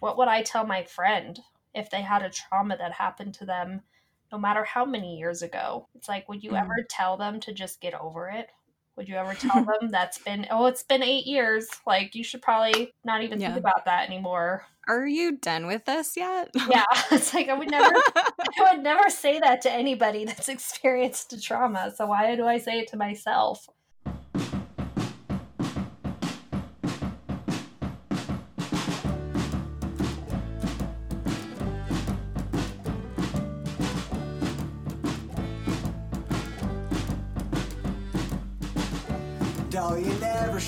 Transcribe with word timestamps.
what 0.00 0.18
would 0.18 0.28
I 0.28 0.42
tell 0.42 0.66
my 0.66 0.82
friend 0.84 1.38
if 1.74 1.90
they 1.90 2.02
had 2.02 2.22
a 2.22 2.30
trauma 2.30 2.76
that 2.76 2.92
happened 2.92 3.34
to 3.34 3.46
them 3.46 3.82
no 4.32 4.38
matter 4.38 4.64
how 4.64 4.84
many 4.84 5.18
years 5.18 5.42
ago? 5.42 5.88
It's 5.94 6.08
like, 6.08 6.28
would 6.28 6.42
you 6.42 6.52
mm. 6.52 6.60
ever 6.60 6.86
tell 6.88 7.16
them 7.16 7.40
to 7.40 7.52
just 7.52 7.80
get 7.80 7.94
over 7.94 8.28
it? 8.28 8.48
Would 8.96 9.08
you 9.08 9.16
ever 9.16 9.34
tell 9.34 9.64
them 9.80 9.90
that's 9.90 10.18
been, 10.18 10.46
oh, 10.50 10.66
it's 10.66 10.82
been 10.82 11.02
eight 11.02 11.26
years? 11.26 11.68
Like, 11.86 12.14
you 12.14 12.24
should 12.24 12.42
probably 12.42 12.92
not 13.04 13.22
even 13.22 13.40
yeah. 13.40 13.48
think 13.48 13.60
about 13.60 13.84
that 13.86 14.08
anymore. 14.08 14.66
Are 14.88 15.06
you 15.06 15.36
done 15.36 15.66
with 15.66 15.84
this 15.84 16.16
yet? 16.16 16.50
yeah. 16.68 16.84
It's 17.12 17.32
like, 17.32 17.48
I 17.48 17.54
would 17.54 17.70
never, 17.70 17.94
I 18.16 18.72
would 18.72 18.82
never 18.82 19.08
say 19.08 19.38
that 19.40 19.62
to 19.62 19.72
anybody 19.72 20.24
that's 20.24 20.48
experienced 20.48 21.32
a 21.32 21.40
trauma. 21.40 21.92
So 21.96 22.06
why 22.06 22.34
do 22.36 22.46
I 22.46 22.58
say 22.58 22.80
it 22.80 22.88
to 22.88 22.96
myself? 22.96 23.68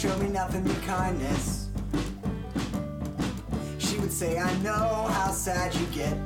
Show 0.03 0.19
me 0.19 0.29
nothing 0.31 0.65
but 0.65 0.83
kindness. 0.83 1.69
She 3.79 4.01
would 4.01 4.11
say, 4.11 4.37
I 4.37 4.53
know 4.59 5.07
how 5.09 5.31
sad 5.31 5.73
you 5.77 5.87
get. 5.95 6.17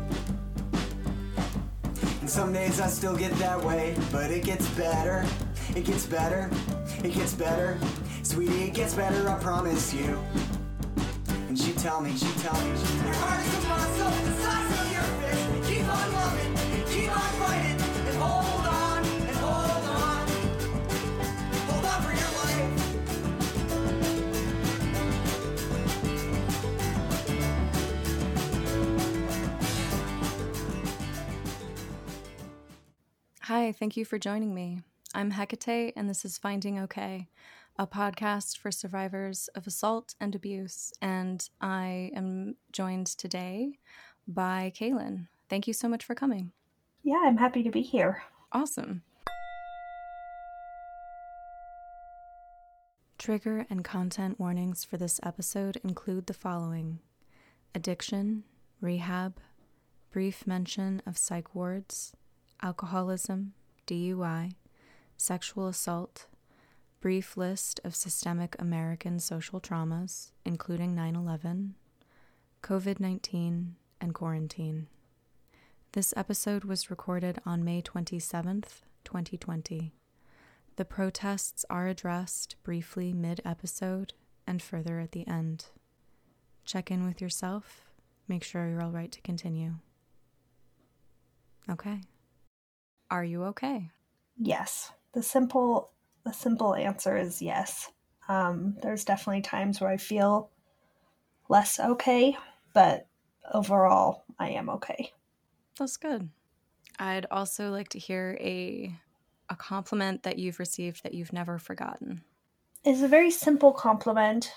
And 2.22 2.30
some 2.30 2.54
days 2.54 2.80
I 2.80 2.86
still 2.86 3.14
get 3.14 3.32
that 3.32 3.62
way, 3.62 3.94
but 4.10 4.30
it 4.30 4.44
gets 4.44 4.66
better. 4.70 5.26
It 5.74 5.84
gets 5.84 6.06
better. 6.06 6.48
It 7.04 7.12
gets 7.12 7.34
better. 7.34 7.76
Sweetie, 8.22 8.62
it 8.62 8.72
gets 8.72 8.94
better, 8.94 9.28
I 9.28 9.38
promise 9.40 9.92
you. 9.92 10.18
And 11.48 11.58
she'd 11.58 11.76
tell 11.76 12.00
me, 12.00 12.16
she'd 12.16 12.38
tell 12.38 12.58
me, 12.64 12.78
she 12.78 12.96
tell 12.96 14.40
me. 14.40 14.45
Hi, 33.46 33.70
thank 33.70 33.96
you 33.96 34.04
for 34.04 34.18
joining 34.18 34.52
me. 34.52 34.80
I'm 35.14 35.30
Hecate, 35.30 35.92
and 35.94 36.10
this 36.10 36.24
is 36.24 36.36
Finding 36.36 36.80
Okay, 36.80 37.28
a 37.78 37.86
podcast 37.86 38.58
for 38.58 38.72
survivors 38.72 39.48
of 39.54 39.68
assault 39.68 40.16
and 40.20 40.34
abuse. 40.34 40.92
And 41.00 41.48
I 41.60 42.10
am 42.16 42.56
joined 42.72 43.06
today 43.06 43.78
by 44.26 44.72
Cailin. 44.74 45.28
Thank 45.48 45.68
you 45.68 45.72
so 45.72 45.88
much 45.88 46.04
for 46.04 46.16
coming. 46.16 46.50
Yeah, 47.04 47.22
I'm 47.22 47.36
happy 47.36 47.62
to 47.62 47.70
be 47.70 47.82
here. 47.82 48.24
Awesome. 48.50 49.04
Trigger 53.16 53.64
and 53.70 53.84
content 53.84 54.40
warnings 54.40 54.82
for 54.82 54.96
this 54.96 55.20
episode 55.22 55.78
include 55.84 56.26
the 56.26 56.34
following 56.34 56.98
addiction, 57.76 58.42
rehab, 58.80 59.38
brief 60.10 60.48
mention 60.48 61.00
of 61.06 61.16
psych 61.16 61.54
wards 61.54 62.12
alcoholism, 62.62 63.52
DUI, 63.86 64.52
sexual 65.16 65.66
assault, 65.68 66.26
brief 67.00 67.36
list 67.36 67.80
of 67.84 67.94
systemic 67.94 68.56
American 68.58 69.18
social 69.18 69.60
traumas, 69.60 70.30
including 70.44 70.94
9 70.94 71.16
11, 71.16 71.74
COVID 72.62 73.00
19, 73.00 73.76
and 74.00 74.14
quarantine. 74.14 74.88
This 75.92 76.12
episode 76.16 76.64
was 76.64 76.90
recorded 76.90 77.38
on 77.46 77.64
May 77.64 77.80
27th, 77.80 78.82
2020. 79.04 79.92
The 80.76 80.84
protests 80.84 81.64
are 81.70 81.86
addressed 81.86 82.56
briefly 82.62 83.14
mid 83.14 83.40
episode 83.44 84.12
and 84.46 84.60
further 84.60 85.00
at 85.00 85.12
the 85.12 85.26
end. 85.26 85.66
Check 86.64 86.90
in 86.90 87.06
with 87.06 87.22
yourself, 87.22 87.90
make 88.28 88.44
sure 88.44 88.68
you're 88.68 88.82
all 88.82 88.90
right 88.90 89.10
to 89.12 89.20
continue. 89.22 89.76
Okay. 91.70 92.00
Are 93.10 93.24
you 93.24 93.44
okay? 93.44 93.90
Yes. 94.38 94.92
The 95.12 95.22
simple 95.22 95.90
the 96.24 96.32
simple 96.32 96.74
answer 96.74 97.16
is 97.16 97.40
yes. 97.40 97.92
Um, 98.28 98.76
there's 98.82 99.04
definitely 99.04 99.42
times 99.42 99.80
where 99.80 99.90
I 99.90 99.96
feel 99.96 100.50
less 101.48 101.78
okay, 101.78 102.36
but 102.74 103.06
overall, 103.52 104.24
I 104.38 104.50
am 104.50 104.68
okay. 104.70 105.12
That's 105.78 105.96
good. 105.96 106.30
I'd 106.98 107.26
also 107.30 107.70
like 107.70 107.90
to 107.90 107.98
hear 107.98 108.36
a 108.40 108.94
a 109.48 109.56
compliment 109.56 110.24
that 110.24 110.38
you've 110.38 110.58
received 110.58 111.04
that 111.04 111.14
you've 111.14 111.32
never 111.32 111.58
forgotten. 111.58 112.24
It's 112.84 113.02
a 113.02 113.08
very 113.08 113.30
simple 113.30 113.72
compliment, 113.72 114.52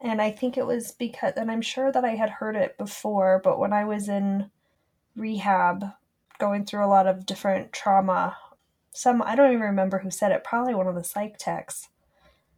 and 0.00 0.22
I 0.22 0.30
think 0.30 0.56
it 0.56 0.66
was 0.66 0.92
because, 0.92 1.34
and 1.36 1.50
I'm 1.50 1.60
sure 1.60 1.92
that 1.92 2.04
I 2.04 2.14
had 2.14 2.30
heard 2.30 2.56
it 2.56 2.78
before, 2.78 3.40
but 3.44 3.58
when 3.58 3.72
I 3.72 3.84
was 3.84 4.08
in 4.08 4.50
rehab, 5.16 5.84
going 6.38 6.64
through 6.64 6.84
a 6.84 6.88
lot 6.88 7.06
of 7.06 7.26
different 7.26 7.72
trauma. 7.72 8.36
Some, 8.92 9.22
I 9.22 9.34
don't 9.34 9.52
even 9.52 9.62
remember 9.62 9.98
who 9.98 10.10
said 10.10 10.32
it, 10.32 10.44
probably 10.44 10.74
one 10.74 10.86
of 10.86 10.94
the 10.94 11.04
psych 11.04 11.36
techs 11.38 11.88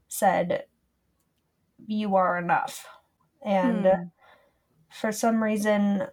said, 0.09 0.65
You 1.87 2.17
are 2.17 2.39
enough. 2.39 2.87
And 3.45 3.87
hmm. 3.87 4.03
for 4.91 5.13
some 5.13 5.43
reason, 5.43 6.07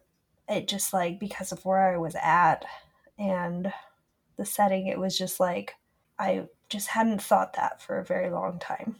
it 0.47 0.68
just 0.68 0.94
like, 0.94 1.19
because 1.19 1.52
of 1.52 1.66
where 1.66 1.94
I 1.94 1.97
was 1.97 2.16
at 2.22 2.66
and 3.18 3.73
the 4.38 4.46
setting, 4.46 4.88
it 4.88 5.00
was 5.00 5.18
just 5.18 5.40
like, 5.40 5.75
I 6.19 6.47
just 6.69 6.90
hadn't 6.90 7.22
thought 7.22 7.53
that 7.53 7.81
for 7.81 8.00
a 8.00 8.06
very 8.06 8.29
long 8.29 8.59
time. 8.59 8.97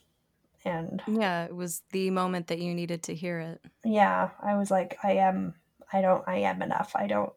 And 0.66 1.02
yeah, 1.08 1.46
it 1.46 1.56
was 1.56 1.82
the 1.92 2.10
moment 2.10 2.48
that 2.48 2.60
you 2.60 2.74
needed 2.74 3.04
to 3.04 3.16
hear 3.16 3.40
it. 3.40 3.62
Yeah, 3.84 4.30
I 4.42 4.56
was 4.56 4.72
like, 4.72 4.98
I 5.04 5.14
am, 5.14 5.56
I 5.92 6.02
don't, 6.02 6.24
I 6.26 6.38
am 6.38 6.62
enough. 6.62 6.94
I 6.96 7.08
don't 7.08 7.34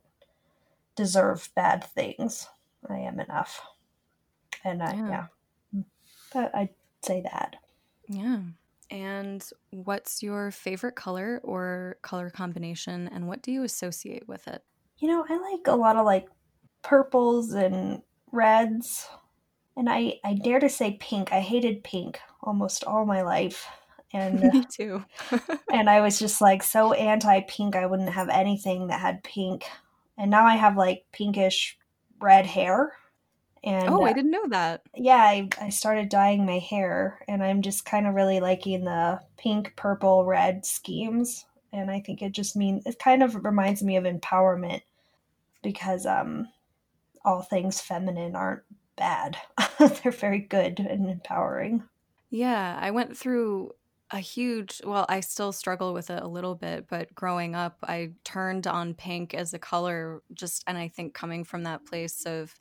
deserve 0.96 1.48
bad 1.54 1.84
things. 1.84 2.48
I 2.88 2.98
am 2.98 3.20
enough. 3.20 3.60
And 4.64 4.82
I, 4.82 4.94
yeah. 4.94 5.26
yeah. 5.72 5.82
But 6.32 6.54
I'd 6.54 6.74
say 7.02 7.22
that. 7.22 7.56
Yeah. 8.08 8.40
And 8.90 9.48
what's 9.70 10.22
your 10.22 10.50
favorite 10.50 10.96
color 10.96 11.40
or 11.42 11.96
color 12.02 12.30
combination 12.30 13.08
and 13.08 13.28
what 13.28 13.42
do 13.42 13.52
you 13.52 13.64
associate 13.64 14.28
with 14.28 14.46
it? 14.48 14.62
You 14.98 15.08
know, 15.08 15.24
I 15.28 15.36
like 15.52 15.66
a 15.66 15.76
lot 15.76 15.96
of 15.96 16.06
like 16.06 16.26
purples 16.82 17.52
and 17.52 18.02
reds. 18.32 19.08
And 19.76 19.90
I, 19.90 20.20
I 20.24 20.34
dare 20.34 20.60
to 20.60 20.68
say 20.68 20.96
pink. 21.00 21.32
I 21.32 21.40
hated 21.40 21.84
pink 21.84 22.20
almost 22.42 22.84
all 22.84 23.04
my 23.04 23.22
life. 23.22 23.66
And 24.12 24.40
me 24.52 24.64
too. 24.64 25.04
and 25.72 25.90
I 25.90 26.00
was 26.00 26.18
just 26.18 26.40
like 26.40 26.62
so 26.62 26.92
anti 26.92 27.40
pink. 27.42 27.76
I 27.76 27.86
wouldn't 27.86 28.10
have 28.10 28.28
anything 28.28 28.86
that 28.86 29.00
had 29.00 29.22
pink 29.24 29.64
and 30.18 30.30
now 30.30 30.44
I 30.46 30.56
have 30.56 30.76
like 30.76 31.06
pinkish 31.12 31.78
red 32.20 32.46
hair. 32.46 32.92
And 33.64 33.88
oh, 33.88 34.02
I 34.02 34.10
uh, 34.10 34.14
didn't 34.14 34.30
know 34.30 34.48
that. 34.48 34.82
Yeah, 34.94 35.16
I, 35.16 35.48
I 35.60 35.70
started 35.70 36.08
dyeing 36.08 36.46
my 36.46 36.58
hair, 36.58 37.20
and 37.26 37.42
I'm 37.42 37.62
just 37.62 37.84
kind 37.84 38.06
of 38.06 38.14
really 38.14 38.38
liking 38.38 38.84
the 38.84 39.20
pink, 39.36 39.74
purple, 39.76 40.24
red 40.24 40.64
schemes. 40.64 41.44
And 41.72 41.90
I 41.90 42.00
think 42.00 42.22
it 42.22 42.32
just 42.32 42.54
means 42.54 42.86
it 42.86 42.98
kind 42.98 43.22
of 43.22 43.44
reminds 43.44 43.82
me 43.82 43.96
of 43.96 44.04
empowerment 44.04 44.82
because 45.62 46.06
um, 46.06 46.46
all 47.24 47.42
things 47.42 47.80
feminine 47.80 48.36
aren't 48.36 48.62
bad. 48.96 49.36
They're 49.78 50.12
very 50.12 50.38
good 50.38 50.78
and 50.78 51.10
empowering. 51.10 51.82
Yeah, 52.30 52.78
I 52.80 52.92
went 52.92 53.16
through 53.16 53.72
a 54.12 54.18
huge 54.18 54.80
well 54.84 55.04
i 55.08 55.18
still 55.18 55.52
struggle 55.52 55.92
with 55.92 56.10
it 56.10 56.22
a 56.22 56.28
little 56.28 56.54
bit 56.54 56.86
but 56.88 57.12
growing 57.14 57.54
up 57.56 57.76
i 57.82 58.10
turned 58.24 58.66
on 58.66 58.94
pink 58.94 59.34
as 59.34 59.52
a 59.52 59.58
color 59.58 60.22
just 60.32 60.62
and 60.66 60.78
i 60.78 60.86
think 60.86 61.12
coming 61.12 61.42
from 61.42 61.64
that 61.64 61.84
place 61.84 62.24
of 62.24 62.54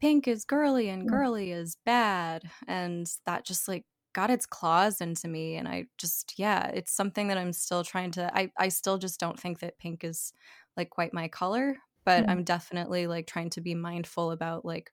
pink 0.00 0.28
is 0.28 0.44
girly 0.44 0.90
and 0.90 1.04
mm. 1.04 1.10
girly 1.10 1.52
is 1.52 1.76
bad 1.86 2.50
and 2.68 3.10
that 3.24 3.44
just 3.44 3.66
like 3.66 3.84
got 4.12 4.30
its 4.30 4.44
claws 4.44 5.00
into 5.00 5.26
me 5.26 5.56
and 5.56 5.66
i 5.66 5.86
just 5.96 6.34
yeah 6.38 6.66
it's 6.68 6.92
something 6.92 7.28
that 7.28 7.38
i'm 7.38 7.52
still 7.52 7.82
trying 7.82 8.10
to 8.10 8.30
i 8.36 8.50
i 8.58 8.68
still 8.68 8.98
just 8.98 9.18
don't 9.18 9.40
think 9.40 9.60
that 9.60 9.78
pink 9.78 10.04
is 10.04 10.34
like 10.76 10.90
quite 10.90 11.14
my 11.14 11.28
color 11.28 11.76
but 12.04 12.24
mm. 12.24 12.28
i'm 12.28 12.44
definitely 12.44 13.06
like 13.06 13.26
trying 13.26 13.48
to 13.48 13.62
be 13.62 13.74
mindful 13.74 14.30
about 14.32 14.64
like 14.66 14.92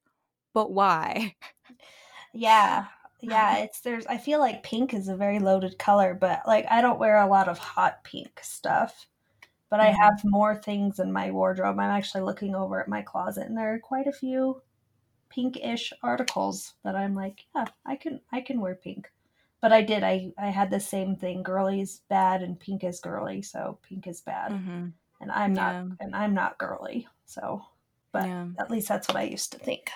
but 0.54 0.72
why 0.72 1.36
yeah 2.34 2.86
yeah 3.22 3.58
it's 3.58 3.82
there's 3.82 4.06
i 4.08 4.18
feel 4.18 4.40
like 4.40 4.64
pink 4.64 4.94
is 4.94 5.08
a 5.08 5.16
very 5.16 5.40
loaded 5.40 5.78
color 5.78 6.14
but 6.14 6.42
like 6.48 6.66
i 6.70 6.82
don't 6.82 7.00
wear 7.00 7.18
a 7.18 7.28
lot 7.28 7.48
of 7.48 7.58
hot 7.58 8.04
pink 8.04 8.40
stuff 8.42 9.08
but 9.70 9.80
mm-hmm. 9.80 9.90
i 10.02 10.04
have 10.06 10.22
more 10.24 10.56
things 10.56 11.00
in 11.00 11.12
my 11.12 11.32
wardrobe 11.32 11.80
i'm 11.80 11.92
actually 11.92 12.22
looking 12.22 12.56
over 12.56 12.82
at 12.82 12.88
my 12.88 13.02
closet 13.02 13.48
and 13.48 13.58
there 13.58 13.74
are 13.74 13.80
quite 13.80 14.08
a 14.08 14.12
few 14.12 14.62
pinkish 15.30 15.94
articles 16.04 16.74
that 16.84 16.96
i'm 16.96 17.16
like 17.16 17.46
yeah 17.56 17.66
i 17.86 17.96
can 17.96 18.20
i 18.32 18.42
can 18.42 18.60
wear 18.60 18.76
pink 18.76 19.10
but 19.62 19.72
I 19.72 19.84
did. 19.84 20.04
I 20.04 20.34
I 20.38 20.48
had 20.48 20.72
the 20.72 20.80
same 20.80 21.16
thing. 21.16 21.44
Girly's 21.44 22.02
bad 22.10 22.42
and 22.42 22.60
pink 22.60 22.84
is 22.84 23.00
girly, 23.00 23.44
so 23.44 23.78
pink 23.84 24.08
is 24.08 24.22
bad. 24.22 24.52
Mm-hmm. 24.52 24.88
And 25.22 25.32
I'm 25.32 25.56
Yeah. 25.56 25.84
not 25.84 25.98
and 26.00 26.16
I'm 26.16 26.34
not 26.34 26.58
girly. 26.58 27.08
So 27.26 27.62
but 28.12 28.26
Yeah. 28.26 28.48
at 28.60 28.72
least 28.72 28.90
that's 28.90 29.08
what 29.08 29.18
I 29.18 29.24
used 29.24 29.52
to 29.54 29.60
think. 29.60 29.92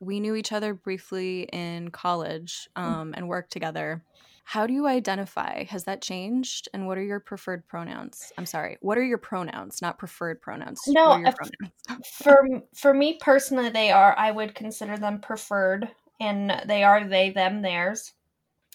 We 0.00 0.20
knew 0.20 0.34
each 0.34 0.52
other 0.52 0.74
briefly 0.74 1.42
in 1.52 1.90
college 1.90 2.68
Hmm. 2.76 2.82
um, 2.84 3.14
and 3.16 3.28
worked 3.28 3.50
together. 3.52 4.02
How 4.44 4.66
do 4.66 4.72
you 4.72 4.86
identify? 4.86 5.64
Has 5.64 5.84
that 5.84 6.00
changed? 6.00 6.68
And 6.72 6.86
what 6.86 6.96
are 6.96 7.02
your 7.02 7.20
preferred 7.20 7.66
pronouns? 7.68 8.32
I'm 8.38 8.46
sorry. 8.46 8.78
What 8.80 8.96
are 8.96 9.04
your 9.04 9.18
pronouns, 9.18 9.82
not 9.82 9.98
preferred 9.98 10.40
pronouns? 10.40 10.80
No, 10.86 11.16
your 11.18 11.32
pronouns? 11.32 11.72
For 12.14 12.46
for 12.74 12.94
me 12.94 13.18
personally 13.20 13.68
they 13.68 13.90
are 13.90 14.14
I 14.18 14.30
would 14.30 14.54
consider 14.54 14.96
them 14.96 15.20
preferred 15.20 15.90
and 16.18 16.62
they 16.66 16.82
are 16.82 17.06
they 17.06 17.30
them 17.30 17.60
theirs. 17.62 18.14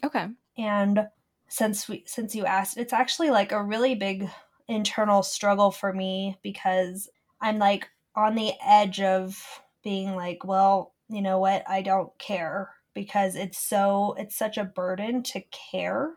Okay. 0.06 0.28
and 0.58 1.08
since 1.48 1.88
we 1.88 2.04
since 2.06 2.36
you 2.36 2.46
asked 2.46 2.78
it's 2.78 2.94
actually 2.94 3.30
like 3.31 3.52
a 3.52 3.64
really 3.64 3.96
big 3.96 4.30
internal 4.68 5.24
struggle 5.24 5.72
for 5.72 5.94
me 5.94 6.38
because 6.44 7.10
i'm 7.42 7.58
like 7.60 7.88
on 8.16 8.36
the 8.36 8.52
edge 8.66 9.00
of 9.02 9.62
being 9.84 10.16
like 10.16 10.44
well 10.44 10.93
you 11.09 11.21
know 11.21 11.39
what 11.39 11.63
i 11.69 11.81
don't 11.81 12.17
care 12.19 12.71
because 12.94 13.35
it's 13.35 13.57
so 13.59 14.15
it's 14.17 14.35
such 14.35 14.57
a 14.57 14.63
burden 14.63 15.21
to 15.23 15.41
care 15.51 16.15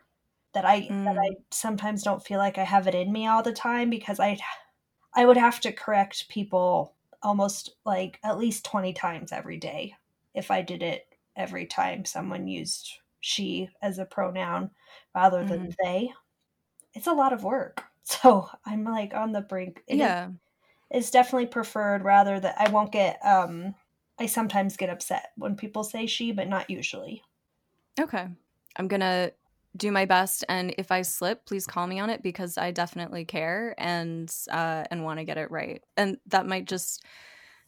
that 0.54 0.64
i 0.64 0.80
that 1.04 1.18
i 1.18 1.30
sometimes 1.50 2.02
don't 2.02 2.24
feel 2.24 2.38
like 2.38 2.58
i 2.58 2.64
have 2.64 2.86
it 2.86 2.94
in 2.94 3.12
me 3.12 3.26
all 3.26 3.42
the 3.42 3.52
time 3.52 3.90
because 3.90 4.20
i 4.20 4.38
i 5.14 5.24
would 5.24 5.36
have 5.36 5.60
to 5.60 5.72
correct 5.72 6.28
people 6.28 6.94
almost 7.22 7.74
like 7.84 8.18
at 8.24 8.38
least 8.38 8.64
20 8.64 8.92
times 8.92 9.32
every 9.32 9.56
day 9.58 9.94
if 10.34 10.50
i 10.50 10.62
did 10.62 10.82
it 10.82 11.06
every 11.36 11.66
time 11.66 12.04
someone 12.04 12.46
used 12.48 12.98
she 13.20 13.68
as 13.82 13.98
a 13.98 14.04
pronoun 14.04 14.70
rather 15.14 15.42
than 15.44 15.74
they. 15.82 16.12
It's 16.94 17.06
a 17.08 17.12
lot 17.12 17.32
of 17.32 17.44
work. 17.44 17.84
So 18.08 18.48
i'm 18.64 18.84
like 18.84 19.14
on 19.14 19.32
the 19.32 19.40
brink. 19.40 19.82
It 19.88 19.94
is- 19.94 19.98
yeah. 19.98 20.30
it's 20.90 21.10
definitely 21.10 21.46
preferred 21.48 22.04
rather 22.04 22.38
that 22.38 22.54
i 22.60 22.70
won't 22.70 22.92
get 22.92 23.18
um 23.24 23.74
i 24.18 24.26
sometimes 24.26 24.76
get 24.76 24.90
upset 24.90 25.32
when 25.36 25.56
people 25.56 25.84
say 25.84 26.06
she 26.06 26.32
but 26.32 26.48
not 26.48 26.70
usually 26.70 27.22
Okay. 27.98 28.28
I'm 28.76 28.88
going 28.88 29.00
to 29.00 29.32
do 29.76 29.90
my 29.92 30.06
best 30.06 30.42
and 30.48 30.74
if 30.78 30.90
I 30.90 31.02
slip, 31.02 31.44
please 31.44 31.66
call 31.66 31.86
me 31.86 31.98
on 31.98 32.08
it 32.08 32.22
because 32.22 32.56
I 32.56 32.70
definitely 32.70 33.26
care 33.26 33.74
and 33.76 34.34
uh 34.50 34.84
and 34.90 35.04
want 35.04 35.18
to 35.18 35.24
get 35.24 35.36
it 35.36 35.50
right. 35.50 35.82
And 35.98 36.16
that 36.26 36.46
might 36.46 36.66
just 36.66 37.04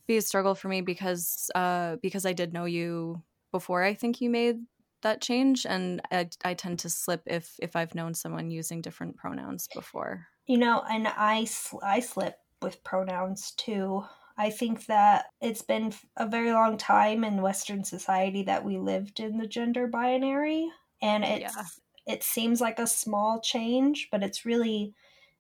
be 0.06 0.16
a 0.16 0.22
struggle 0.22 0.54
for 0.54 0.68
me 0.68 0.80
because 0.80 1.50
uh 1.54 1.96
because 2.02 2.24
I 2.26 2.32
did 2.32 2.54
know 2.54 2.64
you 2.64 3.22
before 3.52 3.82
I 3.84 3.94
think 3.94 4.20
you 4.22 4.30
made 4.30 4.56
that 5.02 5.20
change 5.20 5.66
and 5.66 6.00
I, 6.10 6.28
I 6.44 6.54
tend 6.54 6.78
to 6.80 6.90
slip 6.90 7.22
if 7.26 7.56
if 7.60 7.76
I've 7.76 7.94
known 7.94 8.14
someone 8.14 8.50
using 8.50 8.80
different 8.82 9.16
pronouns 9.16 9.68
before. 9.68 10.28
you 10.46 10.58
know 10.58 10.82
and 10.90 11.06
i 11.08 11.44
sl- 11.44 11.82
i 11.82 12.00
slip 12.00 12.38
with 12.62 12.82
pronouns 12.84 13.52
too 13.52 14.04
i 14.38 14.50
think 14.50 14.86
that 14.86 15.26
it's 15.40 15.62
been 15.62 15.92
a 16.16 16.26
very 16.26 16.52
long 16.52 16.76
time 16.76 17.24
in 17.24 17.42
western 17.42 17.84
society 17.84 18.42
that 18.44 18.64
we 18.64 18.78
lived 18.78 19.20
in 19.20 19.38
the 19.38 19.46
gender 19.46 19.86
binary 19.86 20.68
and 21.02 21.24
it's 21.24 21.54
Yeah. 21.56 21.64
it 22.06 22.22
seems 22.22 22.60
like 22.60 22.78
a 22.78 22.86
small 22.86 23.40
change 23.40 24.08
but 24.10 24.22
it's 24.22 24.46
really 24.46 24.94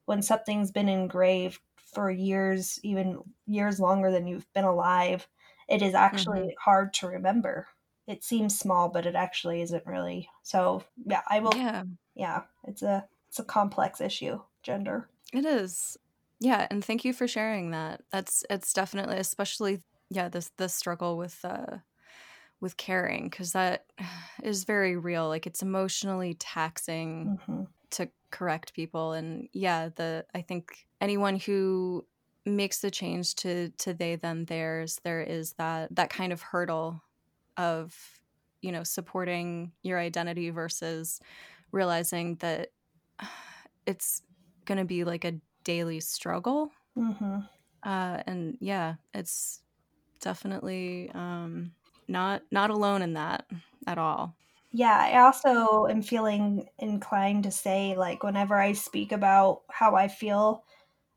when 0.04 0.22
something's 0.22 0.70
been 0.70 0.88
engraved 0.88 1.60
for 1.76 2.10
years 2.10 2.78
even 2.82 3.20
years 3.46 3.80
longer 3.80 4.10
than 4.10 4.26
you've 4.26 4.52
been 4.52 4.64
alive 4.64 5.26
it 5.68 5.82
is 5.82 5.94
actually 5.94 6.40
mm-hmm. 6.40 6.62
hard 6.64 6.92
to 6.94 7.06
remember 7.08 7.68
it 8.06 8.24
seems 8.24 8.58
small 8.58 8.88
but 8.88 9.06
it 9.06 9.14
actually 9.14 9.60
isn't 9.62 9.86
really 9.86 10.28
so 10.42 10.82
yeah 11.06 11.22
i 11.28 11.40
will 11.40 11.54
Yeah. 11.56 11.84
yeah 12.14 12.42
it's 12.64 12.82
a 12.82 13.06
it's 13.28 13.38
a 13.38 13.44
complex 13.44 14.00
issue 14.00 14.40
gender 14.62 15.08
It 15.32 15.44
is. 15.44 15.96
Yeah, 16.40 16.66
and 16.70 16.84
thank 16.84 17.04
you 17.04 17.12
for 17.12 17.26
sharing 17.26 17.70
that. 17.72 18.02
That's 18.10 18.44
it's 18.50 18.72
definitely 18.72 19.16
especially 19.18 19.82
yeah, 20.10 20.28
this 20.28 20.50
the 20.56 20.68
struggle 20.68 21.16
with 21.16 21.44
uh 21.44 21.78
with 22.60 22.76
caring 22.76 23.30
cuz 23.30 23.52
that 23.52 23.86
is 24.44 24.64
very 24.64 24.96
real. 24.96 25.28
Like 25.28 25.46
it's 25.46 25.62
emotionally 25.62 26.34
taxing 26.34 27.32
hmm 27.38 27.64
to 27.92 28.10
correct 28.32 28.74
people 28.74 29.12
and 29.14 29.48
yeah, 29.52 29.90
the 29.90 30.26
I 30.34 30.42
think 30.42 30.88
anyone 31.00 31.36
who 31.38 32.06
makes 32.46 32.80
the 32.80 32.90
change 32.92 33.36
to 33.36 33.70
to 33.78 33.94
they 33.94 34.16
them 34.16 34.46
theirs 34.46 35.00
there 35.04 35.22
is 35.22 35.54
that 35.54 35.94
that 35.96 36.10
kind 36.10 36.32
of 36.32 36.42
hurdle 36.42 37.02
of 37.56 38.20
you 38.62 38.72
know 38.72 38.84
supporting 38.84 39.72
your 39.82 39.98
identity 39.98 40.50
versus 40.50 41.20
realizing 41.72 42.36
that 42.36 42.70
it's 43.86 44.22
going 44.66 44.78
to 44.78 44.84
be 44.84 45.04
like 45.04 45.24
a 45.24 45.40
daily 45.68 46.00
struggle. 46.00 46.72
Hmm 46.94 47.48
uh 47.84 48.22
and 48.26 48.58
yeah 48.60 48.96
it's 49.14 49.62
definitely 50.20 51.10
um 51.14 51.74
not 52.08 52.42
not 52.50 52.70
alone 52.70 53.02
in 53.02 53.14
that 53.14 53.46
at 53.86 53.98
all. 53.98 54.36
Yeah, 54.72 54.98
I 54.98 55.18
also 55.20 55.86
am 55.86 56.02
feeling 56.02 56.68
inclined 56.78 57.44
to 57.44 57.50
say, 57.50 57.96
like, 57.96 58.22
whenever 58.22 58.56
I 58.60 58.72
speak 58.72 59.12
about 59.12 59.62
how 59.70 59.94
I 59.96 60.08
feel 60.08 60.64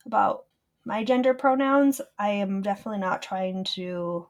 about 0.06 0.48
my 0.86 1.04
gender 1.04 1.34
pronouns, 1.34 2.02
I 2.20 2.30
am 2.32 2.62
definitely 2.62 3.00
not 3.00 3.22
trying 3.22 3.66
to, 3.76 4.30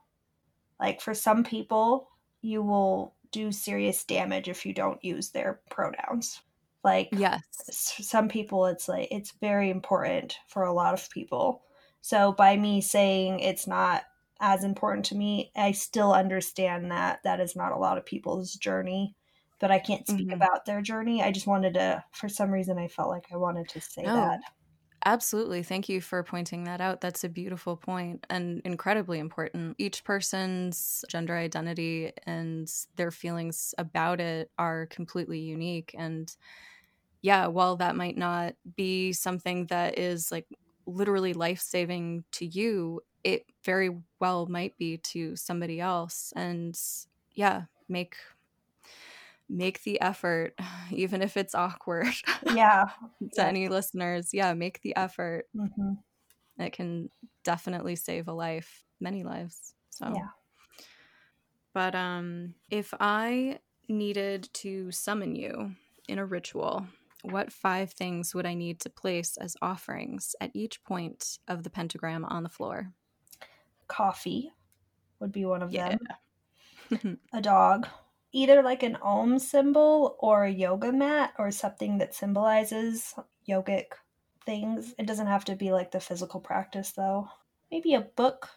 like, 0.80 1.02
for 1.02 1.14
some 1.14 1.44
people, 1.44 2.10
you 2.42 2.64
will 2.64 3.16
do 3.32 3.52
serious 3.52 4.04
damage 4.06 4.50
if 4.50 4.66
you 4.66 4.74
don't 4.74 5.04
use 5.04 5.32
their 5.32 5.62
pronouns. 5.70 6.42
Like, 6.84 7.12
yes 7.12 7.42
some 7.54 8.28
people 8.28 8.66
it's 8.66 8.88
like 8.88 9.08
it's 9.12 9.32
very 9.40 9.70
important 9.70 10.38
for 10.48 10.64
a 10.64 10.74
lot 10.74 10.94
of 10.94 11.10
people 11.10 11.64
so 12.02 12.32
by 12.34 12.58
me 12.58 12.82
saying 12.82 13.40
it's 13.40 13.68
not 13.68 14.04
as 14.40 14.64
important 14.64 15.06
to 15.06 15.16
me 15.16 15.52
i 15.56 15.72
still 15.72 16.14
understand 16.14 16.92
that 16.92 17.22
that 17.24 17.40
is 17.40 17.56
not 17.56 17.72
a 17.72 17.78
lot 17.78 17.98
of 17.98 18.06
people's 18.06 18.54
journey 18.56 19.16
but 19.60 19.72
i 19.72 19.80
can't 19.80 20.08
speak 20.08 20.30
Mhm. 20.30 20.34
about 20.34 20.66
their 20.66 20.82
journey 20.82 21.22
i 21.22 21.32
just 21.32 21.48
wanted 21.48 21.74
to 21.76 22.04
for 22.12 22.28
some 22.30 22.52
reason 22.52 22.78
i 22.80 22.88
felt 22.88 23.10
like 23.10 23.28
i 23.32 23.38
wanted 23.38 23.70
to 23.70 23.80
say 23.82 24.04
No. 24.04 24.16
that 24.16 24.42
Absolutely. 25.04 25.64
Thank 25.64 25.90
you 25.90 26.00
for 26.00 26.22
pointing 26.24 26.66
that 26.66 26.80
out. 26.80 27.02
That's 27.02 27.24
a 27.24 27.30
beautiful 27.30 27.76
point 27.76 28.26
and 28.30 28.62
incredibly 28.64 29.18
important. 29.18 29.76
Each 29.80 30.04
person's 30.04 31.04
gender 31.10 31.36
identity 31.36 32.12
and 32.28 32.72
their 32.98 33.10
feelings 33.10 33.74
about 33.80 34.20
it 34.20 34.52
are 34.60 34.86
completely 34.88 35.40
unique. 35.40 35.96
And 35.98 36.36
yeah, 37.22 37.48
while 37.48 37.78
that 37.78 37.96
might 37.96 38.18
not 38.18 38.56
be 38.76 39.14
something 39.14 39.68
that 39.68 40.00
is 40.00 40.32
like 40.32 40.48
literally 40.88 41.34
life 41.34 41.62
saving 41.62 42.26
to 42.34 42.46
you, 42.46 43.02
it 43.24 43.46
very 43.66 43.92
well 44.20 44.48
might 44.48 44.78
be 44.78 44.98
to 44.98 45.36
somebody 45.36 45.80
else. 45.82 46.34
And 46.36 46.80
yeah, 47.34 47.64
make 47.90 48.16
make 49.54 49.84
the 49.84 50.00
effort 50.02 50.54
even 50.92 51.22
if 51.22 51.36
it's 51.36 51.54
awkward 51.54 52.08
yeah. 52.54 52.86
to 53.20 53.30
Yeah. 53.38 53.48
any 53.48 53.68
listeners 53.68 54.30
yeah 54.34 54.54
make 54.54 54.82
the 54.82 54.96
effort. 54.96 55.46
Hmm 55.56 55.94
it 56.58 56.74
can 56.74 57.10
definitely 57.44 57.96
save 57.96 58.28
a 58.28 58.34
life 58.34 58.84
many 59.00 59.24
lives 59.24 59.74
so. 59.90 60.14
Yeah. 60.16 60.28
but 61.74 61.96
um 61.96 62.54
if 62.70 62.94
i 63.00 63.58
needed 63.90 64.48
to 64.54 64.92
summon 64.92 65.36
you 65.36 65.72
in 66.08 66.20
a 66.20 66.26
ritual 66.26 66.86
what 67.24 67.52
five 67.52 67.92
things 67.94 68.36
would 68.36 68.46
i 68.46 68.54
need 68.54 68.80
to 68.82 68.90
place 68.90 69.38
as 69.38 69.56
offerings 69.62 70.36
at 70.40 70.52
each 70.54 70.84
point 70.84 71.40
of 71.48 71.64
the 71.64 71.70
pentagram 71.70 72.26
on 72.26 72.44
the 72.44 72.50
floor? 72.50 72.92
Coffee 73.88 74.52
would 75.20 75.32
be 75.32 75.46
one 75.46 75.62
of 75.64 75.72
Yeah. 75.72 75.96
them 76.92 77.18
a 77.34 77.42
dog 77.42 77.88
either 78.34 78.62
like 78.64 78.84
an 78.84 78.98
om 79.02 79.40
symbol 79.40 80.16
or 80.20 80.46
a 80.46 80.52
yoga 80.52 80.92
mat 80.92 81.34
or 81.38 81.52
something 81.52 81.98
that 81.98 82.16
symbolizes 82.16 83.14
yogic 83.48 83.86
things. 84.46 84.94
It 84.98 85.06
doesn't 85.06 85.28
have 85.28 85.46
to 85.46 85.56
be 85.56 85.72
like 85.72 85.92
the 85.92 86.00
physical 86.00 86.40
practice 86.40 86.92
though. 86.92 87.28
Maybe 87.72 87.94
a 87.94 88.02
book. 88.02 88.50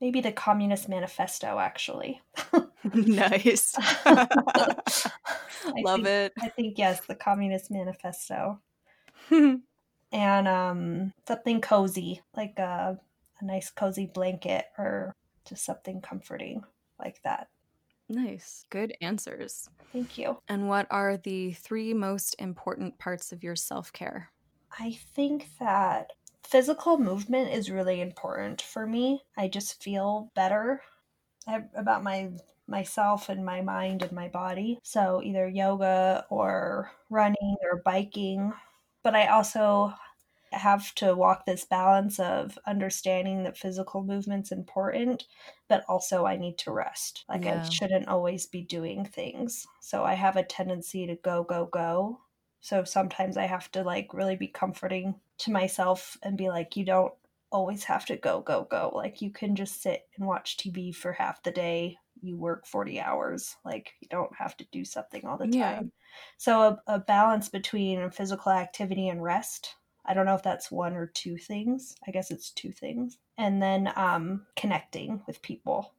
Maybe 0.00 0.20
the 0.20 0.32
communist 0.32 0.88
manifesto 0.88 1.58
actually. 1.58 2.20
Nice. 2.94 3.76
I 4.04 5.06
love 5.84 6.02
think, 6.02 6.08
it. 6.08 6.32
I 6.40 6.48
think 6.48 6.78
yes 6.78 7.00
the 7.06 7.14
communist 7.14 7.70
manifesto. 7.70 8.60
And 9.30 10.48
um 10.48 11.12
something 11.28 11.60
cozy 11.60 12.22
like 12.36 12.58
a, 12.58 12.98
a 13.40 13.44
nice 13.44 13.70
cozy 13.70 14.06
blanket 14.06 14.64
or 14.76 15.14
just 15.44 15.64
something 15.64 16.00
comforting 16.00 16.64
like 16.98 17.22
that 17.22 17.46
nice 18.12 18.64
good 18.70 18.94
answers 19.00 19.68
thank 19.92 20.16
you 20.18 20.38
and 20.48 20.68
what 20.68 20.86
are 20.90 21.16
the 21.16 21.52
three 21.52 21.92
most 21.94 22.36
important 22.38 22.98
parts 22.98 23.32
of 23.32 23.42
your 23.42 23.56
self-care 23.56 24.30
I 24.78 24.98
think 25.14 25.48
that 25.60 26.12
physical 26.44 26.98
movement 26.98 27.52
is 27.52 27.70
really 27.70 28.00
important 28.00 28.62
for 28.62 28.86
me. 28.86 29.22
I 29.36 29.48
just 29.48 29.82
feel 29.82 30.30
better 30.34 30.82
about 31.74 32.02
my 32.02 32.30
myself 32.68 33.28
and 33.28 33.44
my 33.44 33.60
mind 33.60 34.02
and 34.02 34.12
my 34.12 34.28
body. 34.28 34.78
So 34.82 35.20
either 35.22 35.48
yoga 35.48 36.24
or 36.30 36.90
running 37.10 37.56
or 37.62 37.82
biking. 37.84 38.52
But 39.02 39.14
I 39.14 39.26
also 39.26 39.92
have 40.58 40.94
to 40.96 41.14
walk 41.14 41.46
this 41.46 41.64
balance 41.64 42.18
of 42.20 42.58
understanding 42.66 43.42
that 43.44 43.56
physical 43.56 44.02
movement's 44.02 44.52
important, 44.52 45.26
but 45.68 45.84
also 45.88 46.26
I 46.26 46.36
need 46.36 46.58
to 46.58 46.72
rest. 46.72 47.24
Like 47.28 47.44
Yeah. 47.44 47.46
I 47.46 47.60
shouldn't 47.68 48.08
always 48.08 48.46
be 48.46 48.62
doing 48.62 49.04
things. 49.04 49.66
So 49.80 50.04
I 50.04 50.14
have 50.14 50.36
a 50.36 50.44
tendency 50.44 51.06
to 51.06 51.16
go, 51.16 51.44
go, 51.44 51.66
go. 51.66 52.20
So 52.60 52.84
sometimes 52.84 53.36
I 53.36 53.46
have 53.46 53.70
to 53.72 53.82
like 53.82 54.14
really 54.14 54.36
be 54.36 54.48
comforting 54.48 55.20
to 55.38 55.50
myself 55.50 56.16
and 56.22 56.38
be 56.38 56.48
like, 56.48 56.76
you 56.76 56.84
don't 56.84 57.14
always 57.50 57.84
have 57.84 58.06
to 58.06 58.16
go, 58.16 58.40
go, 58.40 58.64
go. 58.64 58.90
Like 58.94 59.20
you 59.20 59.30
can 59.30 59.56
just 59.56 59.82
sit 59.82 60.08
and 60.16 60.26
watch 60.26 60.56
TV 60.56 60.92
for 60.92 61.12
half 61.12 61.42
the 61.42 61.50
day. 61.50 61.98
You 62.20 62.36
work 62.38 62.66
40 62.66 63.00
hours. 63.00 63.56
Like 63.64 63.94
you 64.00 64.08
don't 64.08 64.34
have 64.36 64.56
to 64.58 64.66
do 64.72 64.84
something 64.84 65.26
all 65.26 65.38
the 65.38 65.46
Yeah. 65.46 65.82
time. 65.82 65.92
So 66.38 66.60
a, 66.62 66.82
a 66.94 66.98
balance 67.00 67.48
between 67.48 68.10
physical 68.10 68.52
activity 68.52 69.08
and 69.08 69.22
rest. 69.22 69.76
I 70.04 70.14
don't 70.14 70.26
know 70.26 70.34
if 70.34 70.42
that's 70.42 70.70
one 70.70 70.94
or 70.94 71.06
two 71.06 71.36
things. 71.36 71.94
I 72.06 72.10
guess 72.10 72.30
it's 72.30 72.50
two 72.50 72.72
things. 72.72 73.18
And 73.38 73.62
then 73.62 73.92
um, 73.96 74.46
connecting 74.56 75.22
with 75.26 75.42
people 75.42 75.94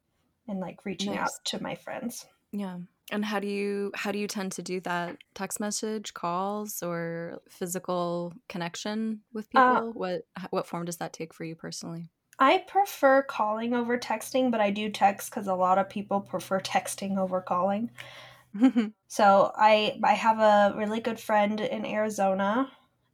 and 0.47 0.59
like 0.59 0.85
reaching 0.85 1.17
out 1.17 1.31
to 1.45 1.61
my 1.63 1.75
friends. 1.75 2.25
Yeah. 2.51 2.79
And 3.11 3.25
how 3.25 3.39
do 3.39 3.47
you 3.47 3.91
how 3.95 4.11
do 4.11 4.19
you 4.19 4.27
tend 4.27 4.51
to 4.53 4.61
do 4.61 4.79
that? 4.81 5.17
Text 5.35 5.59
message, 5.59 6.13
calls, 6.13 6.81
or 6.83 7.39
physical 7.49 8.33
connection 8.49 9.21
with 9.33 9.47
Uh, 9.55 9.79
people? 9.81 9.93
what 9.93 10.25
what 10.51 10.67
form 10.67 10.85
does 10.85 10.97
that 10.97 11.13
take 11.13 11.33
for 11.33 11.43
you 11.43 11.55
personally? 11.55 12.09
I 12.39 12.59
prefer 12.67 13.21
calling 13.23 13.73
over 13.73 13.97
texting, 13.97 14.51
but 14.51 14.59
I 14.61 14.69
do 14.71 14.89
text 14.89 15.29
because 15.29 15.47
a 15.47 15.53
lot 15.55 15.77
of 15.77 15.89
people 15.89 16.21
prefer 16.21 16.59
texting 16.73 17.17
over 17.17 17.41
calling. 17.41 17.91
So 19.07 19.51
I 19.55 19.99
I 20.03 20.13
have 20.13 20.39
a 20.39 20.77
really 20.77 20.99
good 20.99 21.19
friend 21.19 21.59
in 21.59 21.85
Arizona 21.85 22.71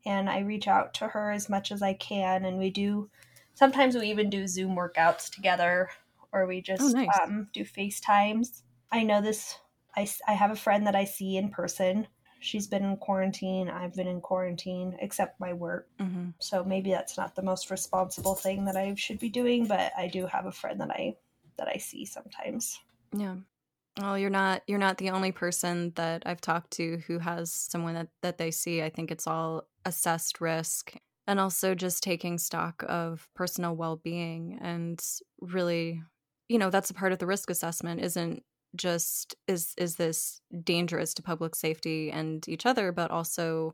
and 0.09 0.29
I 0.29 0.39
reach 0.39 0.67
out 0.67 0.93
to 0.95 1.07
her 1.07 1.31
as 1.31 1.49
much 1.49 1.71
as 1.71 1.81
I 1.83 1.93
can 1.93 2.43
and 2.45 2.57
we 2.57 2.71
do 2.71 3.09
sometimes 3.53 3.95
we 3.95 4.07
even 4.07 4.29
do 4.29 4.47
Zoom 4.47 4.75
workouts 4.75 5.29
together 5.29 5.89
or 6.31 6.47
we 6.47 6.61
just 6.61 6.95
nice. 6.95 7.19
um, 7.21 7.47
do 7.53 7.63
FaceTimes. 7.63 8.63
I 8.91 9.03
know 9.03 9.21
this 9.21 9.59
I, 9.95 10.09
I 10.27 10.33
have 10.33 10.51
a 10.51 10.55
friend 10.55 10.85
that 10.87 10.95
I 10.95 11.05
see 11.05 11.37
in 11.37 11.49
person. 11.49 12.07
She's 12.39 12.67
been 12.67 12.83
in 12.83 12.97
quarantine. 12.97 13.69
I've 13.69 13.95
been 13.95 14.07
in 14.07 14.21
quarantine 14.21 14.97
except 14.99 15.39
my 15.39 15.53
work. 15.53 15.89
hmm 15.99 16.29
So 16.39 16.63
maybe 16.63 16.91
that's 16.91 17.17
not 17.17 17.35
the 17.35 17.41
most 17.43 17.69
responsible 17.69 18.35
thing 18.35 18.65
that 18.65 18.77
I 18.77 18.95
should 18.95 19.19
be 19.19 19.29
doing, 19.29 19.67
but 19.67 19.91
I 19.97 20.07
do 20.07 20.25
have 20.25 20.45
a 20.45 20.51
friend 20.51 20.79
that 20.81 20.89
I 20.91 21.17
that 21.57 21.67
I 21.67 21.77
see 21.77 22.05
sometimes. 22.05 22.79
Yeah. 23.15 23.37
Well, 23.99 24.17
you're 24.17 24.29
not 24.29 24.63
you're 24.67 24.79
not 24.79 24.97
the 24.97 25.11
only 25.11 25.31
person 25.31 25.91
that 25.95 26.23
I've 26.25 26.41
talked 26.41 26.71
to 26.73 26.99
who 27.07 27.19
has 27.19 27.51
someone 27.53 27.95
that 27.95 28.09
that 28.21 28.37
they 28.37 28.51
see. 28.51 28.81
I 28.81 28.89
think 28.89 29.11
it's 29.11 29.27
all 29.27 29.68
assessed 29.85 30.41
risk 30.41 30.95
and 31.27 31.39
also 31.39 31.75
just 31.75 32.03
taking 32.03 32.37
stock 32.37 32.83
of 32.87 33.29
personal 33.35 33.75
well-being 33.75 34.57
and 34.61 35.03
really, 35.41 36.01
you 36.47 36.57
know, 36.57 36.69
that's 36.69 36.89
a 36.89 36.93
part 36.93 37.11
of 37.13 37.19
the 37.19 37.27
risk 37.27 37.49
assessment 37.49 38.01
isn't 38.01 38.43
just 38.75 39.35
is 39.47 39.73
is 39.77 39.95
this 39.95 40.41
dangerous 40.63 41.13
to 41.15 41.23
public 41.23 41.55
safety 41.55 42.11
and 42.11 42.47
each 42.47 42.65
other, 42.67 42.91
but 42.91 43.09
also 43.11 43.73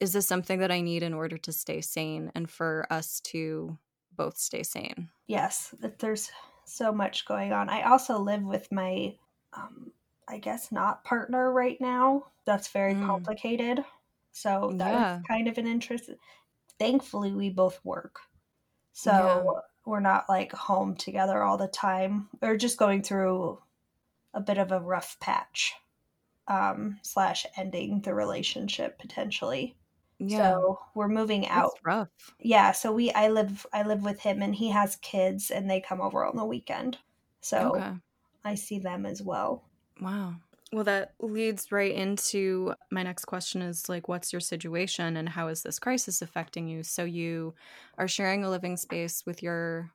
is 0.00 0.12
this 0.12 0.26
something 0.28 0.60
that 0.60 0.70
I 0.72 0.80
need 0.80 1.02
in 1.02 1.14
order 1.14 1.38
to 1.38 1.52
stay 1.52 1.80
sane 1.80 2.32
and 2.34 2.50
for 2.50 2.86
us 2.90 3.20
to 3.22 3.78
both 4.12 4.38
stay 4.38 4.62
sane? 4.62 5.10
Yes, 5.28 5.74
there's 5.78 6.30
so 6.64 6.92
much 6.92 7.24
going 7.24 7.52
on. 7.52 7.68
I 7.68 7.82
also 7.82 8.18
live 8.18 8.42
with 8.42 8.70
my 8.72 9.16
um 9.52 9.92
I 10.26 10.38
guess 10.38 10.70
not 10.72 11.04
partner 11.04 11.50
right 11.52 11.80
now. 11.80 12.32
That's 12.44 12.68
very 12.68 12.94
Mm. 12.94 12.96
complicated. 12.96 13.84
So 14.32 14.72
that 14.78 14.92
Yeah. 14.92 15.16
was 15.16 15.26
kind 15.26 15.48
of 15.48 15.58
an 15.58 15.66
interest. 15.66 16.10
Thankfully 16.78 17.32
we 17.34 17.50
both 17.50 17.84
work. 17.84 18.20
So 18.92 19.10
Yeah. 19.12 19.60
we're 19.84 20.00
not 20.00 20.28
like 20.28 20.52
home 20.52 20.94
together 20.96 21.42
all 21.42 21.56
the 21.56 21.68
time. 21.68 22.28
We're 22.40 22.56
just 22.56 22.78
going 22.78 23.02
through 23.02 23.62
a 24.34 24.40
bit 24.40 24.58
of 24.58 24.72
a 24.72 24.80
rough 24.80 25.18
patch. 25.20 25.74
Um, 26.48 26.98
slash 27.02 27.44
ending 27.58 28.00
the 28.00 28.14
relationship 28.14 28.98
potentially. 28.98 29.76
Yeah. 30.18 30.38
So 30.52 30.80
we're 30.94 31.08
moving 31.08 31.46
out 31.46 31.72
It's 31.76 31.84
rough. 31.84 32.08
yeah 32.40 32.72
so 32.72 32.90
we 32.90 33.12
i 33.12 33.28
live 33.28 33.64
i 33.72 33.82
live 33.82 34.02
with 34.02 34.18
him 34.20 34.42
and 34.42 34.54
he 34.54 34.70
has 34.70 34.96
kids 34.96 35.50
and 35.50 35.70
they 35.70 35.80
come 35.80 36.00
over 36.00 36.24
on 36.24 36.34
the 36.36 36.44
weekend 36.44 36.98
so 37.40 37.76
Okay. 37.76 37.92
i 38.44 38.54
see 38.56 38.78
them 38.80 39.06
as 39.06 39.22
well 39.22 39.62
Wow. 40.00 40.36
Well, 40.72 40.84
that 40.84 41.14
leads 41.18 41.72
right 41.72 41.94
into 41.94 42.74
my 42.90 43.02
next 43.02 43.24
question 43.24 43.62
is 43.62 43.88
like, 43.88 44.06
what's 44.06 44.32
your 44.32 44.40
situation 44.40 45.16
and 45.16 45.28
how 45.28 45.48
is 45.48 45.62
this 45.62 45.78
crisis 45.78 46.20
affecting 46.20 46.68
you? 46.68 46.82
So, 46.82 47.04
you 47.04 47.54
are 47.96 48.06
sharing 48.08 48.44
a 48.44 48.50
living 48.50 48.76
space 48.76 49.24
with 49.24 49.42
your 49.42 49.90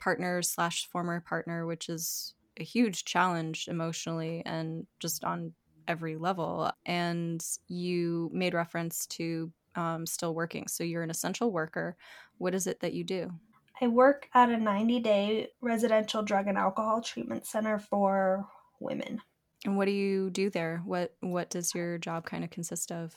partner 0.00 0.42
slash 0.42 0.86
former 0.86 1.20
partner, 1.20 1.66
which 1.66 1.88
is 1.88 2.34
a 2.58 2.64
huge 2.64 3.04
challenge 3.04 3.68
emotionally 3.68 4.42
and 4.44 4.88
just 4.98 5.24
on 5.24 5.54
every 5.86 6.16
level. 6.16 6.72
And 6.84 7.44
you 7.68 8.28
made 8.32 8.54
reference 8.54 9.06
to 9.08 9.52
um, 9.76 10.04
still 10.04 10.34
working. 10.34 10.66
So, 10.66 10.82
you're 10.82 11.04
an 11.04 11.10
essential 11.10 11.52
worker. 11.52 11.96
What 12.38 12.54
is 12.54 12.66
it 12.66 12.80
that 12.80 12.92
you 12.94 13.04
do? 13.04 13.32
i 13.80 13.86
work 13.86 14.28
at 14.34 14.50
a 14.50 14.56
90 14.56 15.00
day 15.00 15.48
residential 15.60 16.22
drug 16.22 16.48
and 16.48 16.58
alcohol 16.58 17.00
treatment 17.00 17.46
center 17.46 17.78
for 17.78 18.46
women 18.80 19.20
And 19.68 19.76
what 19.76 19.84
do 19.84 19.90
you 19.90 20.30
do 20.30 20.48
there? 20.48 20.80
What 20.86 21.14
What 21.20 21.50
does 21.50 21.74
your 21.74 21.98
job 21.98 22.24
kind 22.24 22.42
of 22.42 22.48
consist 22.48 22.90
of? 22.90 23.14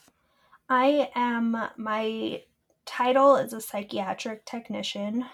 i 0.68 1.10
am 1.14 1.56
my 1.76 2.42
title 2.84 3.36
is 3.36 3.52
a 3.52 3.60
psychiatric 3.60 4.44
technician 4.44 5.24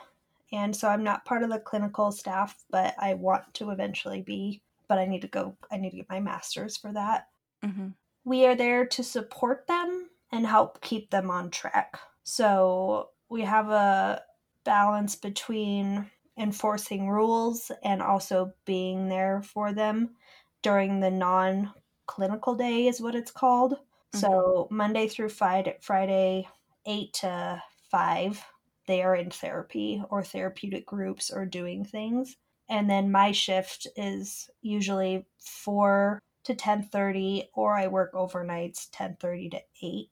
and 0.52 0.74
so 0.74 0.88
i'm 0.88 1.04
not 1.04 1.24
part 1.24 1.42
of 1.42 1.50
the 1.50 1.58
clinical 1.58 2.10
staff 2.10 2.64
but 2.70 2.94
i 2.98 3.14
want 3.14 3.52
to 3.54 3.70
eventually 3.70 4.22
be 4.22 4.62
but 4.88 4.98
i 4.98 5.04
need 5.04 5.20
to 5.22 5.28
go 5.28 5.56
i 5.70 5.76
need 5.76 5.90
to 5.90 5.96
get 5.96 6.08
my 6.08 6.20
master's 6.20 6.76
for 6.76 6.92
that 6.92 7.28
hmm 7.62 7.88
we 8.24 8.46
are 8.46 8.54
there 8.54 8.86
to 8.86 9.02
support 9.02 9.66
them 9.66 10.10
and 10.32 10.46
help 10.46 10.80
keep 10.82 11.10
them 11.10 11.30
on 11.30 11.50
track. 11.50 11.98
So 12.24 13.10
we 13.30 13.42
have 13.42 13.70
a 13.70 14.22
balance 14.64 15.16
between 15.16 16.10
enforcing 16.38 17.08
rules 17.08 17.72
and 17.82 18.02
also 18.02 18.52
being 18.66 19.08
there 19.08 19.42
for 19.42 19.72
them 19.72 20.16
during 20.62 21.00
the 21.00 21.10
non 21.10 21.72
clinical 22.06 22.54
day, 22.54 22.86
is 22.86 23.00
what 23.00 23.14
it's 23.14 23.30
called. 23.30 23.74
So 24.14 24.28
mm-hmm. 24.28 24.76
Monday 24.76 25.08
through 25.08 25.28
Friday, 25.30 25.76
Friday, 25.80 26.48
8 26.86 27.12
to 27.14 27.62
5, 27.90 28.44
they 28.86 29.02
are 29.02 29.14
in 29.14 29.30
therapy 29.30 30.02
or 30.08 30.22
therapeutic 30.22 30.86
groups 30.86 31.30
or 31.30 31.44
doing 31.44 31.84
things. 31.84 32.36
And 32.70 32.88
then 32.88 33.12
my 33.12 33.32
shift 33.32 33.86
is 33.96 34.50
usually 34.62 35.26
4 35.38 36.20
to 36.44 36.54
10:30 36.54 37.48
or 37.54 37.76
I 37.76 37.86
work 37.86 38.14
overnights 38.14 38.90
10:30 38.90 39.50
to 39.50 39.60
8 39.82 40.08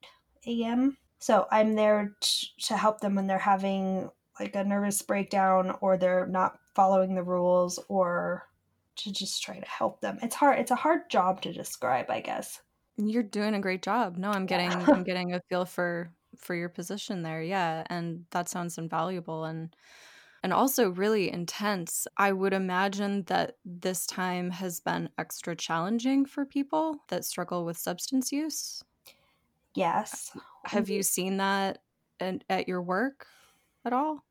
a.m. 0.46 0.96
So 1.18 1.46
I'm 1.50 1.74
there 1.74 2.14
t- 2.20 2.48
to 2.64 2.76
help 2.76 3.00
them 3.00 3.14
when 3.14 3.26
they're 3.26 3.38
having 3.38 4.10
like 4.38 4.54
a 4.54 4.64
nervous 4.64 5.00
breakdown 5.00 5.76
or 5.80 5.96
they're 5.96 6.26
not 6.26 6.58
following 6.74 7.14
the 7.14 7.22
rules 7.22 7.78
or 7.88 8.46
to 8.96 9.12
just 9.12 9.42
try 9.42 9.58
to 9.58 9.66
help 9.66 10.00
them. 10.00 10.18
It's 10.22 10.34
hard 10.34 10.58
it's 10.58 10.70
a 10.70 10.76
hard 10.76 11.10
job 11.10 11.40
to 11.42 11.52
describe, 11.52 12.10
I 12.10 12.20
guess. 12.20 12.60
You're 12.96 13.22
doing 13.22 13.54
a 13.54 13.60
great 13.60 13.82
job. 13.82 14.16
No, 14.16 14.30
I'm 14.30 14.46
getting 14.46 14.72
I'm 14.72 15.02
getting 15.04 15.34
a 15.34 15.40
feel 15.48 15.64
for 15.64 16.12
for 16.36 16.54
your 16.54 16.68
position 16.68 17.22
there. 17.22 17.42
Yeah, 17.42 17.84
and 17.88 18.24
that 18.30 18.48
sounds 18.48 18.78
invaluable 18.78 19.44
and 19.44 19.74
and 20.42 20.52
also 20.52 20.90
really 20.90 21.32
intense. 21.32 22.06
I 22.16 22.32
would 22.32 22.52
imagine 22.52 23.24
that 23.24 23.56
this 23.64 24.06
time 24.06 24.50
has 24.50 24.80
been 24.80 25.08
extra 25.18 25.56
challenging 25.56 26.24
for 26.24 26.44
people 26.44 26.98
that 27.08 27.24
struggle 27.24 27.64
with 27.64 27.76
substance 27.76 28.30
use. 28.30 28.84
Yes. 29.74 30.36
Have 30.64 30.88
you 30.88 31.02
seen 31.02 31.38
that 31.38 31.78
at, 32.20 32.44
at 32.48 32.68
your 32.68 32.80
work 32.80 33.26
at 33.84 33.92
all? 33.92 34.24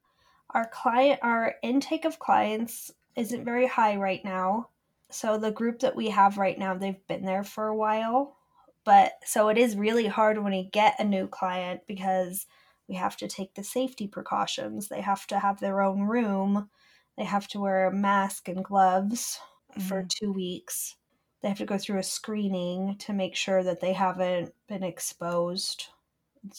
Our 0.52 0.70
client 0.70 1.20
our 1.22 1.56
intake 1.64 2.06
of 2.06 2.18
clients 2.18 2.92
isn't 3.16 3.46
very 3.46 3.68
high 3.68 3.96
right 3.98 4.24
now. 4.24 4.70
So 5.10 5.38
the 5.38 5.52
group 5.52 5.80
that 5.80 5.96
we 5.96 6.10
have 6.10 6.38
right 6.38 6.58
now, 6.58 6.76
they've 6.76 7.08
been 7.08 7.26
there 7.26 7.44
for 7.44 7.68
a 7.68 7.76
while. 7.76 8.38
But 8.84 9.14
so 9.26 9.50
it 9.50 9.58
is 9.58 9.76
really 9.76 10.08
hard 10.08 10.38
when 10.38 10.54
we 10.54 10.70
get 10.70 11.00
a 11.00 11.04
new 11.04 11.28
client 11.28 11.82
because 11.88 12.46
we 12.88 12.96
have 12.96 13.18
to 13.18 13.28
take 13.28 13.56
the 13.56 13.64
safety 13.64 14.08
precautions. 14.08 14.90
They 14.90 15.02
have 15.02 15.26
to 15.28 15.40
have 15.40 15.60
their 15.60 15.82
own 15.82 16.02
room. 16.04 16.70
They 17.18 17.24
have 17.24 17.48
to 17.50 17.60
wear 17.60 17.88
a 17.88 17.94
mask 17.94 18.48
and 18.48 18.64
gloves 18.64 19.40
for 19.80 20.04
Mhm. 20.04 20.10
two 20.10 20.32
weeks. 20.32 20.98
They 21.42 21.48
have 21.50 21.58
to 21.60 21.66
go 21.66 21.78
through 21.78 22.00
a 22.00 22.04
screening 22.04 22.98
to 23.00 23.14
make 23.14 23.36
sure 23.36 23.64
that 23.64 23.80
they 23.80 23.94
haven't 23.94 24.54
been 24.68 24.84
exposed 24.84 25.88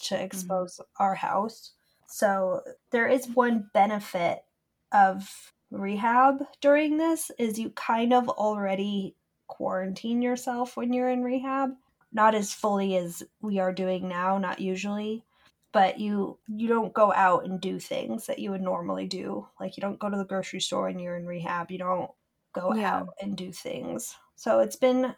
to 0.02 0.20
expose 0.20 0.80
our 0.98 1.14
house. 1.14 1.72
So 2.06 2.62
there 2.90 3.06
is 3.08 3.28
one 3.28 3.70
benefit 3.72 4.44
of 4.92 5.52
rehab 5.70 6.44
during 6.60 6.96
this 6.96 7.30
is 7.38 7.58
you 7.58 7.70
kind 7.70 8.12
of 8.12 8.28
already 8.28 9.16
quarantine 9.48 10.22
yourself 10.22 10.76
when 10.76 10.92
you're 10.92 11.10
in 11.10 11.22
rehab. 11.22 11.70
Not 12.12 12.34
as 12.34 12.52
fully 12.54 12.96
as 12.96 13.22
we 13.40 13.58
are 13.58 13.72
doing 13.72 14.08
now, 14.08 14.38
not 14.38 14.60
usually, 14.60 15.24
but 15.72 15.98
you 15.98 16.38
you 16.48 16.68
don't 16.68 16.94
go 16.94 17.12
out 17.12 17.44
and 17.44 17.60
do 17.60 17.78
things 17.78 18.26
that 18.26 18.38
you 18.38 18.50
would 18.50 18.62
normally 18.62 19.06
do. 19.06 19.48
Like 19.60 19.76
you 19.76 19.80
don't 19.80 19.98
go 19.98 20.08
to 20.08 20.16
the 20.16 20.24
grocery 20.24 20.60
store 20.60 20.84
when 20.84 20.98
you're 20.98 21.16
in 21.16 21.26
rehab. 21.26 21.70
You 21.70 21.78
don't 21.78 22.10
go 22.54 22.74
Yeah. 22.74 23.00
out 23.00 23.08
and 23.20 23.36
do 23.36 23.52
things. 23.52 24.16
So 24.36 24.60
it's 24.60 24.76
been 24.76 25.14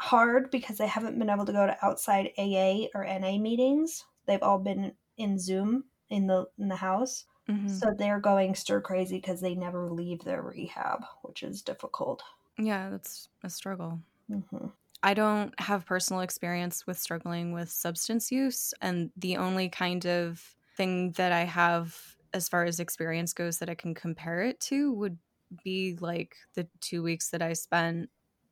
hard 0.00 0.50
because 0.50 0.80
I 0.80 0.86
haven't 0.86 1.18
been 1.18 1.30
able 1.30 1.46
to 1.46 1.52
go 1.52 1.66
to 1.66 1.84
outside 1.84 2.32
AA 2.38 2.88
or 2.94 3.04
NA 3.04 3.38
meetings. 3.38 4.04
They've 4.26 4.42
all 4.42 4.58
been 4.58 4.94
in 5.16 5.38
Zoom 5.38 5.84
in 6.10 6.26
the 6.26 6.46
in 6.58 6.68
the 6.68 6.76
house. 6.76 7.26
Mhm. 7.52 7.82
So 7.82 7.92
they're 7.96 8.20
going 8.20 8.54
stir 8.54 8.80
crazy 8.80 9.16
because 9.18 9.40
they 9.40 9.54
never 9.54 9.90
leave 9.90 10.24
their 10.24 10.42
rehab, 10.42 11.04
which 11.22 11.42
is 11.42 11.62
difficult. 11.62 12.22
Yeah, 12.58 12.90
that's 12.90 13.28
a 13.42 13.50
struggle. 13.50 14.02
hmm 14.28 14.72
I 15.02 15.14
don't 15.14 15.58
have 15.60 15.84
personal 15.86 16.22
experience 16.22 16.86
with 16.86 16.98
struggling 16.98 17.52
with 17.52 17.70
substance 17.70 18.30
use. 18.30 18.72
And 18.80 19.10
the 19.16 19.36
only 19.36 19.68
kind 19.68 20.06
of 20.06 20.56
thing 20.76 21.12
that 21.12 21.32
I 21.32 21.40
have 21.44 22.16
as 22.32 22.48
far 22.48 22.64
as 22.64 22.80
experience 22.80 23.32
goes 23.34 23.58
that 23.58 23.68
I 23.68 23.74
can 23.74 23.94
compare 23.94 24.42
it 24.42 24.60
to 24.60 24.92
would 24.92 25.18
be 25.64 25.96
like 26.00 26.36
the 26.54 26.68
two 26.80 27.02
weeks 27.02 27.30
that 27.30 27.42
I 27.42 27.52
spent 27.54 28.10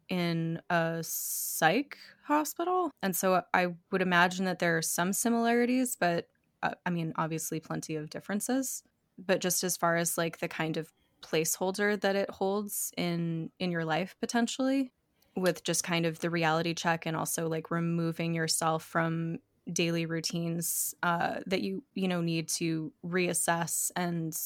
in 0.08 0.60
a 0.70 1.02
psych 1.04 1.98
hospital. 2.24 2.90
And 3.02 3.14
so 3.16 3.44
I 3.54 3.68
would 3.92 4.02
imagine 4.02 4.44
that 4.46 4.58
there 4.58 4.76
are 4.76 4.82
some 4.82 5.12
similarities, 5.12 5.96
but 5.96 6.28
uh, 6.62 6.74
I 6.84 6.90
mean, 6.90 7.12
obviously, 7.16 7.60
plenty 7.60 7.96
of 7.96 8.10
differences. 8.10 8.82
But 9.24 9.40
just 9.40 9.64
as 9.64 9.76
far 9.76 9.96
as 9.96 10.16
like 10.16 10.38
the 10.38 10.48
kind 10.48 10.76
of 10.76 10.92
placeholder 11.22 12.00
that 12.00 12.16
it 12.16 12.30
holds 12.30 12.92
in 12.96 13.50
in 13.58 13.70
your 13.70 13.84
life 13.84 14.16
potentially 14.20 14.90
with 15.36 15.62
just 15.62 15.84
kind 15.84 16.06
of 16.06 16.18
the 16.20 16.30
reality 16.30 16.74
check 16.74 17.06
and 17.06 17.16
also 17.16 17.48
like 17.48 17.70
removing 17.70 18.34
yourself 18.34 18.82
from 18.82 19.38
daily 19.70 20.06
routines 20.06 20.94
uh, 21.02 21.36
that 21.46 21.60
you 21.60 21.82
you 21.94 22.08
know 22.08 22.20
need 22.20 22.48
to 22.48 22.92
reassess 23.06 23.90
and 23.96 24.36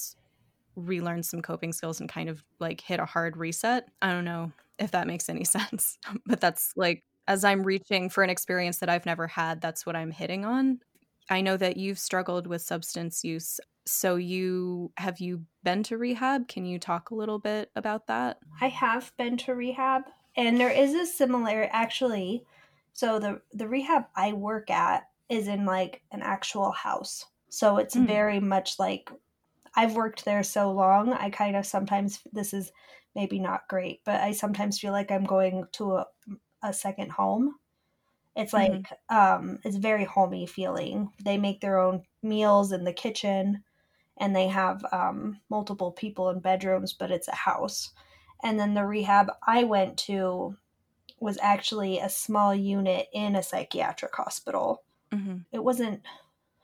relearn 0.77 1.23
some 1.23 1.41
coping 1.41 1.73
skills 1.73 2.01
and 2.01 2.09
kind 2.09 2.29
of 2.29 2.43
like 2.59 2.81
hit 2.81 2.99
a 2.99 3.05
hard 3.05 3.37
reset. 3.37 3.89
I 4.03 4.11
don't 4.11 4.25
know 4.25 4.53
if 4.79 4.91
that 4.91 5.07
makes 5.07 5.29
any 5.29 5.45
sense 5.57 5.99
but 6.27 6.41
that's 6.41 6.73
like 6.77 7.05
as 7.29 7.45
i'm 7.45 7.63
reaching 7.63 8.11
for 8.11 8.25
an 8.25 8.31
experience 8.31 8.79
that 8.79 8.89
i've 8.89 9.07
never 9.07 9.29
had 9.29 9.61
that's 9.61 9.87
what 9.87 9.97
i'm 9.97 10.11
hitting 10.11 10.45
on. 10.45 10.81
I 11.31 11.41
know 11.41 11.57
that 11.57 11.79
you've 11.79 11.99
struggled 11.99 12.47
with 12.47 12.61
substance 12.61 13.25
use 13.25 13.59
so 13.87 14.17
you 14.17 14.93
have 14.97 15.21
you 15.21 15.47
been 15.63 15.83
to 15.85 15.99
rehab 15.99 16.49
can 16.49 16.65
you 16.67 16.79
talk 16.79 17.11
a 17.11 17.15
little 17.15 17.39
bit 17.39 17.71
about 17.77 18.07
that 18.07 18.39
I 18.61 18.69
have 18.69 19.17
been 19.17 19.37
to 19.39 19.55
rehab, 19.55 20.05
and 20.37 20.59
there 20.59 20.71
is 20.71 20.93
a 20.95 21.07
similar 21.07 21.69
actually. 21.71 22.45
So 22.93 23.19
the 23.19 23.43
the 23.53 23.69
rehab 23.69 24.07
I 24.17 24.33
work 24.33 24.71
at 24.71 25.09
is 25.29 25.47
in 25.49 25.65
like 25.67 26.03
an 26.11 26.23
actual 26.23 26.73
house. 26.73 27.27
So 27.51 27.77
it's 27.79 27.95
Mm. 27.95 28.05
very 28.07 28.41
much 28.41 28.79
like 28.79 29.11
I've 29.77 29.97
worked 29.97 30.25
there 30.25 30.43
so 30.45 30.73
long. 30.73 31.13
I 31.13 31.31
kind 31.31 31.57
of 31.57 31.67
sometimes 31.67 32.23
this 32.33 32.55
is 32.55 32.73
maybe 33.15 33.39
not 33.41 33.69
great, 33.69 34.03
but 34.05 34.21
I 34.21 34.33
sometimes 34.33 34.81
feel 34.81 34.93
like 34.93 35.11
I'm 35.13 35.25
going 35.25 35.67
to 35.75 35.97
a, 35.99 36.07
a 36.63 36.73
second 36.75 37.13
home. 37.13 37.57
It's 38.37 38.53
like 38.53 38.73
Mhm. 38.73 38.85
um 39.09 39.61
it's 39.65 39.77
very 39.77 40.05
homey 40.05 40.47
feeling. 40.47 41.13
They 41.25 41.39
make 41.39 41.61
their 41.61 41.79
own 41.79 42.05
meals 42.23 42.73
in 42.73 42.85
the 42.85 42.93
kitchen 42.93 43.65
and 44.19 44.35
they 44.35 44.49
have 44.49 44.85
um 44.93 45.41
multiple 45.51 45.93
people 45.93 46.31
in 46.31 46.41
bedrooms, 46.41 46.93
but 46.93 47.11
it's 47.11 47.29
a 47.29 47.35
house. 47.35 47.91
And 48.43 48.59
then 48.61 48.75
the 48.75 48.85
rehab 48.85 49.31
I 49.47 49.65
went 49.65 49.97
to 50.01 50.57
was 51.21 51.39
actually 51.41 51.99
a 51.99 52.09
small 52.09 52.55
unit 52.55 53.09
in 53.13 53.37
a 53.37 53.43
psychiatric 53.43 54.15
hospital 54.15 54.83
hmm 55.13 55.39
it 55.53 55.63
wasn't 55.63 56.03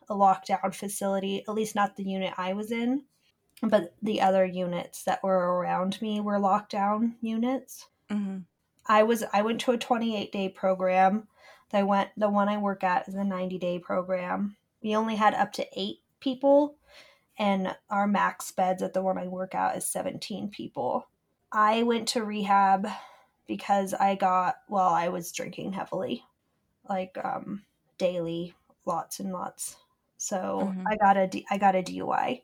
a 0.09 0.15
lockdown 0.15 0.75
facility, 0.75 1.45
at 1.47 1.55
least 1.55 1.77
not 1.77 1.97
the 1.97 2.03
unit 2.03 2.35
I 2.37 2.53
was 2.53 2.73
in, 2.73 3.05
but 3.63 3.95
the 4.03 4.21
other 4.21 4.45
units 4.45 5.05
that 5.05 5.23
were 5.23 5.57
around 5.59 6.03
me 6.03 6.21
were 6.21 6.39
lockdown 6.39 7.15
units. 7.21 7.87
hmm 8.11 8.39
I 8.87 9.05
was 9.05 9.23
I 9.33 9.43
went 9.43 9.61
to 9.63 9.73
a 9.73 9.79
28 9.79 10.33
day 10.33 10.49
program. 10.49 11.29
I 11.73 11.85
went 11.85 12.11
the 12.17 12.29
one 12.29 12.49
I 12.49 12.59
work 12.59 12.83
at 12.83 13.07
is 13.09 13.15
a 13.15 13.23
90 13.23 13.59
day 13.59 13.79
program. 13.79 14.57
We 14.83 14.97
only 14.97 15.15
had 15.17 15.35
up 15.35 15.53
to 15.55 15.67
8 15.79 15.99
people 16.19 16.77
and 17.41 17.75
our 17.91 18.07
max 18.07 18.53
beds 18.53 18.83
at 18.83 18.93
the 18.93 19.03
one 19.03 19.19
I 19.19 19.27
work 19.27 19.55
at 19.57 19.77
is 19.77 19.87
17 19.87 20.51
people. 20.51 21.09
I 21.51 21.83
went 21.85 22.09
to 22.09 22.25
rehab 22.25 22.87
because 23.49 23.95
I 23.95 24.15
got 24.15 24.57
well, 24.69 24.91
I 24.91 25.09
was 25.09 25.33
drinking 25.33 25.73
heavily. 25.73 26.23
Like 26.89 27.17
um 27.25 27.65
daily, 27.99 28.55
lots 28.85 29.21
and 29.21 29.33
lots. 29.33 29.77
So 30.19 30.61
Mhm. 30.65 30.85
I 30.87 30.97
got 30.97 31.17
a 31.17 31.27
D- 31.27 31.47
I 31.51 31.59
got 31.59 31.75
a 31.77 31.83
DUI. 31.83 32.43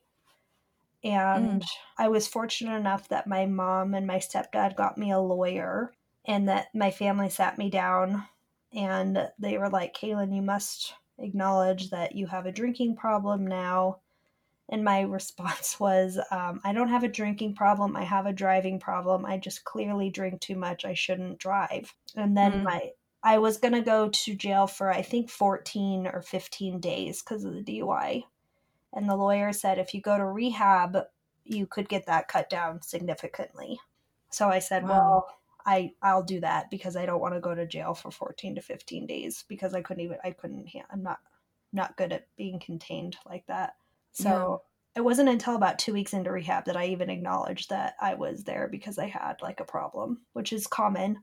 And 1.05 1.63
I 1.99 2.09
was 2.09 2.27
fortunate 2.27 2.77
enough 2.77 3.09
that 3.09 3.27
my 3.27 3.47
mom 3.47 3.95
and 3.95 4.07
my 4.07 4.17
stepdad 4.19 4.77
got 4.77 4.99
me 4.99 5.13
a 5.13 5.21
lawyer 5.21 5.93
and 6.25 6.49
that 6.49 6.75
my 6.75 6.91
family 6.91 7.29
sat 7.29 7.59
me 7.59 7.71
down 7.71 8.27
and 8.73 9.31
they 9.39 9.59
were 9.59 9.71
like, 9.71 9.95
Cailin, 9.95 10.35
you 10.35 10.43
must 10.43 10.95
acknowledge 11.19 11.91
that 11.91 12.17
you 12.17 12.27
have 12.27 12.47
a 12.47 12.53
drinking 12.53 12.97
problem 12.97 13.47
now. 13.47 14.01
And 14.69 14.85
my 14.85 15.01
response 15.19 15.79
was, 15.81 16.19
um, 16.31 16.61
I 16.65 16.73
don't 16.73 16.89
have 16.89 17.05
a 17.05 17.09
drinking 17.09 17.55
problem. 17.55 17.97
I 17.97 18.05
have 18.05 18.27
a 18.27 18.33
driving 18.33 18.79
problem. 18.81 19.25
I 19.27 19.39
just 19.39 19.65
clearly 19.65 20.11
drink 20.11 20.41
too 20.41 20.57
much. 20.57 20.85
I 20.85 20.95
shouldn't 20.95 21.39
drive. 21.39 21.95
And 22.17 22.37
then 22.37 22.53
Mm. 22.53 22.63
my 22.63 22.91
I 23.23 23.39
was 23.39 23.59
going 23.59 23.75
to 23.75 23.83
go 23.83 24.09
to 24.09 24.35
jail 24.37 24.67
for 24.69 24.93
I 24.93 25.03
think 25.03 25.31
14 25.31 26.07
or 26.07 26.23
15 26.23 26.81
days 26.81 27.23
because 27.23 27.45
of 27.45 27.55
the 27.55 27.63
DUI. 27.63 28.25
And 28.93 29.09
the 29.09 29.17
lawyer 29.17 29.53
said 29.53 29.79
if 29.79 29.95
you 29.95 30.01
go 30.01 30.17
to 30.17 30.25
rehab, 30.25 30.97
you 31.45 31.67
could 31.67 31.89
get 31.89 32.07
that 32.07 32.29
cut 32.29 32.49
down 32.51 32.83
significantly. 32.83 33.81
So 34.31 34.49
I 34.49 34.59
said, 34.61 34.83
Wow. 34.83 34.89
well, 34.89 35.27
I 35.67 35.93
I'll 36.03 36.23
do 36.23 36.41
that 36.41 36.71
because 36.71 36.97
I 36.97 37.07
don't 37.07 37.21
want 37.21 37.35
to 37.35 37.41
go 37.41 37.55
to 37.55 37.67
jail 37.67 37.95
for 37.95 38.11
14 38.11 38.55
to 38.57 38.63
15 38.63 39.07
days 39.07 39.45
because 39.49 39.75
I 39.75 39.83
couldn't 39.83 40.05
even 40.05 40.19
I 40.25 40.31
couldn't 40.33 40.69
I'm 40.91 41.03
not 41.03 41.19
not 41.73 41.97
good 41.97 42.13
at 42.13 42.29
being 42.37 42.61
contained 42.61 43.17
like 43.27 43.47
that. 43.47 43.75
So 44.17 44.65
it 44.97 45.03
wasn't 45.03 45.29
until 45.29 45.57
about 45.57 45.79
2 45.79 45.93
weeks 45.93 46.13
into 46.15 46.33
rehab 46.33 46.65
that 46.67 46.77
I 46.77 46.87
even 46.87 47.11
acknowledged 47.11 47.69
that 47.71 47.97
I 48.01 48.15
was 48.15 48.45
there 48.45 48.69
because 48.69 48.99
I 48.99 49.07
had 49.07 49.43
like 49.43 49.61
a 49.61 49.65
problem, 49.65 50.27
which 50.33 50.53
is 50.53 50.67
common. 50.67 51.23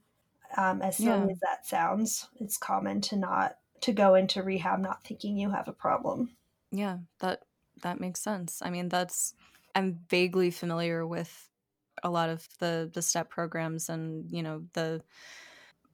Um, 0.58 0.82
as 0.82 0.97
silly 0.99 1.21
Yeah. 1.21 1.32
as 1.32 1.39
that 1.41 1.65
sounds, 1.65 2.29
it's 2.39 2.58
common 2.58 3.01
to 3.01 3.15
not 3.17 3.60
to 3.82 3.93
go 3.93 4.15
into 4.15 4.43
rehab 4.43 4.79
not 4.79 5.03
thinking 5.03 5.38
you 5.38 5.51
have 5.51 5.67
a 5.67 5.73
problem. 5.73 6.38
Yeah, 6.71 6.99
that 7.19 7.43
that 7.82 7.99
makes 7.99 8.21
sense. 8.21 8.62
I 8.62 8.69
mean, 8.69 8.89
that's 8.89 9.34
I'm 9.75 10.06
vaguely 10.10 10.51
familiar 10.51 11.06
with 11.06 11.49
a 12.03 12.10
lot 12.10 12.29
of 12.29 12.47
the 12.60 12.89
the 12.93 13.01
step 13.01 13.29
programs 13.29 13.89
and, 13.89 14.32
you 14.32 14.43
know, 14.43 14.67
the 14.73 15.03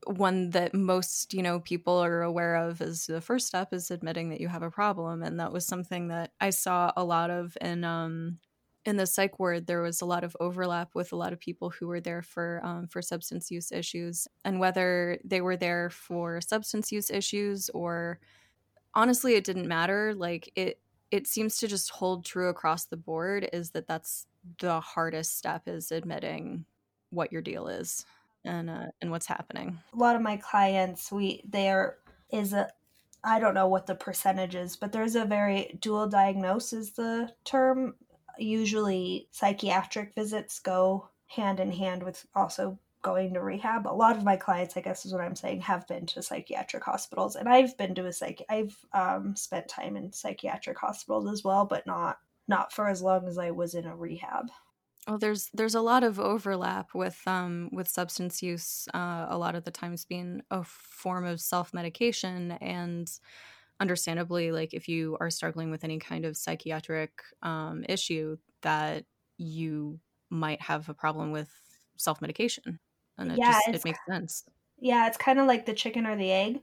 one 0.05 0.51
that 0.51 0.73
most, 0.73 1.33
you 1.33 1.43
know, 1.43 1.59
people 1.59 1.97
are 1.97 2.21
aware 2.21 2.55
of 2.55 2.81
is 2.81 3.05
the 3.05 3.21
first 3.21 3.47
step 3.47 3.73
is 3.73 3.91
admitting 3.91 4.29
that 4.29 4.41
you 4.41 4.47
have 4.47 4.63
a 4.63 4.71
problem 4.71 5.23
and 5.23 5.39
that 5.39 5.51
was 5.51 5.65
something 5.65 6.07
that 6.09 6.31
I 6.39 6.51
saw 6.51 6.91
a 6.95 7.03
lot 7.03 7.29
of 7.29 7.57
in 7.61 7.83
um 7.83 8.39
in 8.85 8.97
the 8.97 9.05
psych 9.05 9.39
ward. 9.39 9.67
There 9.67 9.81
was 9.81 10.01
a 10.01 10.05
lot 10.05 10.23
of 10.23 10.35
overlap 10.39 10.95
with 10.95 11.11
a 11.11 11.15
lot 11.17 11.33
of 11.33 11.39
people 11.39 11.69
who 11.69 11.87
were 11.87 12.01
there 12.01 12.21
for 12.21 12.61
um, 12.63 12.87
for 12.87 13.01
substance 13.01 13.51
use 13.51 13.71
issues 13.71 14.27
and 14.45 14.59
whether 14.59 15.19
they 15.23 15.41
were 15.41 15.57
there 15.57 15.89
for 15.89 16.41
substance 16.41 16.91
use 16.91 17.09
issues 17.11 17.69
or 17.71 18.19
honestly 18.93 19.35
it 19.35 19.43
didn't 19.43 19.67
matter. 19.67 20.13
Like 20.15 20.51
it 20.55 20.81
it 21.11 21.27
seems 21.27 21.57
to 21.57 21.67
just 21.67 21.89
hold 21.91 22.25
true 22.25 22.49
across 22.49 22.85
the 22.85 22.97
board 22.97 23.49
is 23.53 23.71
that 23.71 23.87
that's 23.87 24.27
the 24.59 24.79
hardest 24.79 25.37
step 25.37 25.67
is 25.67 25.91
admitting 25.91 26.65
what 27.09 27.31
your 27.31 27.41
deal 27.41 27.67
is 27.67 28.05
and 28.45 28.69
uh, 28.69 28.85
and 29.01 29.11
what's 29.11 29.27
happening. 29.27 29.77
A 29.93 29.97
lot 29.97 30.15
of 30.15 30.21
my 30.21 30.37
clients 30.37 31.11
we 31.11 31.41
there 31.47 31.97
is 32.31 32.53
a 32.53 32.69
i 33.23 33.39
don't 33.39 33.53
know 33.53 33.67
what 33.67 33.85
the 33.85 33.95
percentage 33.95 34.55
is 34.55 34.77
but 34.77 34.91
there's 34.93 35.15
a 35.15 35.25
very 35.25 35.77
dual 35.79 36.07
diagnosis 36.07 36.91
the 36.91 37.31
term. 37.45 37.95
Usually 38.37 39.27
psychiatric 39.31 40.15
visits 40.15 40.59
go 40.59 41.09
hand 41.27 41.59
in 41.59 41.71
hand 41.71 42.03
with 42.03 42.25
also 42.33 42.79
going 43.01 43.33
to 43.33 43.41
rehab. 43.41 43.87
A 43.87 43.89
lot 43.89 44.17
of 44.17 44.23
my 44.23 44.35
clients 44.35 44.77
i 44.77 44.81
guess 44.81 45.05
is 45.05 45.13
what 45.13 45.21
i'm 45.21 45.35
saying 45.35 45.61
have 45.61 45.87
been 45.87 46.05
to 46.07 46.21
psychiatric 46.21 46.83
hospitals 46.83 47.35
and 47.35 47.49
i've 47.49 47.77
been 47.77 47.95
to 47.95 48.05
a 48.05 48.13
psych 48.13 48.43
i've 48.49 48.77
um, 48.93 49.35
spent 49.35 49.67
time 49.67 49.97
in 49.97 50.11
psychiatric 50.13 50.77
hospitals 50.77 51.29
as 51.31 51.43
well 51.43 51.65
but 51.65 51.85
not 51.85 52.19
not 52.47 52.73
for 52.73 52.87
as 52.87 53.01
long 53.01 53.27
as 53.27 53.37
i 53.37 53.51
was 53.51 53.75
in 53.75 53.85
a 53.85 53.95
rehab 53.95 54.49
well 55.09 55.17
there's 55.17 55.49
there's 55.53 55.75
a 55.75 55.81
lot 55.81 56.03
of 56.03 56.19
overlap 56.19 56.93
with 56.93 57.21
um 57.27 57.69
with 57.73 57.87
substance 57.87 58.41
use 58.43 58.87
uh, 58.93 59.25
a 59.29 59.37
lot 59.37 59.55
of 59.55 59.63
the 59.63 59.71
times 59.71 60.05
being 60.05 60.41
a 60.51 60.63
form 60.63 61.25
of 61.25 61.41
self-medication 61.41 62.51
and 62.53 63.19
understandably 63.79 64.51
like 64.51 64.73
if 64.73 64.87
you 64.89 65.17
are 65.21 65.29
struggling 65.31 65.71
with 65.71 65.83
any 65.83 65.99
kind 65.99 66.25
of 66.25 66.37
psychiatric 66.37 67.23
um, 67.43 67.85
issue 67.89 68.37
that 68.61 69.05
you 69.37 69.99
might 70.29 70.61
have 70.61 70.89
a 70.89 70.93
problem 70.95 71.31
with 71.31 71.51
self 71.97 72.21
medication. 72.21 72.79
And 73.17 73.31
it 73.31 73.41
Yeah, 73.41 73.43
just 73.43 73.69
it 73.73 73.83
makes 73.85 73.99
sense. 74.09 74.45
Yeah, 74.79 75.07
it's 75.07 75.17
kind 75.17 75.39
of 75.39 75.47
like 75.47 75.65
the 75.65 75.73
chicken 75.73 76.05
or 76.07 76.15
the 76.15 76.31
egg. 76.31 76.55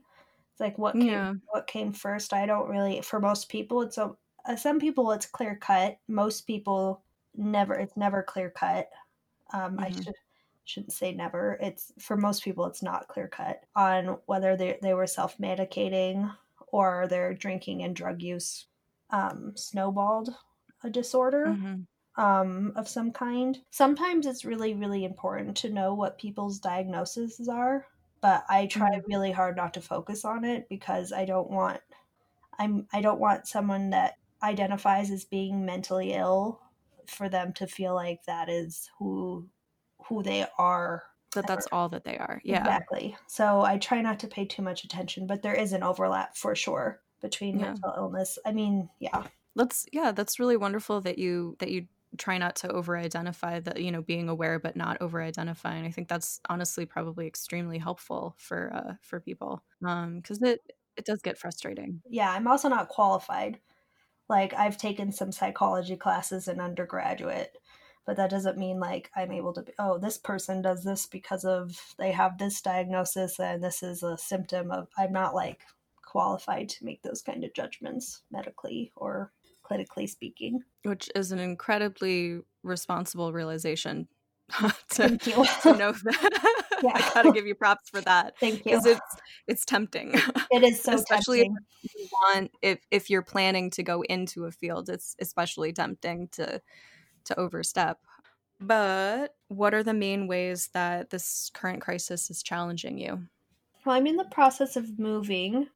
It's 0.51 0.59
like 0.59 0.77
what 0.77 0.99
came 0.99 1.21
Yeah. 1.21 1.35
what 1.51 1.67
came 1.67 1.93
first. 1.93 2.33
I 2.33 2.45
don't 2.45 2.69
really. 2.69 3.01
For 3.01 3.19
most 3.19 3.49
people, 3.49 3.81
it's 3.81 3.97
a. 3.97 4.17
Some 4.57 4.79
people 4.79 5.11
it's 5.11 5.25
clear 5.25 5.55
cut. 5.57 5.99
Most 6.07 6.47
people 6.47 7.03
never. 7.37 7.73
It's 7.75 7.97
never 7.97 8.23
clear 8.23 8.49
cut. 8.49 8.89
Um, 9.53 9.79
I 9.81 9.89
Mhm. 9.89 10.03
should 10.03 10.15
shouldn't 10.65 10.93
say 10.93 11.13
never. 11.13 11.57
It's 11.61 11.93
for 11.99 12.17
most 12.17 12.43
people 12.43 12.65
it's 12.65 12.83
not 12.83 13.07
clear 13.07 13.27
cut 13.27 13.65
on 13.75 14.19
whether 14.25 14.57
they 14.57 14.79
they 14.81 14.93
were 14.93 15.07
self 15.07 15.37
medicating 15.37 16.35
or 16.67 17.07
their 17.07 17.33
drinking 17.33 17.83
and 17.83 17.95
drug 17.95 18.21
use 18.21 18.67
um, 19.11 19.55
snowballed 19.57 20.29
a 20.83 20.89
disorder 20.89 21.55
Mhm. 21.55 21.87
um, 22.17 22.73
of 22.75 22.87
some 22.89 23.11
kind. 23.13 23.63
Sometimes 23.71 24.25
it's 24.27 24.45
really, 24.45 24.73
really 24.75 25.05
important 25.05 25.57
to 25.57 25.69
know 25.71 25.93
what 25.93 26.17
people's 26.19 26.59
diagnoses 26.59 27.47
are, 27.49 27.87
but 28.21 28.45
I 28.49 28.67
try 28.67 28.89
Mhm. 28.95 29.01
really 29.07 29.31
hard 29.31 29.55
not 29.57 29.73
to 29.75 29.81
focus 29.81 30.25
on 30.25 30.43
it 30.45 30.67
because 30.69 31.13
I 31.13 31.25
don't 31.25 31.49
want 31.51 31.81
I'm 32.59 32.87
I 32.93 33.01
don't 33.01 33.19
want 33.19 33.47
someone 33.47 33.91
that 33.91 34.17
identifies 34.43 35.09
as 35.11 35.25
being 35.25 35.65
mentally 35.65 36.13
ill 36.13 36.61
for 37.09 37.29
them 37.29 37.53
to 37.53 37.67
feel 37.67 37.93
like 37.95 38.23
that 38.25 38.49
is 38.49 38.89
who 38.99 39.49
who 40.07 40.23
they 40.23 40.45
are. 40.57 41.03
That 41.35 41.47
that's 41.47 41.67
all 41.71 41.89
that 41.89 42.03
they 42.03 42.17
are. 42.17 42.41
Yeah. 42.43 42.59
Exactly. 42.59 43.17
So 43.27 43.61
I 43.61 43.77
try 43.77 44.01
not 44.01 44.19
to 44.21 44.27
pay 44.27 44.45
too 44.45 44.61
much 44.61 44.83
attention, 44.83 45.27
but 45.27 45.41
there 45.41 45.53
is 45.53 45.73
an 45.73 45.83
overlap 45.83 46.35
for 46.35 46.55
sure 46.55 47.01
between 47.21 47.57
Yeah. 47.57 47.59
mental 47.59 47.93
illness. 47.97 48.37
I 48.45 48.51
mean, 48.51 48.89
yeah. 48.99 49.27
That's 49.55 49.85
yeah, 49.91 50.11
that's 50.11 50.39
really 50.39 50.57
wonderful 50.57 51.01
that 51.01 51.17
you 51.17 51.55
that 51.59 51.71
you 51.71 51.87
try 52.17 52.37
not 52.37 52.55
to 52.57 52.71
over 52.71 52.97
identify 52.97 53.59
that, 53.59 53.81
you 53.81 53.91
know, 53.91 54.01
being 54.01 54.29
aware 54.29 54.59
but 54.59 54.75
not 54.75 55.01
over 55.01 55.21
identifying. 55.21 55.85
I 55.85 55.91
think 55.91 56.07
that's 56.07 56.39
honestly 56.49 56.85
probably 56.85 57.27
extremely 57.27 57.77
helpful 57.79 58.35
for 58.37 58.71
uh 58.73 58.93
for 59.01 59.19
people. 59.19 59.63
Um 59.85 60.21
cuz 60.21 60.41
it 60.41 60.61
it 60.95 61.05
does 61.05 61.21
get 61.21 61.37
frustrating. 61.39 62.03
yeah, 62.09 62.31
I'm 62.31 62.47
also 62.47 62.69
not 62.69 62.89
qualified. 62.89 63.59
Like 64.29 64.53
I've 64.53 64.77
taken 64.77 65.11
some 65.11 65.31
psychology 65.31 65.95
classes 65.95 66.47
in 66.47 66.59
undergraduate, 66.59 67.57
but 68.05 68.17
that 68.17 68.29
doesn't 68.29 68.57
mean 68.57 68.79
like 68.79 69.09
I'm 69.15 69.31
able 69.31 69.53
to 69.53 69.61
be, 69.61 69.71
oh, 69.79 69.97
this 69.97 70.17
person 70.17 70.61
does 70.61 70.83
this 70.83 71.05
because 71.05 71.45
of 71.45 71.79
they 71.97 72.11
have 72.11 72.37
this 72.37 72.61
diagnosis 72.61 73.39
and 73.39 73.63
this 73.63 73.83
is 73.83 74.03
a 74.03 74.17
symptom 74.17 74.71
of 74.71 74.87
I'm 74.97 75.11
not 75.13 75.33
like 75.35 75.61
qualified 76.05 76.69
to 76.69 76.85
make 76.85 77.01
those 77.03 77.21
kind 77.21 77.43
of 77.43 77.53
judgments 77.53 78.23
medically 78.31 78.91
or 78.95 79.31
clinically 79.69 80.09
speaking. 80.09 80.61
which 80.83 81.09
is 81.15 81.31
an 81.33 81.39
incredibly 81.39 82.39
responsible 82.63 83.33
realization 83.33 84.07
to, 84.59 84.69
Thank 84.89 85.27
you. 85.27 85.45
to 85.63 85.75
know 85.75 85.91
that 85.91 86.63
Yeah. 86.83 86.91
I 86.95 87.11
gotta 87.13 87.31
give 87.31 87.45
you 87.47 87.55
props 87.55 87.89
for 87.89 88.01
that 88.01 88.37
Thank 88.39 88.59
you. 88.59 88.63
because 88.65 88.85
it's 88.85 89.15
it's 89.47 89.65
tempting, 89.65 90.13
It 90.51 90.63
is 90.63 90.81
so 90.81 90.93
especially 90.93 91.43
tempting. 91.43 91.65
if 91.83 91.95
you 91.95 92.07
want 92.11 92.51
if 92.61 92.79
if 92.91 93.09
you're 93.09 93.21
planning 93.21 93.69
to 93.71 93.83
go 93.83 94.01
into 94.03 94.45
a 94.45 94.51
field, 94.51 94.89
it's 94.89 95.15
especially 95.19 95.73
tempting 95.73 96.29
to 96.33 96.61
to 97.25 97.39
overstep. 97.39 97.99
But 98.59 99.35
what 99.49 99.73
are 99.73 99.83
the 99.83 99.93
main 99.93 100.27
ways 100.27 100.69
that 100.73 101.09
this 101.11 101.51
current 101.53 101.81
crisis 101.81 102.29
is 102.31 102.41
challenging 102.41 102.97
you? 102.97 103.27
Well, 103.85 103.95
I'm 103.95 104.07
in 104.07 104.17
the 104.17 104.25
process 104.25 104.75
of 104.75 104.97
moving. 104.99 105.67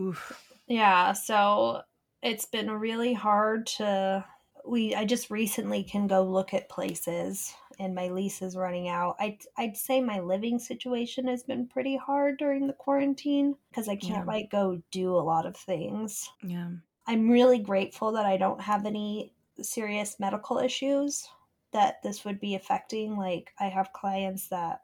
Oof. 0.00 0.42
Yeah, 0.66 1.12
so 1.12 1.82
it's 2.22 2.46
been 2.46 2.70
really 2.70 3.12
hard 3.12 3.66
to 3.78 4.24
we 4.66 4.94
I 4.94 5.04
just 5.04 5.30
recently 5.30 5.84
can 5.84 6.06
go 6.06 6.22
look 6.22 6.54
at 6.54 6.68
places 6.70 7.54
and 7.78 7.94
my 7.94 8.08
lease 8.08 8.42
is 8.42 8.56
running 8.56 8.88
out. 8.88 9.16
I 9.18 9.38
I'd 9.56 9.76
say 9.76 10.00
my 10.00 10.20
living 10.20 10.58
situation 10.58 11.26
has 11.28 11.42
been 11.42 11.66
pretty 11.66 11.96
hard 11.96 12.38
during 12.38 12.66
the 12.66 12.72
quarantine 12.72 13.56
because 13.70 13.88
I 13.88 13.96
can't 13.96 14.26
Yeah. 14.26 14.32
like 14.32 14.50
go 14.50 14.80
do 14.90 15.16
a 15.16 15.18
lot 15.20 15.46
of 15.46 15.56
things. 15.56 16.30
Yeah. 16.42 16.70
I'm 17.06 17.28
really 17.30 17.58
grateful 17.58 18.12
that 18.12 18.26
I 18.26 18.36
don't 18.36 18.60
have 18.62 18.86
any 18.86 19.34
serious 19.60 20.18
medical 20.18 20.58
issues 20.58 21.28
that 21.72 22.02
this 22.02 22.24
would 22.24 22.40
be 22.40 22.54
affecting. 22.54 23.16
Like 23.16 23.52
I 23.60 23.66
have 23.68 23.92
clients 23.92 24.48
that 24.48 24.82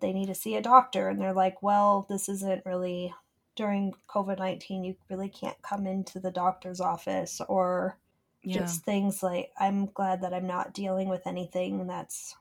they 0.00 0.12
need 0.12 0.26
to 0.26 0.34
see 0.34 0.56
a 0.56 0.62
doctor 0.62 1.08
and 1.08 1.20
they're 1.20 1.32
like, 1.32 1.62
"Well, 1.62 2.06
this 2.08 2.28
isn't 2.28 2.66
really 2.66 3.14
during 3.56 3.94
COVID-19, 4.08 4.84
you 4.84 4.96
really 5.08 5.28
can't 5.28 5.60
come 5.62 5.86
into 5.86 6.18
the 6.18 6.30
doctor's 6.30 6.80
office 6.80 7.40
or 7.48 7.98
Yeah. 8.44 8.60
just 8.60 8.84
things 8.84 9.22
like 9.22 9.50
I'm 9.58 9.86
glad 9.86 10.22
that 10.22 10.34
I'm 10.34 10.46
not 10.46 10.74
dealing 10.74 11.08
with 11.08 11.26
anything 11.26 11.86
that's 11.86 12.36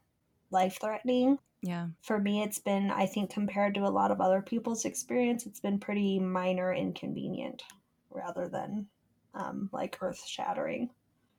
life-threatening. 0.51 1.39
yeah. 1.61 1.87
For 2.01 2.19
me, 2.19 2.43
it's 2.43 2.59
been 2.59 2.91
I 2.91 3.05
think 3.05 3.29
compared 3.31 3.73
to 3.75 3.85
a 3.85 3.89
lot 3.89 4.11
of 4.11 4.21
other 4.21 4.41
people's 4.41 4.85
experience, 4.85 5.45
it's 5.45 5.59
been 5.59 5.79
pretty 5.79 6.19
minor 6.19 6.73
inconvenient 6.73 7.63
rather 8.11 8.47
than 8.47 8.87
um, 9.33 9.69
like 9.71 9.97
earth-shattering 10.01 10.89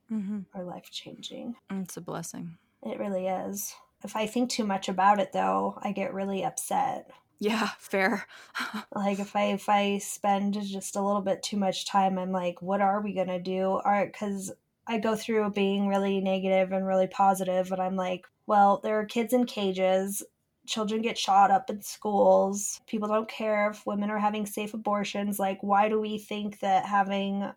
hmm 0.09 0.41
or 0.55 0.65
life-changing. 0.65 1.55
It's 1.71 1.97
a 1.97 2.01
blessing. 2.01 2.59
It 2.83 2.99
really 2.99 3.27
is. 3.29 3.75
If 4.03 4.17
I 4.17 4.27
think 4.27 4.51
too 4.51 4.65
much 4.65 4.89
about 4.89 5.21
it 5.21 5.33
though, 5.33 5.79
I 5.83 5.93
get 5.93 6.13
really 6.13 6.45
upset. 6.45 7.11
Yeah, 7.41 7.71
fair. 7.79 8.27
like 8.95 9.19
if 9.19 9.35
i 9.37 9.45
if 9.47 9.69
i 9.69 9.99
spend 9.99 10.55
just 10.63 10.97
a 10.97 11.03
little 11.03 11.21
bit 11.23 11.43
too 11.43 11.57
much 11.57 11.87
time 11.87 12.19
i'm 12.19 12.33
like 12.33 12.63
what 12.63 12.81
are 12.81 13.01
we 13.01 13.13
gonna 13.13 13.41
do? 13.41 13.63
All 13.65 13.83
right 13.85 14.11
because 14.13 14.53
i 14.87 14.99
go 14.99 15.17
through 15.17 15.51
being 15.51 15.89
really 15.89 16.21
negative 16.21 16.73
and 16.73 16.87
really 16.87 17.07
positive 17.07 17.73
and 17.73 17.81
i'm 17.81 17.97
like 17.97 18.27
well 18.47 18.81
there 18.83 18.99
are 19.01 19.07
kids 19.07 19.33
in 19.33 19.47
cages. 19.47 20.23
Children 20.67 21.03
get 21.03 21.19
shot 21.19 21.51
up 21.51 21.69
in 21.69 21.83
schools. 21.83 22.81
People 22.87 23.09
don't 23.09 23.29
care 23.29 23.71
if 23.71 23.85
women 23.85 24.09
are 24.11 24.19
having 24.19 24.47
safe 24.47 24.73
abortions. 24.73 25.39
Like 25.39 25.59
why 25.63 25.89
do 25.89 26.01
we 26.01 26.19
think 26.19 26.61
that 26.61 26.87
having 26.87 27.51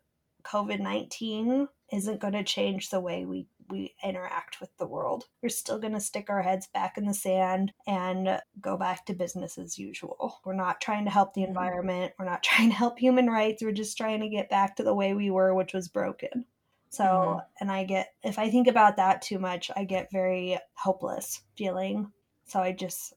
covid-19 0.44 1.68
isn't 1.92 2.20
going 2.20 2.34
to 2.34 2.44
change 2.44 2.90
the 2.90 3.00
way 3.00 3.26
we 3.26 3.48
we 3.70 3.96
interact 4.04 4.60
with 4.62 4.76
the 4.78 4.88
world. 4.88 5.26
We're 5.42 5.50
still 5.50 5.80
going 5.80 5.94
to 5.94 6.00
stick 6.00 6.30
our 6.30 6.42
heads 6.42 6.68
back 6.68 6.98
in 6.98 7.06
the 7.06 7.14
sand 7.14 7.74
and 7.86 8.42
go 8.62 8.78
back 8.78 9.06
to 9.06 9.14
business 9.14 9.58
as 9.58 9.78
usual. 9.78 10.40
We're 10.46 10.54
not 10.54 10.82
trying 10.82 11.06
to 11.06 11.12
help 11.12 11.34
the 11.34 11.42
Mhm. 11.42 11.48
environment. 11.48 12.14
We're 12.18 12.26
not 12.26 12.44
trying 12.44 12.70
to 12.70 12.76
help 12.76 13.00
human 13.00 13.28
rights. 13.30 13.62
We're 13.62 13.72
just 13.72 13.98
trying 13.98 14.22
to 14.22 14.30
get 14.30 14.50
back 14.50 14.76
to 14.78 14.84
the 14.84 14.96
way 14.96 15.14
we 15.14 15.30
were, 15.32 15.54
which 15.54 15.74
was 15.74 15.88
broken. 15.88 16.46
So, 16.90 17.04
Mhm. 17.04 17.46
and 17.60 17.72
I 17.72 17.84
get, 17.84 18.14
if 18.24 18.40
I 18.40 18.50
think 18.50 18.68
about 18.68 18.96
that 18.98 19.22
too 19.22 19.40
much, 19.40 19.70
I 19.76 19.84
get 19.84 20.12
very 20.12 20.58
hopeless 20.74 21.44
feeling. 21.58 22.12
So 22.46 22.62
I 22.62 22.72
just, 22.72 23.14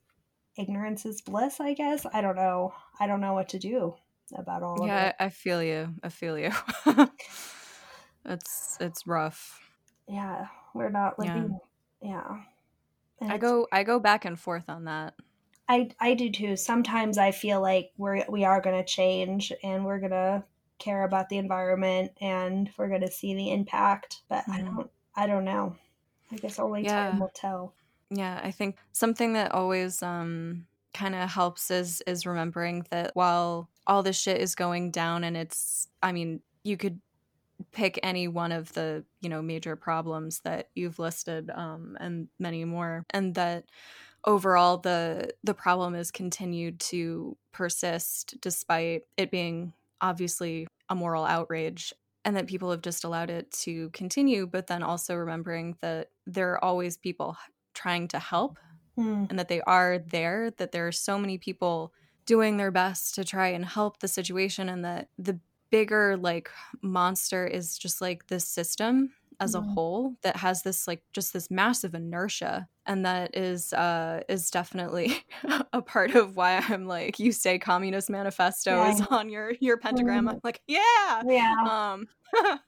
ignorance 0.56 1.06
is 1.06 1.20
bliss, 1.22 1.60
I 1.60 1.74
guess. 1.74 2.04
I 2.12 2.20
don't 2.20 2.36
know. 2.36 2.74
I 2.98 3.06
don't 3.06 3.20
know 3.20 3.34
what 3.34 3.48
to 3.50 3.58
do 3.58 3.94
about 4.34 4.62
all 4.62 4.82
of 4.82 4.86
yeah, 4.86 5.08
it. 5.08 5.16
I 5.20 5.26
I 5.26 5.28
feel 5.30 5.62
you. 5.62 5.94
I 6.02 6.08
feel 6.08 6.38
you. 6.38 6.50
it's 8.24 8.76
it's 8.80 9.06
rough. 9.06 9.60
Yeah, 10.10 10.48
we're 10.74 10.90
not 10.90 11.18
Yeah. 11.18 11.46
living. 11.46 11.60
Yeah. 12.02 12.44
And 13.20 13.30
I 13.30 13.38
go 13.38 13.66
I 13.72 13.82
go 13.84 13.98
back 13.98 14.24
and 14.26 14.38
forth 14.38 14.68
on 14.68 14.84
that. 14.84 15.14
I 15.68 15.90
I 16.00 16.14
do 16.14 16.30
too. 16.30 16.56
Sometimes 16.56 17.16
I 17.16 17.30
feel 17.30 17.60
like 17.60 17.92
we're 17.96 18.24
we 18.28 18.44
are 18.44 18.60
going 18.60 18.76
to 18.76 18.84
change 18.84 19.52
and 19.62 19.84
we're 19.84 19.98
going 20.00 20.10
to 20.10 20.44
care 20.78 21.04
about 21.04 21.28
the 21.28 21.38
environment 21.38 22.12
and 22.20 22.70
we're 22.76 22.88
going 22.88 23.00
to 23.02 23.10
see 23.10 23.34
the 23.34 23.50
impact, 23.50 24.22
but 24.28 24.44
I 24.50 24.62
Mhm. 24.62 24.64
don't 24.64 24.90
I 25.14 25.26
don't 25.26 25.44
know. 25.44 25.76
I 26.30 26.36
guess 26.38 26.58
only 26.58 26.84
Yeah. 26.84 26.86
time 26.86 27.18
will 27.20 27.30
tell. 27.34 27.74
Yeah, 28.10 28.40
I 28.42 28.50
think 28.52 28.78
something 28.92 29.34
that 29.34 29.52
always 29.52 30.02
um 30.02 30.68
kind 30.94 31.14
of 31.14 31.30
helps 31.30 31.70
is 31.70 32.02
is 32.06 32.26
remembering 32.26 32.86
that 32.90 33.12
while 33.14 33.70
all 33.86 34.02
this 34.02 34.18
shit 34.20 34.40
is 34.40 34.54
going 34.54 34.90
down 34.90 35.24
and 35.24 35.36
it's 35.36 35.88
I 36.02 36.12
mean, 36.12 36.42
you 36.64 36.76
could 36.76 37.00
pick 37.72 37.98
any 38.02 38.28
one 38.28 38.52
of 38.52 38.72
the, 38.72 39.04
you 39.20 39.28
know, 39.28 39.42
major 39.42 39.76
problems 39.76 40.40
that 40.40 40.70
you've 40.74 40.98
listed 40.98 41.50
um 41.50 41.96
and 42.00 42.28
many 42.38 42.64
more 42.64 43.04
and 43.10 43.34
that 43.34 43.70
overall 44.24 44.78
the 44.78 45.30
the 45.42 45.54
problem 45.54 45.94
is 45.94 46.10
continued 46.10 46.78
to 46.80 47.36
persist 47.52 48.34
despite 48.40 49.02
it 49.16 49.30
being 49.30 49.72
obviously 50.00 50.66
a 50.88 50.94
moral 50.94 51.24
outrage 51.24 51.92
and 52.24 52.36
that 52.36 52.46
people 52.46 52.70
have 52.70 52.82
just 52.82 53.04
allowed 53.04 53.30
it 53.30 53.50
to 53.50 53.90
continue 53.90 54.46
but 54.46 54.66
then 54.66 54.82
also 54.82 55.14
remembering 55.14 55.76
that 55.80 56.10
there 56.26 56.52
are 56.52 56.64
always 56.64 56.96
people 56.98 57.36
trying 57.74 58.08
to 58.08 58.18
help 58.18 58.58
Hmm. 58.96 59.24
and 59.28 59.38
that 59.38 59.48
they 59.48 59.60
are 59.62 59.98
there 59.98 60.50
that 60.52 60.72
there 60.72 60.86
are 60.86 60.92
so 60.92 61.18
many 61.18 61.38
people 61.38 61.92
doing 62.26 62.56
their 62.56 62.70
best 62.70 63.14
to 63.14 63.24
try 63.24 63.48
and 63.48 63.64
help 63.64 64.00
the 64.00 64.08
situation 64.08 64.68
and 64.68 64.84
that 64.84 65.08
the 65.18 65.40
bigger 65.70 66.16
like 66.16 66.50
monster 66.82 67.46
is 67.46 67.78
just 67.78 68.00
like 68.00 68.26
this 68.28 68.44
system 68.46 69.12
as 69.40 69.54
a 69.54 69.60
Mhm. 69.60 69.72
whole 69.74 70.16
that 70.22 70.36
has 70.36 70.62
this 70.62 70.86
like 70.86 71.02
just 71.12 71.32
this 71.32 71.50
massive 71.50 71.94
inertia 71.94 72.68
and 72.86 73.06
that 73.06 73.34
is 73.36 73.72
uh 73.72 74.20
is 74.28 74.50
definitely 74.50 75.24
a 75.72 75.80
part 75.82 76.14
of 76.14 76.36
why 76.36 76.56
i'm 76.68 76.86
like 76.86 77.18
you 77.18 77.32
say 77.32 77.58
communist 77.58 78.10
manifesto 78.10 78.82
Yeah. 78.82 78.90
is 78.90 79.00
on 79.10 79.30
your 79.30 79.52
your 79.60 79.78
pentagram 79.78 80.26
Mhm. 80.26 80.30
i'm 80.32 80.40
like 80.44 80.60
yeah 80.66 81.22
Yeah. 81.22 81.54
um 81.64 82.08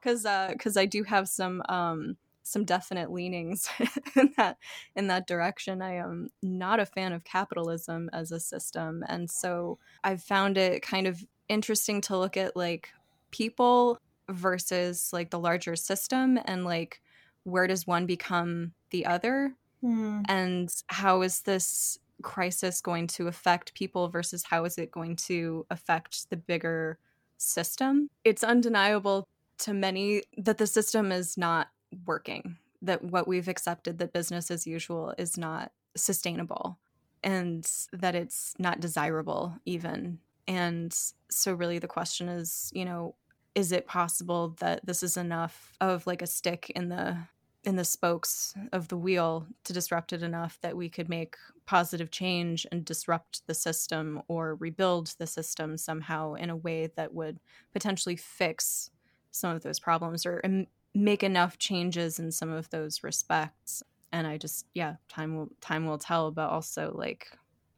because 0.00 0.24
uh 0.24 0.48
because 0.52 0.76
i 0.76 0.86
do 0.86 1.02
have 1.02 1.28
some 1.28 1.62
um 1.68 2.16
some 2.42 2.64
definite 2.64 3.12
leanings 3.12 3.68
in 4.16 4.32
that 4.36 4.56
in 4.96 5.06
that 5.06 5.26
direction. 5.28 5.82
I 5.82 5.96
am 5.96 6.30
not 6.42 6.80
a 6.80 6.86
fan 6.86 7.12
of 7.12 7.22
capitalism 7.22 8.10
as 8.12 8.32
a 8.32 8.40
system, 8.40 9.04
and 9.06 9.30
so 9.30 9.78
I've 10.02 10.22
found 10.22 10.56
it 10.58 10.82
kind 10.82 11.06
of 11.06 11.22
interesting 11.50 12.00
to 12.02 12.16
look 12.16 12.36
at 12.36 12.56
like 12.56 12.90
people 13.30 13.98
versus 14.28 15.12
like 15.12 15.30
the 15.30 15.38
larger 15.38 15.76
system 15.76 16.38
and 16.44 16.64
like 16.64 17.02
where 17.44 17.66
does 17.66 17.86
one 17.86 18.06
become 18.06 18.72
the 18.90 19.04
other 19.06 19.54
Hmm. 19.82 20.20
and 20.28 20.70
how 20.88 21.22
is 21.22 21.40
this 21.40 21.98
crisis 22.20 22.82
going 22.82 23.06
to 23.06 23.28
affect 23.28 23.72
people 23.72 24.08
versus 24.08 24.42
how 24.42 24.64
is 24.66 24.76
it 24.76 24.90
going 24.90 25.16
to 25.16 25.64
affect 25.70 26.28
the 26.28 26.36
bigger 26.36 26.98
system 27.38 28.10
it's 28.22 28.44
undeniable 28.44 29.26
to 29.56 29.72
many 29.72 30.22
that 30.36 30.58
the 30.58 30.66
system 30.66 31.10
is 31.10 31.38
not 31.38 31.68
working 32.04 32.58
that 32.82 33.02
what 33.02 33.26
we've 33.26 33.48
accepted 33.48 33.98
that 33.98 34.12
business 34.12 34.50
as 34.50 34.66
usual 34.66 35.14
is 35.16 35.38
not 35.38 35.72
sustainable 35.96 36.78
and 37.24 37.70
that 37.90 38.14
it's 38.14 38.54
not 38.58 38.80
desirable 38.80 39.56
even 39.64 40.18
and 40.50 40.92
so 41.30 41.54
really 41.54 41.78
the 41.78 41.86
question 41.86 42.28
is 42.28 42.70
you 42.74 42.84
know 42.84 43.14
is 43.54 43.70
it 43.70 43.86
possible 43.86 44.56
that 44.58 44.84
this 44.84 45.02
is 45.02 45.16
enough 45.16 45.72
of 45.80 46.06
like 46.06 46.22
a 46.22 46.26
stick 46.26 46.70
in 46.74 46.88
the 46.88 47.16
in 47.62 47.76
the 47.76 47.84
spokes 47.84 48.54
of 48.72 48.88
the 48.88 48.96
wheel 48.96 49.46
to 49.64 49.72
disrupt 49.72 50.12
it 50.12 50.22
enough 50.22 50.58
that 50.62 50.76
we 50.76 50.88
could 50.88 51.08
make 51.08 51.36
positive 51.66 52.10
change 52.10 52.66
and 52.72 52.84
disrupt 52.84 53.46
the 53.46 53.54
system 53.54 54.22
or 54.28 54.56
rebuild 54.56 55.14
the 55.18 55.26
system 55.26 55.76
somehow 55.76 56.34
in 56.34 56.50
a 56.50 56.56
way 56.56 56.88
that 56.96 57.12
would 57.12 57.38
potentially 57.72 58.16
fix 58.16 58.90
some 59.30 59.54
of 59.54 59.62
those 59.62 59.78
problems 59.78 60.24
or 60.24 60.40
um, 60.44 60.66
make 60.94 61.22
enough 61.22 61.58
changes 61.58 62.18
in 62.18 62.32
some 62.32 62.50
of 62.50 62.68
those 62.70 63.04
respects? 63.04 63.82
And 64.12 64.26
i 64.26 64.36
just 64.36 64.66
yeah 64.74 64.96
time 65.08 65.36
will 65.36 65.50
time 65.60 65.86
will 65.86 65.98
tell 65.98 66.32
but 66.32 66.48
also 66.48 66.92
like 66.96 67.30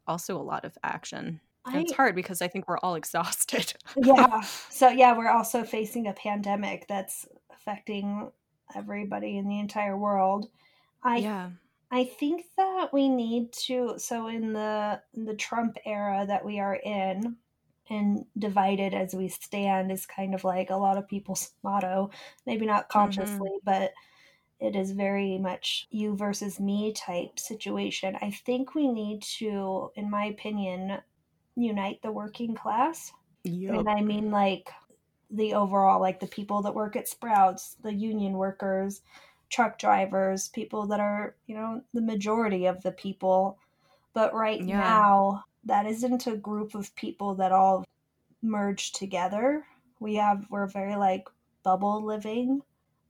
also 0.06 0.40
a 0.40 0.48
lot 0.52 0.64
of 0.64 0.78
action 0.82 1.40
I, 1.64 1.78
it's 1.78 1.92
hard 1.92 2.14
because 2.16 2.42
i 2.42 2.48
think 2.48 2.68
we're 2.68 2.78
all 2.78 2.94
exhausted 3.02 3.74
yeah. 3.96 4.42
So 4.70 4.88
yeah, 4.88 5.16
we're 5.16 5.30
also 5.30 5.62
facing 5.62 6.08
a 6.08 6.12
pandemic 6.12 6.86
that's 6.88 7.28
affecting 7.52 8.32
everybody 8.74 9.36
in 9.36 9.48
the 9.48 9.60
entire 9.60 9.96
world. 9.96 10.48
I 11.04 11.18
yeah 11.18 11.50
I 11.92 12.04
think 12.04 12.46
that 12.56 12.88
we 12.90 13.10
need 13.10 13.52
to 13.66 13.94
so 13.98 14.26
in 14.26 14.54
the 14.54 15.02
in 15.14 15.26
the 15.26 15.34
Trump 15.34 15.76
era 15.84 16.24
that 16.26 16.42
we 16.44 16.58
are 16.58 16.74
in 16.74 17.36
and 17.90 18.24
divided 18.38 18.94
as 18.94 19.14
we 19.14 19.28
stand 19.28 19.92
is 19.92 20.06
kind 20.06 20.34
of 20.34 20.42
like 20.42 20.70
a 20.70 20.76
lot 20.76 20.96
of 20.96 21.06
people's 21.06 21.50
motto, 21.62 22.10
maybe 22.46 22.64
not 22.64 22.88
mm-hmm. 22.88 22.98
consciously, 22.98 23.50
but 23.62 23.92
it 24.58 24.74
is 24.74 24.92
very 24.92 25.38
much 25.38 25.86
you 25.90 26.16
versus 26.16 26.58
me 26.58 26.94
type 26.94 27.38
situation. 27.38 28.16
I 28.22 28.30
think 28.30 28.74
we 28.74 28.88
need 28.88 29.22
to 29.38 29.90
in 29.94 30.10
my 30.10 30.24
opinion 30.24 30.98
unite 31.56 32.00
the 32.02 32.12
working 32.12 32.54
class. 32.54 33.12
Yup. 33.44 33.76
And 33.76 33.88
I 33.88 34.00
mean 34.00 34.30
like 34.30 34.70
the 35.30 35.54
overall 35.54 36.00
like 36.00 36.20
the 36.20 36.26
people 36.26 36.62
that 36.62 36.74
work 36.74 36.96
at 36.96 37.08
Sprouts, 37.08 37.76
the 37.82 37.92
union 37.92 38.34
workers, 38.34 39.02
truck 39.48 39.78
drivers, 39.78 40.48
people 40.48 40.86
that 40.86 41.00
are, 41.00 41.36
you 41.46 41.54
know, 41.54 41.82
the 41.92 42.00
majority 42.00 42.66
of 42.66 42.82
the 42.82 42.92
people. 42.92 43.58
But 44.14 44.34
right 44.34 44.60
Yeah. 44.60 44.78
now, 44.78 45.44
that 45.64 45.86
isn't 45.86 46.26
a 46.26 46.36
group 46.36 46.74
of 46.74 46.94
people 46.96 47.34
that 47.36 47.52
all 47.52 47.84
merge 48.42 48.92
together. 48.92 49.66
We 50.00 50.16
have, 50.16 50.46
we're 50.50 50.66
very 50.66 50.96
like 50.96 51.28
bubble 51.62 52.02
living. 52.02 52.62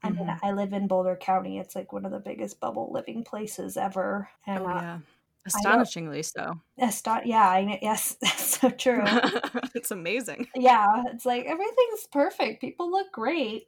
I 0.03 0.11
mean, 0.11 0.27
Mhm. 0.27 0.39
I 0.43 0.51
live 0.51 0.73
in 0.73 0.87
Boulder 0.87 1.15
County. 1.15 1.59
It's 1.59 1.75
like 1.75 1.93
one 1.93 2.05
of 2.05 2.11
the 2.11 2.19
biggest 2.19 2.59
bubble 2.59 2.91
living 2.91 3.23
places 3.23 3.77
ever. 3.77 4.29
And 4.45 4.63
oh 4.63 4.69
yeah 4.69 4.99
astonishingly 5.45 6.23
so 6.23 6.59
Eston- 6.77 7.21
yeah, 7.25 7.47
I 7.49 7.63
know, 7.65 7.77
yes, 7.81 8.15
that's 8.21 8.59
so 8.59 8.69
true. 8.69 9.01
it's 9.75 9.91
amazing 9.91 10.47
yeah, 10.55 10.87
it's 11.07 11.25
like 11.25 11.45
everything's 11.45 12.07
perfect. 12.11 12.61
People 12.61 12.89
look 12.91 13.11
great. 13.11 13.63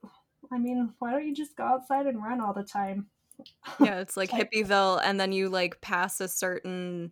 I 0.52 0.58
mean, 0.60 0.94
why 1.00 1.12
don't 1.12 1.26
you 1.28 1.34
just 1.36 1.56
go 1.56 1.64
outside 1.64 2.06
and 2.06 2.22
run 2.24 2.40
all 2.42 2.54
the 2.54 2.64
time? 2.64 3.08
yeah 3.82 4.00
it's 4.00 4.16
like 4.16 4.32
Like- 4.32 4.50
hippieville 4.52 5.02
and 5.04 5.20
then 5.20 5.32
you 5.34 5.50
like 5.50 5.82
pass 5.82 6.22
a 6.22 6.28
certain 6.28 7.12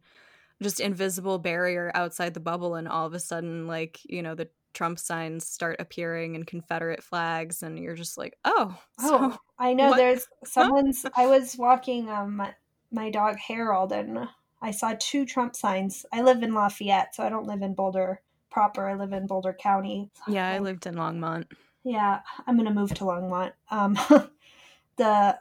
just 0.61 0.79
invisible 0.79 1.37
barrier 1.39 1.91
outside 1.95 2.33
the 2.33 2.39
bubble 2.39 2.75
and 2.75 2.87
all 2.87 3.05
of 3.05 3.13
a 3.13 3.19
sudden 3.19 3.67
like 3.67 3.99
you 4.05 4.21
know 4.21 4.33
the 4.33 4.47
trump 4.73 4.97
signs 4.97 5.45
start 5.45 5.75
appearing 5.79 6.35
and 6.37 6.47
confederate 6.47 7.03
flags 7.03 7.61
and 7.61 7.77
you're 7.77 7.93
just 7.95 8.17
like 8.17 8.37
oh 8.45 8.73
Oh, 9.01 9.31
so 9.33 9.37
I 9.59 9.73
know. 9.73 9.89
what- 9.89 9.97
There's 9.97 10.27
someone's. 10.45 11.05
I 11.15 11.25
was 11.27 11.57
walking 11.57 12.09
um 12.09 12.37
my, 12.37 12.53
my 12.91 13.09
dog 13.09 13.37
Harold, 13.37 13.91
and 13.91 14.27
I 14.63 14.71
saw 14.71 14.95
two 14.97 15.25
Trump 15.25 15.55
signs. 15.55 16.05
I 16.13 16.21
live 16.21 16.41
in 16.41 16.53
Lafayette, 16.53 17.13
so 17.13 17.21
I 17.23 17.29
don't 17.29 17.45
live 17.45 17.61
in 17.61 17.73
Boulder 17.75 18.21
proper. 18.49 18.87
I 18.87 18.93
live 18.95 19.11
in 19.13 19.27
Boulder 19.27 19.53
County. 19.53 20.09
yeah 20.27 20.47
i 20.49 20.59
lived 20.59 20.85
in 20.85 20.95
longmont 20.95 21.45
Yeah, 21.83 22.21
I'm 22.47 22.55
gonna 22.57 22.73
move 22.73 22.93
to 22.95 23.03
Longmont. 23.03 23.51
Um, 23.69 23.93
the 24.97 25.37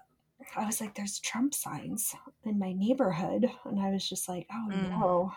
I 0.56 0.66
was 0.66 0.80
like, 0.80 0.94
there's 0.96 1.20
Trump 1.20 1.54
signs 1.54 2.14
in 2.44 2.58
my 2.58 2.72
neighborhood, 2.72 3.48
and 3.64 3.78
I 3.78 3.90
was 3.90 4.06
just 4.08 4.28
like, 4.28 4.46
oh 4.52 4.66
Mm. 4.70 4.90
no. 4.90 5.32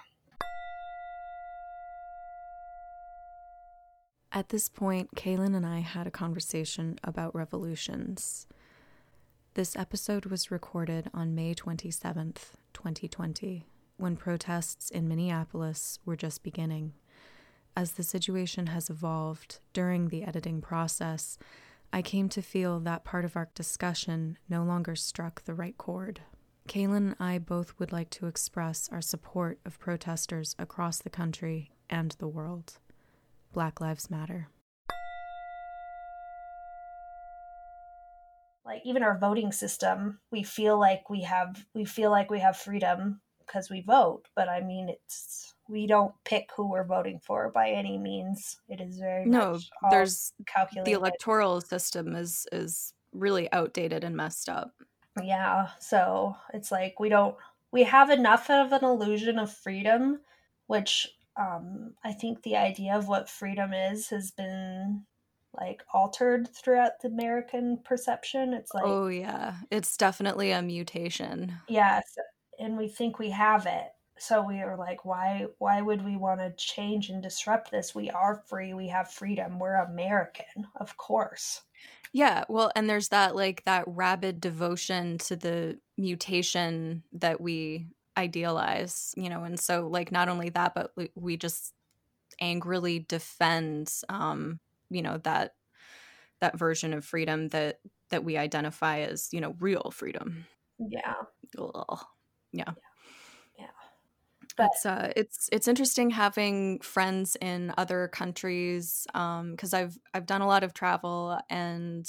At 4.31 4.49
this 4.49 4.67
point, 4.67 5.09
Cailin 5.15 5.55
and 5.55 5.65
I 5.65 5.79
had 5.79 6.07
a 6.07 6.11
conversation 6.11 6.99
about 7.03 7.33
revolutions. 7.35 8.47
This 9.53 9.75
episode 9.77 10.25
was 10.25 10.51
recorded 10.51 11.09
on 11.13 11.35
May 11.35 11.53
27th, 11.55 12.55
2020, 12.73 13.63
when 13.97 14.15
protests 14.15 14.89
in 14.89 15.07
Minneapolis 15.07 15.99
were 16.05 16.15
just 16.15 16.43
beginning. 16.43 16.93
As 17.75 17.93
the 17.93 18.03
situation 18.03 18.67
has 18.67 18.89
evolved 18.89 19.59
during 19.73 20.07
the 20.07 20.23
editing 20.23 20.61
process, 20.61 21.37
I 21.91 22.01
came 22.01 22.29
to 22.29 22.41
feel 22.41 22.79
that 22.81 23.03
part 23.03 23.25
of 23.25 23.35
our 23.35 23.49
discussion 23.53 24.37
no 24.49 24.63
longer 24.63 24.95
struck 24.95 25.43
the 25.43 25.53
right 25.53 25.77
chord. 25.77 26.21
Cailin 26.67 26.97
and 26.97 27.15
I 27.19 27.37
both 27.37 27.77
would 27.79 27.91
like 27.91 28.09
to 28.11 28.27
express 28.27 28.89
our 28.91 29.01
support 29.01 29.59
of 29.65 29.79
protesters 29.79 30.55
across 30.57 30.99
the 30.99 31.09
country 31.09 31.71
and 31.89 32.11
the 32.17 32.27
world. 32.27 32.79
Black 33.53 33.79
Lives 33.79 34.09
Matter. 34.09 34.49
like 38.65 38.81
even 38.83 39.03
our 39.03 39.17
voting 39.17 39.51
system 39.51 40.19
we 40.31 40.43
feel 40.43 40.77
like 40.77 41.09
we 41.09 41.21
have 41.21 41.65
we 41.73 41.85
feel 41.85 42.09
like 42.09 42.29
we 42.29 42.39
have 42.39 42.57
freedom 42.57 43.21
because 43.45 43.69
we 43.69 43.81
vote 43.81 44.23
but 44.35 44.47
i 44.49 44.61
mean 44.61 44.89
it's 44.89 45.53
we 45.67 45.87
don't 45.87 46.13
pick 46.25 46.49
who 46.55 46.69
we're 46.69 46.83
voting 46.83 47.19
for 47.25 47.49
by 47.49 47.71
any 47.71 47.97
means. 47.97 48.59
It 48.69 48.79
is 48.79 48.99
very 48.99 49.25
No, 49.25 49.57
there's 49.89 50.31
calculated. 50.45 50.85
the 50.85 50.95
electoral 50.95 51.59
system 51.59 52.15
is 52.15 52.45
is 52.51 52.93
really 53.13 53.51
outdated 53.51 54.03
and 54.03 54.15
messed 54.15 54.47
up. 54.47 54.73
yeah 55.23 55.69
so 55.79 56.35
it's 56.53 56.71
like 56.71 56.99
we 56.99 57.09
don't 57.09 57.35
we 57.71 57.81
have 57.83 58.11
enough 58.11 58.49
of 58.51 58.71
an 58.73 58.83
illusion 58.83 59.39
of 59.39 59.51
freedom 59.51 60.19
which 60.67 61.07
um 61.37 61.93
i 62.03 62.11
think 62.13 62.43
the 62.43 62.55
idea 62.57 62.93
of 62.95 63.07
what 63.07 63.27
freedom 63.29 63.73
is 63.73 64.09
has 64.09 64.29
been 64.31 65.03
like 65.53 65.81
altered 65.93 66.47
throughout 66.53 66.99
the 67.01 67.07
american 67.07 67.77
perception. 67.83 68.53
It's 68.53 68.73
like 68.73 68.83
oh 68.85 69.07
yeah, 69.07 69.55
it's 69.71 69.95
definitely 69.97 70.51
a 70.51 70.61
mutation. 70.61 71.53
Yes, 71.69 72.03
and 72.59 72.77
we 72.77 72.87
think 72.87 73.19
we 73.19 73.29
have 73.31 73.65
it. 73.65 73.91
So 74.17 74.41
we 74.41 74.61
are 74.61 74.77
like, 74.77 75.03
why 75.03 75.47
why 75.57 75.81
would 75.81 76.03
we 76.03 76.15
want 76.15 76.39
to 76.39 76.53
change 76.55 77.09
and 77.09 77.21
disrupt 77.21 77.69
this? 77.71 77.93
We 77.93 78.09
are 78.09 78.43
free, 78.47 78.73
we 78.73 78.87
have 78.87 79.11
freedom, 79.11 79.59
we're 79.59 79.75
American, 79.75 80.67
of 80.77 80.95
course. 80.97 81.63
Yeah, 82.13 82.45
well, 82.47 82.71
and 82.75 82.89
there's 82.89 83.09
that 83.09 83.35
like 83.35 83.63
that 83.65 83.83
rabid 83.87 84.39
devotion 84.39 85.17
to 85.19 85.35
the 85.35 85.79
mutation 85.97 87.03
that 87.13 87.41
we 87.41 87.87
idealize, 88.17 89.13
you 89.17 89.29
know, 89.29 89.43
and 89.43 89.59
so 89.59 89.87
like 89.87 90.11
not 90.11 90.29
only 90.29 90.49
that, 90.49 90.73
but 90.73 90.93
we, 91.15 91.35
just 91.37 91.73
angrily 92.39 92.99
defend, 92.99 93.93
um, 94.09 94.59
you 94.89 95.01
know, 95.01 95.17
that 95.19 95.55
that 96.41 96.57
version 96.57 96.93
of 96.93 97.05
freedom 97.05 97.49
that 97.49 97.79
that 98.09 98.23
we 98.23 98.37
identify 98.37 98.99
as, 98.99 99.29
you 99.33 99.41
know, 99.41 99.55
real 99.59 99.91
freedom. 99.91 100.45
Yeah. 100.79 101.15
Ugh. 101.57 102.05
Yeah. 102.55 102.73
Yeah. 103.57 103.71
But 104.57 104.67
it's 104.67 104.85
uh 104.85 105.11
it's 105.15 105.49
it's 105.51 105.67
interesting 105.67 106.11
having 106.11 106.79
friends 106.79 107.35
in 107.41 107.73
other 107.77 108.07
countries 108.07 109.05
um 109.13 109.51
because 109.51 109.73
I've 109.73 109.97
I've 110.13 110.25
done 110.25 110.41
a 110.41 110.47
lot 110.47 110.63
of 110.63 110.73
travel 110.73 111.39
and 111.49 112.07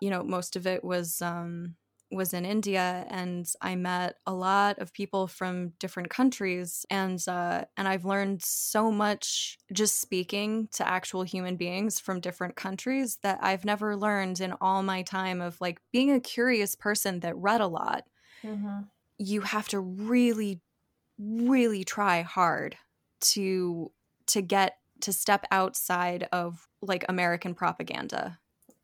you 0.00 0.10
know 0.10 0.22
most 0.22 0.56
of 0.56 0.66
it 0.66 0.84
was 0.84 1.20
um 1.22 1.76
was 2.10 2.32
in 2.32 2.46
India 2.46 3.04
and 3.10 3.46
I 3.60 3.76
met 3.76 4.16
a 4.26 4.32
lot 4.32 4.78
of 4.78 4.94
people 4.94 5.26
from 5.26 5.70
different 5.78 6.08
countries 6.08 6.86
and 6.88 7.22
uh, 7.28 7.66
and 7.76 7.86
I've 7.86 8.06
learned 8.06 8.42
so 8.42 8.90
much 8.90 9.58
just 9.74 10.00
speaking 10.00 10.68
to 10.72 10.88
actual 10.88 11.22
human 11.22 11.56
beings 11.56 12.00
from 12.00 12.20
different 12.20 12.56
countries 12.56 13.18
that 13.22 13.40
I've 13.42 13.66
never 13.66 13.94
learned 13.94 14.40
in 14.40 14.54
all 14.60 14.82
my 14.82 15.02
time 15.02 15.42
of 15.42 15.60
like 15.60 15.82
being 15.92 16.10
a 16.10 16.18
curious 16.20 16.74
person 16.74 17.20
that 17.20 17.36
read 17.36 17.60
a 17.60 17.66
lot. 17.66 18.04
Mm-hmm. 18.44 18.88
You 19.18 19.42
have 19.42 19.68
to 19.68 19.80
really 19.80 20.60
really 21.18 21.84
try 21.84 22.22
hard 22.22 22.76
to 23.20 23.90
to 24.26 24.40
get 24.40 24.78
to 25.00 25.12
step 25.12 25.44
outside 25.50 26.28
of 26.32 26.68
like 26.80 27.04
American 27.08 27.54
propaganda 27.54 28.38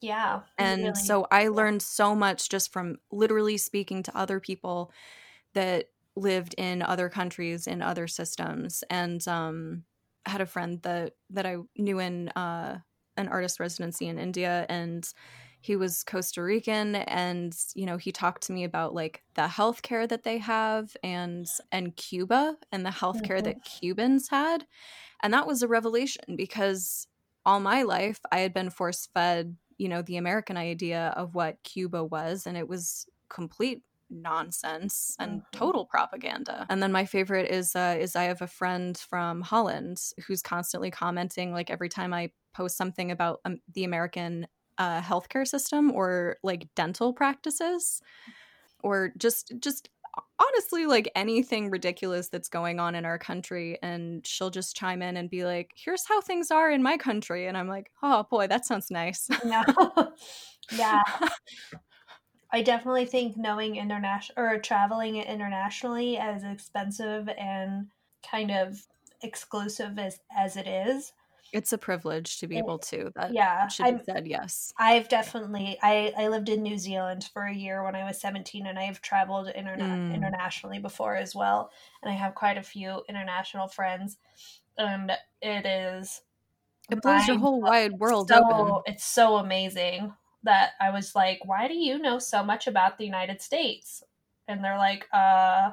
yeah. 0.05 0.41
And 0.59 0.83
really. 0.83 0.95
so 0.95 1.27
I 1.31 1.49
learned 1.49 1.81
so 1.81 2.15
much 2.15 2.51
just 2.51 2.71
from 2.75 2.99
literally 3.11 3.57
speaking 3.57 4.03
to 4.03 4.15
other 4.15 4.39
people 4.39 4.93
that 5.55 5.87
lived 6.15 6.55
in 6.59 6.83
other 6.83 7.09
countries 7.09 7.67
in 7.67 7.81
other 7.81 8.07
systems 8.07 8.85
and 8.89 9.27
um 9.27 9.83
had 10.27 10.41
a 10.41 10.47
friend 10.47 10.81
that 10.83 11.15
that 11.31 11.47
I 11.47 11.57
knew 11.77 11.99
in 11.99 12.29
uh 12.37 12.79
an 13.17 13.29
artist 13.29 13.59
residency 13.59 14.07
in 14.07 14.19
India 14.19 14.67
and 14.69 15.11
he 15.65 15.77
was 15.77 16.05
Costa 16.05 16.43
Rican 16.43 16.95
and 16.95 17.57
you 17.75 17.87
know 17.87 17.97
he 17.97 18.13
talked 18.13 18.43
to 18.45 18.53
me 18.53 18.65
about 18.65 18.95
like 18.95 19.23
the 19.33 19.43
healthcare 19.43 20.07
that 20.07 20.23
they 20.23 20.37
have 20.37 20.95
and 21.03 21.47
and 21.73 21.97
Cuba 21.97 22.57
and 22.71 22.85
the 22.85 22.91
healthcare 22.91 23.39
mm-hmm. 23.39 23.45
that 23.45 23.65
Cubans 23.65 24.29
had 24.29 24.67
and 25.23 25.33
that 25.33 25.47
was 25.47 25.63
a 25.63 25.69
revelation 25.69 26.37
because 26.37 27.07
all 27.47 27.61
my 27.61 27.83
life 27.83 28.21
I 28.31 28.41
had 28.41 28.53
been 28.53 28.69
force 28.69 29.09
fed 29.15 29.57
you 29.79 29.89
know 29.89 30.03
the 30.03 30.19
american 30.19 30.57
idea 30.57 31.13
of 31.17 31.35
what 31.35 31.61
cuba 31.65 32.05
was 32.05 32.47
and 32.47 32.57
it 32.57 32.69
was 32.69 33.07
complete 33.29 33.83
nonsense 34.09 35.17
and 35.19 35.41
mm-hmm. 35.41 35.59
total 35.59 35.85
propaganda. 35.85 36.67
And 36.69 36.83
then 36.83 36.93
my 36.93 37.05
favorite 37.05 37.51
is 37.51 37.75
uh, 37.75 37.97
is 37.99 38.15
I 38.15 38.25
have 38.25 38.43
a 38.43 38.47
friend 38.47 38.97
from 38.97 39.43
Holland 39.43 40.01
who's 40.27 40.43
constantly 40.43 40.91
commenting 40.91 41.53
like 41.53 41.71
every 41.71 41.89
time 41.89 42.13
I 42.15 42.31
post 42.55 42.77
something 42.77 43.11
about 43.11 43.41
um, 43.45 43.59
the 43.73 43.85
American 43.85 44.47
uh, 44.79 45.01
healthcare 45.01 45.47
system 45.47 45.91
or 45.93 46.37
like 46.43 46.69
dental 46.75 47.13
practices 47.13 48.01
or 48.83 49.13
just 49.17 49.53
just 49.61 49.89
honestly 50.39 50.87
like 50.87 51.11
anything 51.17 51.71
ridiculous 51.71 52.29
that's 52.29 52.49
going 52.49 52.79
on 52.79 52.95
in 52.95 53.05
our 53.05 53.19
country 53.19 53.79
and 53.83 54.25
she'll 54.27 54.51
just 54.51 54.77
chime 54.77 55.03
in 55.03 55.17
and 55.17 55.31
be 55.31 55.45
like 55.45 55.73
here's 55.75 56.07
how 56.07 56.21
things 56.21 56.51
are 56.51 56.71
in 56.71 56.83
my 56.83 56.97
country 56.97 57.47
and 57.47 57.57
i'm 57.57 57.69
like 57.69 57.91
oh 58.03 58.25
boy 58.31 58.47
that 58.47 58.65
sounds 58.65 58.91
nice 58.91 59.29
no. 59.45 59.63
yeah 60.77 61.03
i 62.53 62.63
definitely 62.63 63.07
think 63.07 63.37
knowing 63.37 63.77
international 63.77 64.45
or 64.45 64.59
traveling 64.59 65.17
internationally 65.17 66.17
as 66.17 66.45
expensive 66.45 67.29
and 67.29 67.87
kind 68.29 68.51
of 68.51 68.87
exclusive 69.23 69.99
as 69.99 70.21
as 70.37 70.57
it 70.57 70.67
is 70.67 71.13
it's 71.55 71.73
a 71.73 71.79
privilege 71.79 72.41
to 72.41 72.49
be 72.49 72.59
able 72.59 72.81
to. 72.81 73.13
That 73.15 73.33
yeah, 73.33 73.69
should 73.69 73.99
be 73.99 74.05
said. 74.05 74.27
Yes, 74.27 74.75
I've 74.77 75.09
definitely. 75.09 75.79
I 75.83 76.13
I 76.19 76.27
lived 76.27 76.49
in 76.49 76.63
New 76.63 76.77
Zealand 76.77 77.31
for 77.33 77.45
a 77.45 77.55
year 77.55 77.85
when 77.85 77.95
I 77.95 78.05
was 78.05 78.21
seventeen, 78.21 78.67
and 78.67 78.77
I've 78.77 79.01
traveled 79.01 79.47
interna- 79.47 79.79
mm. 79.79 80.15
internationally 80.15 80.81
before 80.81 81.15
as 81.15 81.33
well. 81.33 81.71
And 82.03 82.11
I 82.11 82.15
have 82.17 82.35
quite 82.35 82.59
a 82.59 82.63
few 82.63 83.03
international 83.09 83.69
friends, 83.69 84.19
and 84.77 85.13
it 85.41 85.65
is. 85.65 86.23
It 86.91 87.01
blows 87.01 87.27
your 87.29 87.39
whole 87.39 87.63
wide 87.63 87.93
world 87.93 88.29
so, 88.29 88.43
open. 88.45 88.83
It's 88.87 89.05
so 89.05 89.37
amazing 89.37 90.13
that 90.43 90.73
I 90.81 90.91
was 90.91 91.15
like, 91.15 91.39
"Why 91.45 91.69
do 91.69 91.75
you 91.75 92.01
know 92.01 92.19
so 92.19 92.43
much 92.43 92.67
about 92.67 92.99
the 92.99 93.07
United 93.07 93.41
States?" 93.41 94.03
And 94.49 94.63
they're 94.63 94.77
like, 94.77 95.07
"Uh, 95.13 95.71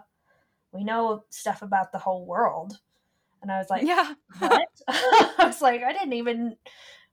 we 0.72 0.84
know 0.84 1.26
stuff 1.32 1.64
about 1.64 1.92
the 1.92 1.98
whole 1.98 2.26
world." 2.26 2.80
And 3.42 3.52
I 3.52 3.58
was 3.58 3.70
like, 3.70 3.84
Yeah. 3.84 4.14
What? 4.40 4.68
I 4.88 5.44
was 5.46 5.62
like, 5.62 5.84
I 5.84 5.94
didn't 5.94 6.14
even 6.14 6.58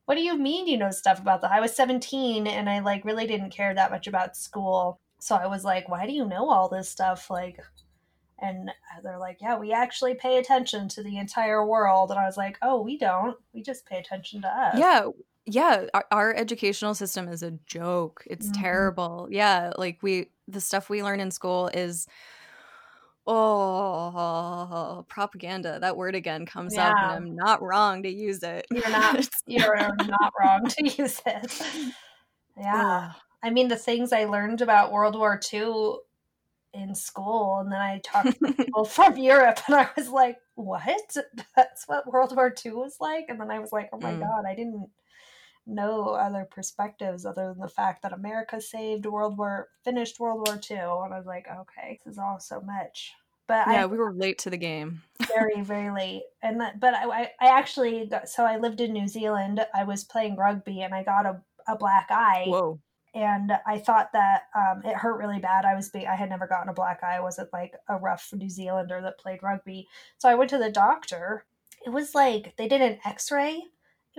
what 0.06 0.14
do 0.14 0.22
you 0.22 0.38
mean 0.38 0.66
you 0.66 0.78
know 0.78 0.90
stuff 0.90 1.20
about 1.20 1.42
that? 1.42 1.52
I 1.52 1.60
was 1.60 1.76
17 1.76 2.46
and 2.46 2.70
I 2.70 2.80
like 2.80 3.04
really 3.04 3.26
didn't 3.26 3.50
care 3.50 3.74
that 3.74 3.90
much 3.90 4.06
about 4.06 4.36
school. 4.38 4.98
So 5.20 5.36
I 5.36 5.46
was 5.46 5.64
like, 5.64 5.88
why 5.88 6.06
do 6.06 6.12
you 6.12 6.24
know 6.24 6.48
all 6.48 6.68
this 6.68 6.88
stuff? 6.88 7.28
Like 7.28 7.60
and 8.40 8.70
they're 9.02 9.18
like, 9.18 9.38
yeah, 9.40 9.58
we 9.58 9.72
actually 9.72 10.14
pay 10.14 10.38
attention 10.38 10.88
to 10.90 11.02
the 11.02 11.18
entire 11.18 11.64
world. 11.64 12.10
And 12.10 12.18
I 12.18 12.24
was 12.24 12.36
like, 12.36 12.56
oh, 12.62 12.80
we 12.80 12.96
don't. 12.96 13.36
We 13.52 13.62
just 13.62 13.86
pay 13.86 13.98
attention 13.98 14.42
to 14.42 14.48
us. 14.48 14.78
Yeah. 14.78 15.08
Yeah. 15.44 15.86
Our, 15.92 16.04
our 16.10 16.34
educational 16.34 16.94
system 16.94 17.28
is 17.28 17.42
a 17.42 17.52
joke. 17.66 18.22
It's 18.26 18.48
mm-hmm. 18.48 18.62
terrible. 18.62 19.28
Yeah. 19.30 19.72
Like, 19.76 19.98
we, 20.02 20.30
the 20.46 20.60
stuff 20.60 20.88
we 20.88 21.02
learn 21.02 21.20
in 21.20 21.30
school 21.30 21.68
is 21.68 22.06
oh 23.30 25.04
propaganda 25.08 25.78
that 25.80 25.96
word 25.96 26.14
again 26.14 26.46
comes 26.46 26.74
yeah. 26.74 26.90
up 26.90 26.96
and 26.98 27.06
i'm 27.12 27.36
not 27.36 27.62
wrong 27.62 28.02
to 28.02 28.08
use 28.08 28.42
it. 28.42 28.66
You're 28.72 28.90
not 28.90 29.28
you're 29.46 29.76
not 29.76 30.32
wrong 30.40 30.66
to 30.66 30.84
use 30.84 31.20
it. 31.26 31.62
Yeah 32.56 33.12
i 33.42 33.50
mean 33.50 33.68
the 33.68 33.76
things 33.76 34.12
i 34.12 34.24
learned 34.24 34.60
about 34.60 34.92
world 34.92 35.16
war 35.16 35.40
ii 35.52 35.94
in 36.74 36.94
school 36.94 37.58
and 37.60 37.72
then 37.72 37.80
i 37.80 38.00
talked 38.04 38.38
to 38.38 38.52
people 38.64 38.84
from 38.84 39.16
europe 39.16 39.58
and 39.66 39.76
i 39.76 39.88
was 39.96 40.08
like 40.08 40.38
what? 40.54 41.16
That's 41.56 41.84
what 41.86 42.12
world 42.12 42.34
war 42.34 42.52
ii 42.66 42.72
was 42.72 42.96
like? 43.00 43.26
And 43.28 43.40
then 43.40 43.50
i 43.50 43.58
was 43.58 43.72
like 43.72 43.90
oh 43.92 43.98
my 44.00 44.12
mm. 44.12 44.20
god 44.20 44.44
i 44.46 44.54
didn't 44.54 44.88
know 45.68 46.10
other 46.10 46.46
perspectives 46.50 47.24
other 47.24 47.48
than 47.48 47.60
the 47.60 47.68
fact 47.68 48.02
that 48.02 48.12
America 48.12 48.60
saved 48.60 49.06
World 49.06 49.36
War, 49.36 49.68
finished 49.84 50.18
World 50.18 50.46
War 50.46 50.58
II, 50.70 51.04
and 51.04 51.14
I 51.14 51.18
was 51.18 51.26
like, 51.26 51.46
okay, 51.48 51.98
this 52.04 52.14
is 52.14 52.18
all 52.18 52.40
so 52.40 52.60
much. 52.60 53.12
But 53.46 53.66
yeah, 53.68 53.84
I, 53.84 53.86
we 53.86 53.96
were 53.96 54.12
late 54.12 54.38
to 54.40 54.50
the 54.50 54.56
game. 54.56 55.02
very, 55.28 55.62
very 55.62 55.90
late. 55.90 56.22
And 56.42 56.60
that, 56.60 56.80
but 56.80 56.94
I, 56.94 57.30
I 57.40 57.48
actually 57.48 58.06
got, 58.06 58.28
so 58.28 58.44
I 58.44 58.58
lived 58.58 58.80
in 58.80 58.92
New 58.92 59.08
Zealand. 59.08 59.64
I 59.74 59.84
was 59.84 60.04
playing 60.04 60.36
rugby, 60.36 60.82
and 60.82 60.94
I 60.94 61.02
got 61.02 61.26
a, 61.26 61.40
a 61.66 61.76
black 61.76 62.08
eye. 62.10 62.44
Whoa. 62.46 62.80
And 63.14 63.52
I 63.66 63.78
thought 63.78 64.12
that 64.12 64.42
um, 64.54 64.82
it 64.84 64.94
hurt 64.94 65.18
really 65.18 65.38
bad. 65.38 65.64
I 65.64 65.74
was, 65.74 65.88
be- 65.88 66.06
I 66.06 66.14
had 66.14 66.28
never 66.28 66.46
gotten 66.46 66.68
a 66.68 66.74
black 66.74 67.02
eye. 67.02 67.16
I 67.16 67.20
wasn't 67.20 67.52
like 67.52 67.72
a 67.88 67.96
rough 67.96 68.28
New 68.34 68.50
Zealander 68.50 69.00
that 69.00 69.18
played 69.18 69.42
rugby. 69.42 69.88
So 70.18 70.28
I 70.28 70.34
went 70.34 70.50
to 70.50 70.58
the 70.58 70.70
doctor. 70.70 71.46
It 71.86 71.90
was 71.90 72.14
like 72.14 72.54
they 72.58 72.68
did 72.68 72.82
an 72.82 72.98
X-ray 73.04 73.62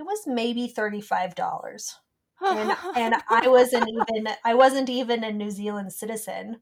it 0.00 0.06
was 0.06 0.26
maybe 0.26 0.72
$35 0.76 1.94
and, 2.40 2.76
and 2.96 3.14
i 3.28 3.46
wasn't 3.46 3.86
even 3.86 4.28
i 4.44 4.54
wasn't 4.54 4.88
even 4.88 5.22
a 5.22 5.32
new 5.32 5.50
zealand 5.50 5.92
citizen. 5.92 6.60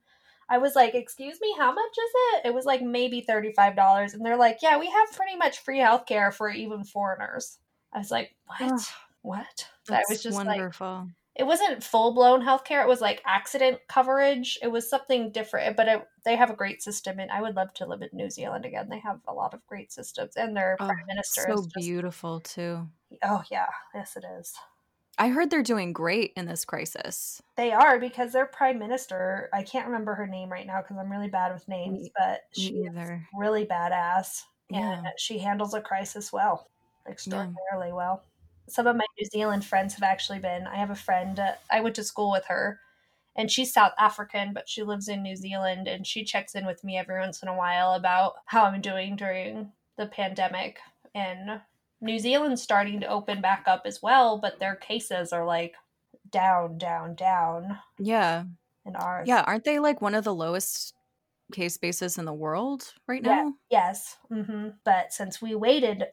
I 0.50 0.56
was 0.56 0.74
like 0.74 0.94
excuse 0.94 1.38
me 1.42 1.54
how 1.58 1.72
much 1.74 1.92
is 1.92 2.10
it? 2.14 2.46
It 2.46 2.54
was 2.54 2.64
like 2.64 2.80
maybe 2.80 3.24
$35 3.28 4.14
and 4.14 4.24
they're 4.24 4.36
like 4.36 4.58
yeah 4.62 4.78
we 4.78 4.86
have 4.86 5.12
pretty 5.12 5.36
much 5.36 5.58
free 5.58 5.78
healthcare 5.78 6.32
for 6.32 6.50
even 6.50 6.84
foreigners. 6.84 7.58
I 7.92 7.98
was 7.98 8.10
like 8.10 8.34
what? 8.46 8.82
What? 9.22 9.68
That 9.88 10.04
was 10.08 10.22
just 10.22 10.36
wonderful. 10.36 11.00
like, 11.04 11.08
it 11.38 11.46
wasn't 11.46 11.84
full 11.84 12.12
blown 12.14 12.42
healthcare. 12.42 12.82
It 12.82 12.88
was 12.88 13.00
like 13.00 13.22
accident 13.24 13.78
coverage. 13.88 14.58
It 14.60 14.68
was 14.68 14.90
something 14.90 15.30
different, 15.30 15.76
but 15.76 15.86
it, 15.86 16.02
they 16.24 16.34
have 16.34 16.50
a 16.50 16.56
great 16.56 16.82
system, 16.82 17.20
and 17.20 17.30
I 17.30 17.40
would 17.40 17.54
love 17.54 17.72
to 17.74 17.86
live 17.86 18.02
in 18.02 18.08
New 18.12 18.28
Zealand 18.28 18.64
again. 18.64 18.88
They 18.90 18.98
have 18.98 19.20
a 19.28 19.32
lot 19.32 19.54
of 19.54 19.64
great 19.66 19.92
systems, 19.92 20.32
and 20.36 20.56
their 20.56 20.76
oh, 20.80 20.86
prime 20.86 21.06
minister 21.06 21.44
so 21.46 21.56
just, 21.56 21.74
beautiful 21.74 22.40
too. 22.40 22.88
Oh 23.22 23.42
yeah, 23.50 23.68
yes 23.94 24.16
it 24.16 24.24
is. 24.38 24.54
I 25.20 25.28
heard 25.28 25.50
they're 25.50 25.62
doing 25.62 25.92
great 25.92 26.32
in 26.36 26.46
this 26.46 26.64
crisis. 26.64 27.42
They 27.56 27.72
are 27.72 27.98
because 27.98 28.32
their 28.32 28.46
prime 28.46 28.78
minister, 28.78 29.48
I 29.52 29.64
can't 29.64 29.86
remember 29.86 30.14
her 30.14 30.28
name 30.28 30.50
right 30.50 30.66
now 30.66 30.80
because 30.80 30.96
I'm 30.96 31.10
really 31.10 31.28
bad 31.28 31.52
with 31.52 31.66
names, 31.66 32.08
but 32.16 32.42
she's 32.56 32.88
really 33.36 33.66
badass 33.66 34.42
and 34.70 35.04
yeah. 35.04 35.10
she 35.16 35.38
handles 35.38 35.74
a 35.74 35.80
crisis 35.80 36.32
well, 36.32 36.68
extraordinarily 37.08 37.88
yeah. 37.88 37.94
well 37.94 38.22
some 38.68 38.86
of 38.86 38.96
my 38.96 39.04
New 39.18 39.26
Zealand 39.26 39.64
friends 39.64 39.94
have 39.94 40.02
actually 40.02 40.38
been. 40.38 40.66
I 40.66 40.76
have 40.76 40.90
a 40.90 40.96
friend, 40.96 41.38
uh, 41.38 41.52
I 41.70 41.80
went 41.80 41.94
to 41.96 42.04
school 42.04 42.30
with 42.30 42.44
her, 42.46 42.80
and 43.36 43.50
she's 43.50 43.72
South 43.72 43.92
African, 43.98 44.52
but 44.52 44.68
she 44.68 44.82
lives 44.82 45.08
in 45.08 45.22
New 45.22 45.36
Zealand, 45.36 45.88
and 45.88 46.06
she 46.06 46.24
checks 46.24 46.54
in 46.54 46.66
with 46.66 46.84
me 46.84 46.96
every 46.96 47.18
once 47.18 47.42
in 47.42 47.48
a 47.48 47.56
while 47.56 47.94
about 47.94 48.34
how 48.46 48.64
I'm 48.64 48.80
doing 48.80 49.16
during 49.16 49.72
the 49.96 50.06
pandemic. 50.06 50.78
And 51.14 51.60
New 52.00 52.18
Zealand's 52.18 52.62
starting 52.62 53.00
to 53.00 53.08
open 53.08 53.40
back 53.40 53.64
up 53.66 53.82
as 53.84 54.02
well, 54.02 54.38
but 54.38 54.58
their 54.58 54.76
cases 54.76 55.32
are 55.32 55.44
like 55.44 55.74
down, 56.30 56.78
down, 56.78 57.14
down. 57.14 57.78
Yeah. 57.98 58.44
And 58.84 58.96
ours. 58.96 59.28
Yeah, 59.28 59.44
aren't 59.46 59.64
they 59.64 59.78
like 59.78 60.00
one 60.00 60.14
of 60.14 60.24
the 60.24 60.34
lowest 60.34 60.94
case 61.52 61.76
basis 61.76 62.18
in 62.18 62.24
the 62.24 62.32
world 62.32 62.92
right 63.06 63.22
now? 63.22 63.30
Yeah, 63.30 63.50
yes. 63.70 64.16
Mm-hmm. 64.32 64.68
But 64.84 65.12
since 65.12 65.42
we 65.42 65.54
waited 65.54 66.04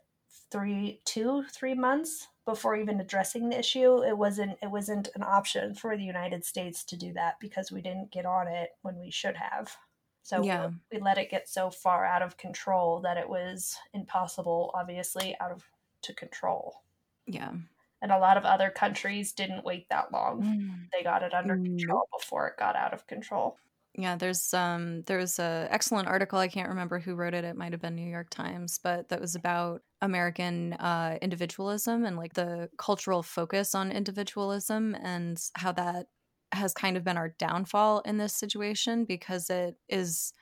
three, 0.52 1.02
two, 1.06 1.44
three 1.52 1.76
months 1.76 2.28
before 2.46 2.76
even 2.76 3.00
addressing 3.00 3.50
the 3.50 3.60
issue 3.60 4.04
it 4.04 4.18
wasn't 4.18 4.56
it 4.62 4.70
wasn't 4.70 5.10
an 5.16 5.24
option 5.24 5.74
for 5.74 5.98
the 5.98 6.04
united 6.04 6.46
states 6.46 6.84
to 6.84 6.96
do 6.96 7.12
that 7.12 7.40
because 7.40 7.72
we 7.72 7.82
didn't 7.82 8.12
get 8.12 8.26
on 8.26 8.48
it 8.48 8.70
when 8.84 8.98
we 9.00 9.10
should 9.10 9.36
have 9.36 9.76
so 10.22 10.44
yeah. 10.44 10.68
we, 10.68 10.98
we 10.98 11.04
let 11.04 11.18
it 11.18 11.30
get 11.30 11.50
so 11.50 11.70
far 11.70 12.06
out 12.06 12.22
of 12.22 12.38
control 12.38 13.02
that 13.02 13.18
it 13.18 13.28
was 13.28 13.76
impossible 13.94 14.72
obviously 14.76 15.36
out 15.42 15.52
of 15.52 15.64
to 16.06 16.14
control 16.16 16.84
yeah 17.28 17.54
And 18.02 18.10
a 18.12 18.20
lot 18.20 18.38
of 18.38 18.46
other 18.46 18.70
countries 18.72 19.34
didn't 19.34 19.66
wait 19.66 19.90
that 19.90 20.10
long. 20.14 20.46
Mm. 20.46 20.92
They 20.94 21.04
got 21.04 21.24
it 21.24 21.34
under 21.34 21.56
Nope. 21.56 21.58
control 21.58 22.08
before 22.18 22.48
it 22.48 22.58
got 22.58 22.76
out 22.78 22.94
of 22.94 23.06
control. 23.08 23.60
Yeah, 23.98 24.18
there's 24.18 24.54
um 24.54 25.04
there's 25.04 25.40
a 25.40 25.68
excellent 25.72 26.10
article 26.10 26.38
I 26.38 26.50
can't 26.50 26.68
remember 26.70 27.00
who 27.00 27.16
wrote 27.16 27.34
it. 27.34 27.46
It 27.46 27.56
might 27.56 27.72
have 27.72 27.82
been 27.82 27.96
New 27.96 28.10
York 28.10 28.30
Times, 28.30 28.78
but 28.78 29.08
that 29.10 29.22
was 29.22 29.36
about 29.36 29.84
American 30.02 30.74
uh 30.74 31.18
individualism 31.22 32.04
and 32.06 32.18
like 32.18 32.34
the 32.34 32.70
cultural 32.78 33.24
focus 33.24 33.74
on 33.74 33.92
individualism 33.94 34.96
and 34.96 35.42
how 35.56 35.72
that 35.74 36.08
has 36.52 36.74
kind 36.74 36.98
of 36.98 37.04
been 37.06 37.18
our 37.18 37.30
downfall 37.30 38.02
in 38.02 38.18
this 38.18 38.36
situation 38.36 39.06
because 39.06 39.50
it 39.50 39.78
is 39.88 40.34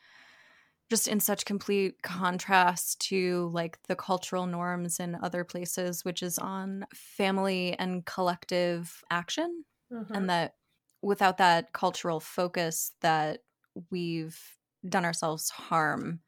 just 0.89 1.07
in 1.07 1.19
such 1.19 1.45
complete 1.45 2.01
contrast 2.03 2.99
to 3.01 3.49
like 3.53 3.81
the 3.83 3.95
cultural 3.95 4.45
norms 4.45 4.99
in 4.99 5.15
other 5.15 5.43
places 5.43 6.05
which 6.05 6.21
is 6.23 6.37
on 6.37 6.85
family 6.93 7.77
and 7.79 8.05
collective 8.05 9.03
action 9.09 9.65
Mhm. 9.89 10.13
and 10.13 10.29
that 10.29 10.55
without 11.01 11.37
that 11.37 11.73
cultural 11.73 12.19
focus 12.19 12.91
that 13.01 13.41
we've 13.91 14.57
done 14.87 15.05
ourselves 15.05 15.49
harm 15.49 16.21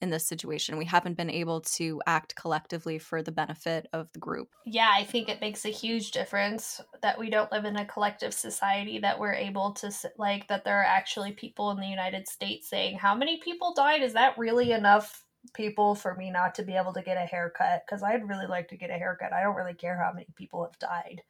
in 0.00 0.10
this 0.10 0.26
situation 0.26 0.76
we 0.76 0.84
haven't 0.84 1.16
been 1.16 1.30
able 1.30 1.60
to 1.60 2.00
act 2.06 2.34
collectively 2.36 2.98
for 2.98 3.22
the 3.22 3.32
benefit 3.32 3.86
of 3.92 4.12
the 4.12 4.18
group 4.18 4.48
yeah, 4.70 4.90
I 4.92 5.04
think 5.04 5.28
it 5.28 5.40
makes 5.40 5.64
a 5.64 5.70
huge 5.70 6.10
difference 6.10 6.80
that 7.00 7.18
we 7.18 7.30
don't 7.30 7.50
live 7.50 7.64
in 7.64 7.76
a 7.76 7.86
collective 7.86 8.34
society, 8.34 8.98
that 8.98 9.18
we're 9.18 9.32
able 9.32 9.72
to, 9.74 9.90
like, 10.18 10.46
that 10.48 10.64
there 10.64 10.80
are 10.80 10.84
actually 10.84 11.32
people 11.32 11.70
in 11.70 11.80
the 11.80 11.86
United 11.86 12.28
States 12.28 12.68
saying, 12.68 12.98
How 12.98 13.14
many 13.14 13.38
people 13.38 13.72
died? 13.74 14.02
Is 14.02 14.12
that 14.12 14.36
really 14.36 14.72
enough 14.72 15.24
people 15.54 15.94
for 15.94 16.14
me 16.16 16.30
not 16.30 16.54
to 16.56 16.62
be 16.62 16.76
able 16.76 16.92
to 16.92 17.02
get 17.02 17.16
a 17.16 17.26
haircut? 17.26 17.82
Because 17.86 18.02
I'd 18.02 18.28
really 18.28 18.46
like 18.46 18.68
to 18.68 18.76
get 18.76 18.90
a 18.90 18.94
haircut. 18.94 19.32
I 19.32 19.42
don't 19.42 19.56
really 19.56 19.74
care 19.74 19.96
how 19.96 20.12
many 20.12 20.26
people 20.36 20.62
have 20.64 20.78
died. 20.78 21.22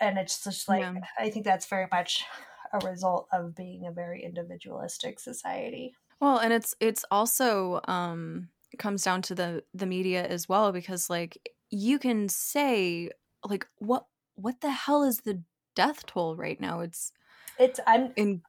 And 0.00 0.18
it's 0.18 0.42
just 0.42 0.68
like, 0.68 0.80
Yeah. 0.80 0.94
I 1.18 1.28
think 1.28 1.44
that's 1.44 1.66
very 1.66 1.88
much 1.92 2.24
a 2.72 2.78
result 2.86 3.28
of 3.32 3.54
being 3.54 3.86
a 3.86 3.92
very 3.92 4.24
individualistic 4.24 5.20
society. 5.20 5.94
Well 6.24 6.38
and 6.38 6.52
it's 6.52 6.74
it's 6.80 7.04
also 7.10 7.80
um 7.86 8.48
comes 8.78 9.02
down 9.04 9.22
to 9.22 9.34
the 9.34 9.62
the 9.72 9.86
media 9.86 10.26
as 10.26 10.48
well 10.48 10.72
because 10.72 11.08
like 11.10 11.38
you 11.70 11.98
can 11.98 12.28
say 12.28 13.10
like 13.48 13.66
what 13.78 14.06
what 14.34 14.60
the 14.60 14.70
hell 14.70 15.04
is 15.04 15.20
the 15.20 15.42
death 15.76 16.06
toll 16.06 16.34
right 16.36 16.60
now 16.60 16.80
it's 16.80 17.12
It's, 17.58 17.80
I'm, 17.86 18.12
in 18.16 18.42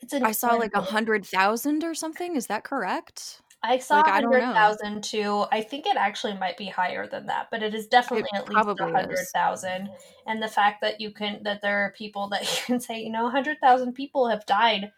it's 0.00 0.14
i 0.14 0.32
saw 0.32 0.54
like 0.54 0.72
a 0.74 0.80
hundred 0.80 1.24
thousand 1.24 1.84
or 1.84 1.94
something 1.94 2.36
is 2.36 2.46
that 2.46 2.64
correct 2.64 3.40
I 3.62 3.78
saw 3.78 3.96
Like, 3.96 4.06
know. 4.06 4.52
100,000 4.52 5.04
too. 5.04 5.44
I 5.52 5.60
think 5.60 5.84
it 5.86 5.96
actually 5.96 6.34
might 6.34 6.56
be 6.56 6.66
higher 6.66 7.06
than 7.06 7.26
that, 7.26 7.48
but 7.50 7.62
it 7.62 7.74
is 7.74 7.86
definitely 7.88 8.28
at 8.32 8.48
least 8.48 8.56
probably 8.56 8.92
is. 8.92 9.34
100,000. 9.34 9.90
And 10.26 10.42
the 10.42 10.48
fact 10.48 10.80
that 10.80 10.98
you 11.00 11.10
can, 11.12 11.42
that 11.42 11.60
there 11.60 11.84
are 11.84 11.92
people 11.92 12.28
that 12.30 12.42
you 12.50 12.64
can 12.64 12.80
say, 12.80 13.00
you 13.00 13.10
know, 13.10 13.24
100,000 13.24 13.92
people 13.92 14.28
have 14.28 14.46
died. 14.46 14.92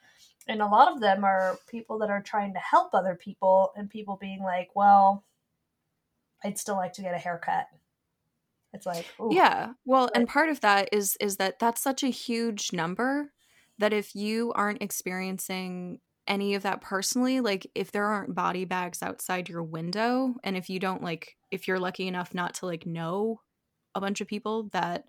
And 0.48 0.60
a 0.60 0.66
lot 0.66 0.92
of 0.92 1.00
them 1.00 1.24
are 1.24 1.58
people 1.68 1.98
that 1.98 2.10
are 2.10 2.22
trying 2.22 2.52
to 2.54 2.58
help 2.58 2.94
other 2.94 3.14
people, 3.14 3.72
and 3.76 3.88
people 3.88 4.16
being 4.20 4.42
like, 4.42 4.70
well, 4.74 5.24
I'd 6.44 6.58
still 6.58 6.76
like 6.76 6.92
to 6.94 7.02
get 7.02 7.14
a 7.14 7.18
haircut. 7.18 7.68
It's 8.72 8.86
like, 8.86 9.06
ooh, 9.20 9.28
Yeah. 9.32 9.74
Well, 9.84 10.10
and 10.14 10.26
part 10.26 10.48
of 10.48 10.60
that 10.60 10.88
is 10.92 11.16
is 11.20 11.36
that 11.36 11.58
that's 11.58 11.80
such 11.82 12.02
a 12.02 12.08
huge 12.08 12.72
number 12.72 13.32
that 13.78 13.92
if 13.92 14.14
you 14.14 14.52
aren't 14.54 14.82
experiencing 14.82 16.00
any 16.26 16.54
of 16.54 16.62
that 16.62 16.80
personally, 16.80 17.40
like 17.40 17.66
if 17.74 17.92
there 17.92 18.06
aren't 18.06 18.34
body 18.34 18.64
bags 18.64 19.02
outside 19.02 19.48
your 19.48 19.62
window 19.62 20.34
and 20.44 20.56
if 20.56 20.70
you 20.70 20.78
don't 20.78 21.02
like 21.02 21.36
if 21.50 21.68
you're 21.68 21.78
lucky 21.80 22.08
enough 22.08 22.34
not 22.34 22.54
to 22.54 22.66
like 22.66 22.86
know 22.86 23.40
a 23.94 24.00
bunch 24.00 24.20
of 24.20 24.28
people 24.28 24.68
that 24.72 25.04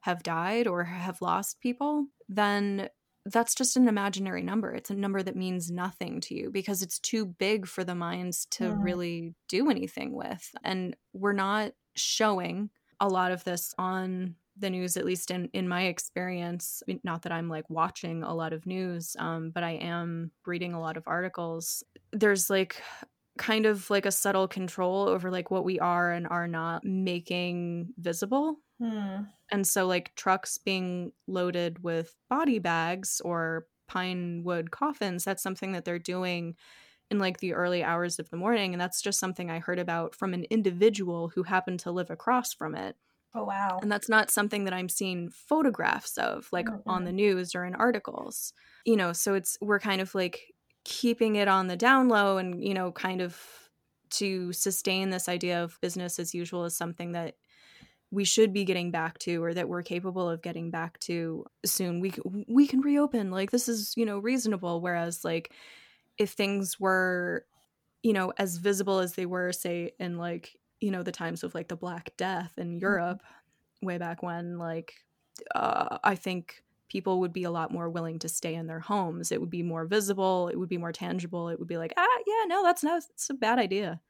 have 0.00 0.22
died 0.22 0.66
or 0.66 0.84
have 0.84 1.22
lost 1.22 1.60
people, 1.60 2.06
then 2.28 2.88
that's 3.32 3.54
just 3.54 3.76
an 3.76 3.88
imaginary 3.88 4.42
number. 4.42 4.72
It's 4.74 4.90
a 4.90 4.94
number 4.94 5.22
that 5.22 5.36
means 5.36 5.70
nothing 5.70 6.20
to 6.22 6.34
you 6.34 6.50
because 6.50 6.82
it's 6.82 6.98
too 6.98 7.26
big 7.26 7.66
for 7.66 7.84
the 7.84 7.94
minds 7.94 8.46
to 8.52 8.64
Mhm. 8.64 8.82
really 8.82 9.34
do 9.48 9.70
anything 9.70 10.12
with. 10.14 10.54
And 10.64 10.96
we're 11.12 11.32
not 11.32 11.72
showing 11.96 12.70
a 13.00 13.08
lot 13.08 13.32
of 13.32 13.44
this 13.44 13.74
on 13.78 14.36
the 14.56 14.70
news 14.70 14.96
at 14.96 15.04
least 15.04 15.30
in 15.30 15.48
in 15.52 15.68
my 15.68 15.84
experience 15.84 16.82
I 16.82 16.90
mean, 16.90 17.00
not 17.04 17.22
that 17.22 17.30
i'm 17.30 17.48
like 17.48 17.70
watching 17.70 18.24
a 18.24 18.34
lot 18.34 18.52
of 18.52 18.66
news 18.66 19.14
um 19.16 19.50
but 19.52 19.62
i 19.62 19.70
am 19.70 20.32
reading 20.46 20.72
a 20.72 20.80
lot 20.80 20.96
of 20.96 21.04
articles 21.06 21.84
there's 22.12 22.50
like 22.50 22.82
kind 23.38 23.66
of 23.66 23.88
like 23.88 24.04
a 24.04 24.12
subtle 24.12 24.48
control 24.48 25.08
over 25.08 25.30
like 25.30 25.50
what 25.50 25.64
we 25.64 25.78
are 25.78 26.12
and 26.12 26.26
are 26.28 26.48
not 26.48 26.84
making 26.84 27.88
visible 27.98 28.56
hmm. 28.78 29.22
and 29.50 29.66
so 29.66 29.86
like 29.86 30.14
trucks 30.14 30.58
being 30.58 31.12
loaded 31.26 31.82
with 31.82 32.14
body 32.28 32.58
bags 32.58 33.20
or 33.24 33.66
pine 33.86 34.42
wood 34.44 34.70
coffins 34.70 35.24
that's 35.24 35.42
something 35.42 35.72
that 35.72 35.84
they're 35.84 35.98
doing 35.98 36.54
in 37.10 37.18
like 37.18 37.38
the 37.38 37.54
early 37.54 37.82
hours 37.82 38.18
of 38.18 38.28
the 38.30 38.36
morning 38.36 38.74
and 38.74 38.80
that's 38.80 39.00
just 39.00 39.18
something 39.18 39.50
i 39.50 39.58
heard 39.58 39.78
about 39.78 40.14
from 40.14 40.34
an 40.34 40.44
individual 40.50 41.30
who 41.34 41.42
happened 41.44 41.80
to 41.80 41.90
live 41.90 42.10
across 42.10 42.52
from 42.52 42.74
it 42.74 42.96
Oh, 43.34 43.44
wow. 43.44 43.78
and 43.82 43.92
that's 43.92 44.08
not 44.08 44.30
something 44.30 44.64
that 44.64 44.72
i'm 44.72 44.88
seeing 44.88 45.30
photographs 45.30 46.16
of 46.16 46.48
like 46.50 46.66
on 46.86 47.04
the 47.04 47.12
news 47.12 47.54
or 47.54 47.64
in 47.64 47.74
articles 47.74 48.52
you 48.84 48.96
know 48.96 49.12
so 49.12 49.34
it's 49.34 49.56
we're 49.60 49.78
kind 49.78 50.00
of 50.00 50.14
like 50.14 50.54
keeping 50.88 51.36
it 51.36 51.48
on 51.48 51.66
the 51.66 51.76
down 51.76 52.08
low 52.08 52.38
and 52.38 52.64
you 52.64 52.72
know 52.72 52.90
kind 52.90 53.20
of 53.20 53.38
to 54.08 54.54
sustain 54.54 55.10
this 55.10 55.28
idea 55.28 55.62
of 55.62 55.78
business 55.82 56.18
as 56.18 56.34
usual 56.34 56.64
is 56.64 56.74
something 56.74 57.12
that 57.12 57.34
we 58.10 58.24
should 58.24 58.54
be 58.54 58.64
getting 58.64 58.90
back 58.90 59.18
to 59.18 59.44
or 59.44 59.52
that 59.52 59.68
we're 59.68 59.82
capable 59.82 60.30
of 60.30 60.40
getting 60.40 60.70
back 60.70 60.98
to 61.00 61.44
soon. 61.66 62.00
We 62.00 62.14
we 62.48 62.66
can 62.66 62.80
reopen. 62.80 63.30
Like 63.30 63.50
this 63.50 63.68
is 63.68 63.92
you 63.98 64.06
know 64.06 64.18
reasonable. 64.18 64.80
Whereas 64.80 65.26
like 65.26 65.52
if 66.16 66.30
things 66.30 66.80
were 66.80 67.44
you 68.02 68.14
know 68.14 68.32
as 68.38 68.56
visible 68.56 68.98
as 68.98 69.12
they 69.12 69.26
were 69.26 69.52
say 69.52 69.92
in 70.00 70.16
like 70.16 70.56
you 70.80 70.90
know 70.90 71.02
the 71.02 71.12
times 71.12 71.44
of 71.44 71.54
like 71.54 71.68
the 71.68 71.76
black 71.76 72.12
death 72.16 72.52
in 72.56 72.78
europe 72.78 73.22
way 73.82 73.98
back 73.98 74.22
when 74.22 74.56
like 74.56 74.94
uh, 75.54 75.98
i 76.04 76.14
think 76.14 76.62
people 76.88 77.20
would 77.20 77.32
be 77.32 77.44
a 77.44 77.50
lot 77.50 77.70
more 77.70 77.88
willing 77.90 78.18
to 78.18 78.28
stay 78.28 78.54
in 78.54 78.66
their 78.66 78.80
homes 78.80 79.32
it 79.32 79.40
would 79.40 79.50
be 79.50 79.62
more 79.62 79.84
visible 79.84 80.48
it 80.48 80.56
would 80.56 80.68
be 80.68 80.78
more 80.78 80.92
tangible 80.92 81.48
it 81.48 81.58
would 81.58 81.68
be 81.68 81.76
like 81.76 81.92
ah 81.96 82.18
yeah 82.26 82.44
no 82.46 82.62
that's 82.62 82.82
not 82.82 83.02
it's 83.10 83.30
a 83.30 83.34
bad 83.34 83.58
idea 83.58 84.00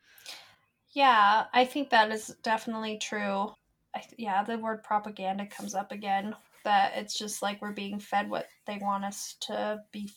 Yeah, 0.93 1.45
I 1.53 1.65
think 1.65 1.91
that 1.91 2.11
is 2.11 2.35
definitely 2.43 2.99
true. 2.99 3.53
I, 3.95 4.03
yeah, 4.17 4.43
the 4.43 4.59
word 4.59 4.83
propaganda 4.83 5.47
comes 5.47 5.75
up 5.75 5.93
again. 5.93 6.35
That 6.65 6.93
it's 6.97 7.17
just 7.17 7.41
like 7.43 7.63
we're 7.63 7.73
being 7.73 8.01
fed 8.01 8.29
what 8.29 8.49
they 8.67 8.79
want 8.81 9.05
us 9.05 9.37
to 9.43 9.81
be, 9.93 10.11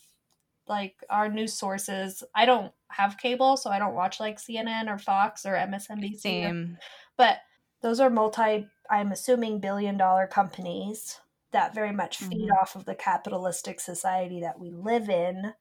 like 0.67 0.95
our 1.09 1.29
news 1.29 1.53
sources. 1.53 2.23
I 2.33 2.45
don't 2.45 2.73
have 2.89 3.17
cable, 3.17 3.57
so 3.57 3.69
I 3.69 3.79
don't 3.79 3.95
watch 3.95 4.19
like 4.19 4.39
CNN 4.39 4.89
or 4.89 4.97
Fox 4.97 5.45
or 5.45 5.55
MSNBC. 5.55 6.09
or- 6.09 6.17
same 6.19 6.77
but 7.17 7.37
those 7.81 7.99
are 7.99 8.09
multi, 8.09 8.67
I'm 8.89 9.11
assuming, 9.11 9.59
billion 9.59 9.97
dollar 9.97 10.27
companies 10.27 11.20
that 11.51 11.73
very 11.75 11.91
much 11.91 12.17
feed 12.17 12.49
Mhm. 12.49 12.61
off 12.61 12.75
of 12.75 12.85
the 12.85 12.95
capitalistic 12.95 13.79
society 13.79 14.39
that 14.41 14.59
we 14.59 14.71
live 14.71 15.09
in. 15.09 15.53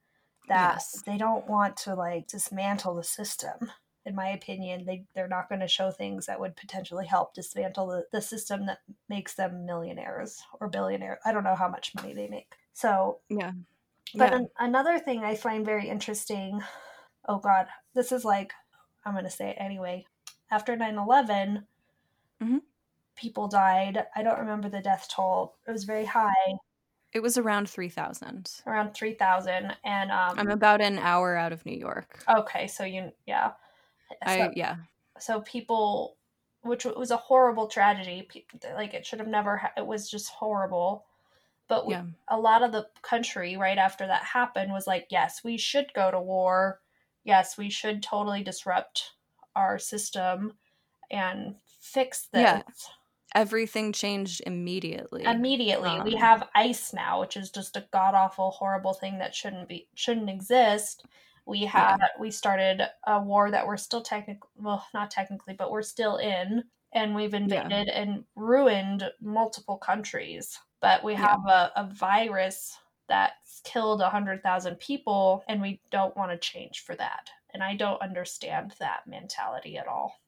That 0.47 0.73
Yes. 0.73 1.01
they 1.05 1.17
don't 1.17 1.47
want 1.47 1.77
to 1.77 1.95
like 1.95 2.27
dismantle 2.27 2.95
the 2.95 3.03
system. 3.03 3.71
In 4.05 4.15
my 4.15 4.29
opinion, 4.29 4.85
they 4.85 5.05
they're 5.13 5.27
not 5.27 5.47
going 5.47 5.61
to 5.61 5.67
show 5.67 5.91
things 5.91 6.25
that 6.25 6.39
would 6.39 6.55
potentially 6.55 7.05
help 7.05 7.33
dismantle 7.35 7.87
the, 7.87 8.07
the 8.11 8.21
system 8.21 8.65
that 8.65 8.79
makes 9.07 9.35
them 9.35 9.65
millionaires 9.65 10.41
or 10.59 10.67
billionaires. 10.69 11.19
I 11.25 11.31
don't 11.31 11.43
know 11.43 11.55
how 11.55 11.67
much 11.69 11.93
money 11.95 12.13
they 12.13 12.27
make. 12.27 12.55
So 12.73 13.19
yeah 13.29 13.51
but 14.15 14.31
yeah 14.31 14.37
an- 14.39 14.49
another 14.57 14.97
thing 14.99 15.23
I 15.23 15.35
find 15.35 15.63
very 15.65 15.87
interesting, 15.87 16.61
oh 17.29 17.37
God, 17.37 17.67
this 17.93 18.11
is 18.11 18.25
like, 18.25 18.51
I'm 19.05 19.13
going 19.13 19.23
to 19.25 19.29
say 19.29 19.51
it 19.51 19.57
anyway. 19.59 20.05
After 20.49 20.75
9 20.75 20.97
11, 20.97 21.67
Mhm. 22.41 22.61
People 23.15 23.47
died. 23.47 24.05
I 24.15 24.23
don't 24.23 24.39
remember 24.39 24.69
the 24.69 24.81
death 24.81 25.07
toll. 25.13 25.55
It 25.67 25.71
was 25.71 25.83
very 25.83 26.05
high, 26.05 26.57
it 27.13 27.21
was 27.21 27.37
around 27.37 27.69
3000 27.69 28.61
around 28.65 28.93
3,000. 28.93 29.75
And, 29.83 30.11
um, 30.11 30.39
i'm 30.39 30.49
about 30.49 30.81
an 30.81 30.97
hour 30.97 31.35
out 31.35 31.51
of 31.51 31.65
new 31.65 31.77
york 31.77 32.23
okay, 32.29 32.67
so 32.67 32.83
you, 32.83 33.11
yeah. 33.25 33.51
i 34.23 34.37
So, 34.37 34.51
yeah 34.55 34.77
so 35.19 35.41
people, 35.41 36.17
which 36.61 36.85
was 36.85 37.11
a 37.11 37.17
horrible 37.17 37.67
tragedy. 37.67 38.27
Like, 38.75 38.95
it 38.95 39.05
should 39.05 39.19
have 39.19 39.27
never, 39.27 39.57
ha- 39.57 39.73
it 39.77 39.85
was 39.85 40.09
just 40.09 40.29
horrible. 40.29 41.05
But 41.67 41.85
we, 41.85 41.93
yeah 41.93 42.05
a 42.27 42.39
lot 42.39 42.63
of 42.63 42.71
the 42.71 42.87
country 43.01 43.55
right 43.55 43.77
after 43.77 44.07
that 44.07 44.23
happened 44.23 44.71
was 44.71 44.87
like, 44.87 45.07
yes, 45.09 45.43
we 45.43 45.57
should 45.57 45.93
go 45.93 46.09
to 46.09 46.19
war. 46.19 46.79
Yes, 47.23 47.57
we 47.57 47.69
should 47.69 48.01
totally 48.01 48.41
disrupt 48.43 49.11
our 49.55 49.77
system 49.77 50.53
and 51.11 51.55
fix 51.79 52.27
this. 52.33 52.41
Yeah. 52.41 52.61
Everything 53.35 53.93
changed 53.93 54.41
immediately 54.45 55.23
Immediately, 55.23 56.01
we 56.01 56.15
Um, 56.15 56.19
have 56.19 56.49
ICE 56.55 56.93
now, 56.93 57.19
which 57.21 57.37
is 57.37 57.49
just 57.49 57.77
a 57.77 57.87
god 57.91 58.13
awful, 58.13 58.51
horrible 58.51 58.93
thing 58.93 59.19
that 59.19 59.35
shouldn't 59.35 59.67
be 59.67 59.87
shouldn't 59.95 60.29
exist. 60.29 61.05
We 61.45 61.65
had 61.65 61.97
we 62.19 62.31
started 62.31 62.87
a 63.05 63.19
war 63.19 63.51
that 63.51 63.65
we're 63.65 63.77
still 63.77 64.01
technically 64.01 64.49
well, 64.55 64.85
not 64.93 65.11
technically, 65.11 65.53
but 65.53 65.71
we're 65.71 65.81
still 65.83 66.17
in. 66.17 66.63
and 66.93 67.15
we've 67.15 67.33
invaded 67.33 67.87
yeah. 67.87 68.01
and 68.01 68.25
ruined 68.35 69.09
multiple 69.21 69.77
countries. 69.77 70.59
But 70.81 71.03
we 71.03 71.13
have 71.15 71.39
yeah. 71.47 71.69
a, 71.75 71.83
a 71.83 71.89
virus 71.93 72.77
that's 73.07 73.61
killed 73.63 73.99
100,000 73.99 74.75
people, 74.79 75.43
and 75.47 75.61
we 75.61 75.79
don't 75.91 76.15
want 76.17 76.31
to 76.31 76.37
change 76.37 76.81
for 76.81 76.95
that. 76.95 77.29
And 77.53 77.61
I 77.61 77.75
don't 77.75 78.01
understand 78.01 78.73
that 78.79 79.07
mentality 79.07 79.77
at 79.77 79.87
all. 79.87 80.21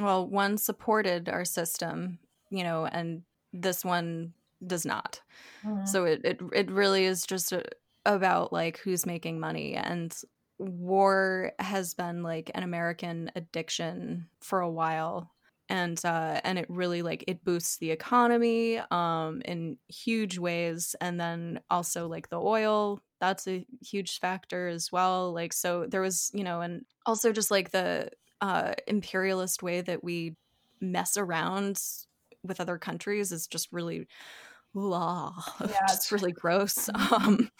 Well, 0.00 0.26
one 0.26 0.58
supported 0.58 1.28
our 1.28 1.44
system, 1.44 2.18
you 2.50 2.64
know, 2.64 2.86
and 2.86 3.22
this 3.52 3.84
one 3.84 4.34
does 4.66 4.84
not. 4.84 5.20
Mm-hmm. 5.64 5.86
So 5.86 6.04
it, 6.04 6.20
it 6.24 6.40
it 6.52 6.70
really 6.70 7.04
is 7.04 7.26
just 7.26 7.52
a, 7.52 7.64
about 8.04 8.52
like 8.52 8.78
who's 8.78 9.06
making 9.06 9.40
money 9.40 9.74
and 9.74 10.14
war 10.58 11.52
has 11.58 11.94
been 11.94 12.22
like 12.22 12.50
an 12.54 12.62
American 12.62 13.30
addiction 13.36 14.28
for 14.40 14.60
a 14.60 14.70
while 14.70 15.30
and 15.68 16.02
uh 16.04 16.40
and 16.44 16.58
it 16.58 16.66
really 16.68 17.02
like 17.02 17.24
it 17.26 17.44
boosts 17.44 17.76
the 17.78 17.90
economy 17.90 18.80
um 18.90 19.42
in 19.44 19.76
huge 19.88 20.38
ways 20.38 20.96
and 21.00 21.20
then 21.20 21.60
also 21.70 22.08
like 22.08 22.28
the 22.30 22.40
oil 22.40 23.00
that's 23.20 23.46
a 23.46 23.66
huge 23.82 24.18
factor 24.18 24.68
as 24.68 24.90
well 24.90 25.32
like 25.32 25.52
so 25.52 25.86
there 25.86 26.00
was 26.00 26.30
you 26.34 26.44
know 26.44 26.60
and 26.60 26.84
also 27.06 27.32
just 27.32 27.50
like 27.50 27.70
the 27.70 28.10
uh 28.40 28.72
imperialist 28.86 29.62
way 29.62 29.80
that 29.80 30.02
we 30.02 30.34
mess 30.80 31.16
around 31.16 31.80
with 32.48 32.60
other 32.60 32.78
countries 32.78 33.32
is 33.32 33.46
just 33.46 33.68
really 33.72 34.06
blah, 34.74 35.34
yeah, 35.60 35.86
just 35.88 36.12
really 36.12 36.32
gross. 36.32 36.88
Um 37.10 37.50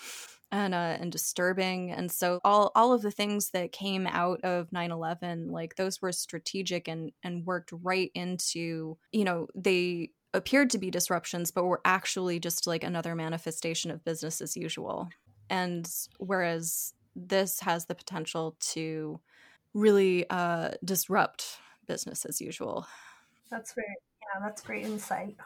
and 0.51 0.75
uh, 0.75 0.97
and 0.99 1.13
disturbing 1.13 1.91
and 1.91 2.11
so 2.11 2.41
all 2.43 2.73
all 2.75 2.93
of 2.93 3.03
the 3.03 3.11
things 3.11 3.51
that 3.51 3.73
came 3.73 4.07
out 4.07 4.41
of 4.43 4.71
9/11 4.71 5.51
like 5.51 5.77
those 5.77 6.01
were 6.01 6.13
strategic 6.13 6.89
and 6.89 7.13
and 7.23 7.45
worked 7.45 7.71
right 7.83 8.11
into 8.15 8.97
you 9.13 9.25
know 9.25 9.47
they 9.55 10.11
appeared 10.35 10.71
to 10.71 10.79
be 10.79 10.91
disruptions 10.91 11.51
but 11.51 11.65
were 11.65 11.81
actually 11.85 12.39
just 12.39 12.67
like 12.67 12.85
another 12.85 13.15
manifestation 13.15 13.91
of 13.91 14.05
business 14.05 14.41
as 14.41 14.57
usual. 14.57 15.09
And 15.51 15.89
whereas 16.19 16.93
this 17.17 17.61
has 17.61 17.87
the 17.87 17.95
potential 17.95 18.57
to 18.61 19.21
really 19.75 20.29
uh 20.31 20.71
disrupt 20.85 21.59
business 21.87 22.25
as 22.25 22.41
usual. 22.41 22.87
That's 23.51 23.73
great 23.73 23.87
yeah 24.35 24.41
that's 24.41 24.63
great 24.63 24.85
insight 24.85 25.37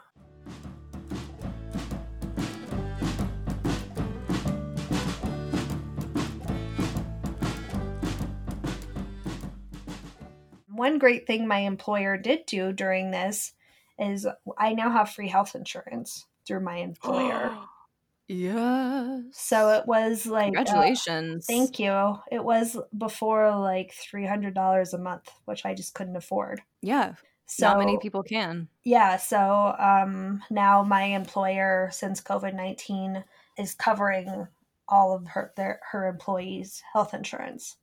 one 10.82 10.98
great 10.98 11.28
thing 11.28 11.46
my 11.46 11.60
employer 11.60 12.16
did 12.16 12.44
do 12.44 12.72
during 12.72 13.12
this 13.12 13.52
is 14.00 14.26
I 14.58 14.74
now 14.74 14.90
have 14.90 15.10
free 15.10 15.28
health 15.28 15.54
insurance 15.54 16.26
through 16.44 16.60
my 16.60 16.78
employer. 16.78 17.56
yeah. 18.28 19.20
So 19.30 19.70
it 19.70 19.86
was 19.86 20.26
like 20.26 20.56
uh, 20.56 20.64
congratulations. 20.64 21.44
Uh, 21.44 21.52
thank 21.52 21.78
you. 21.78 22.18
It 22.32 22.42
was 22.42 22.76
before 22.98 23.56
like 23.56 23.92
three 23.92 24.26
hundred 24.26 24.54
dollars 24.54 24.92
a 24.92 24.98
month, 24.98 25.30
which 25.44 25.64
I 25.64 25.72
just 25.74 25.94
couldn't 25.94 26.16
afford. 26.16 26.62
Yeah. 26.80 27.14
So, 27.54 27.68
Not 27.68 27.80
many 27.80 27.98
people 27.98 28.22
can. 28.22 28.66
Yeah. 28.82 29.18
So 29.18 29.74
um, 29.78 30.42
now 30.50 30.82
my 30.82 31.02
employer, 31.04 31.90
since 31.92 32.22
COVID 32.22 32.54
nineteen, 32.54 33.24
is 33.58 33.74
covering 33.74 34.48
all 34.88 35.14
of 35.14 35.26
her 35.26 35.52
their 35.54 35.80
her 35.90 36.06
employees' 36.08 36.82
health 36.94 37.12
insurance 37.12 37.76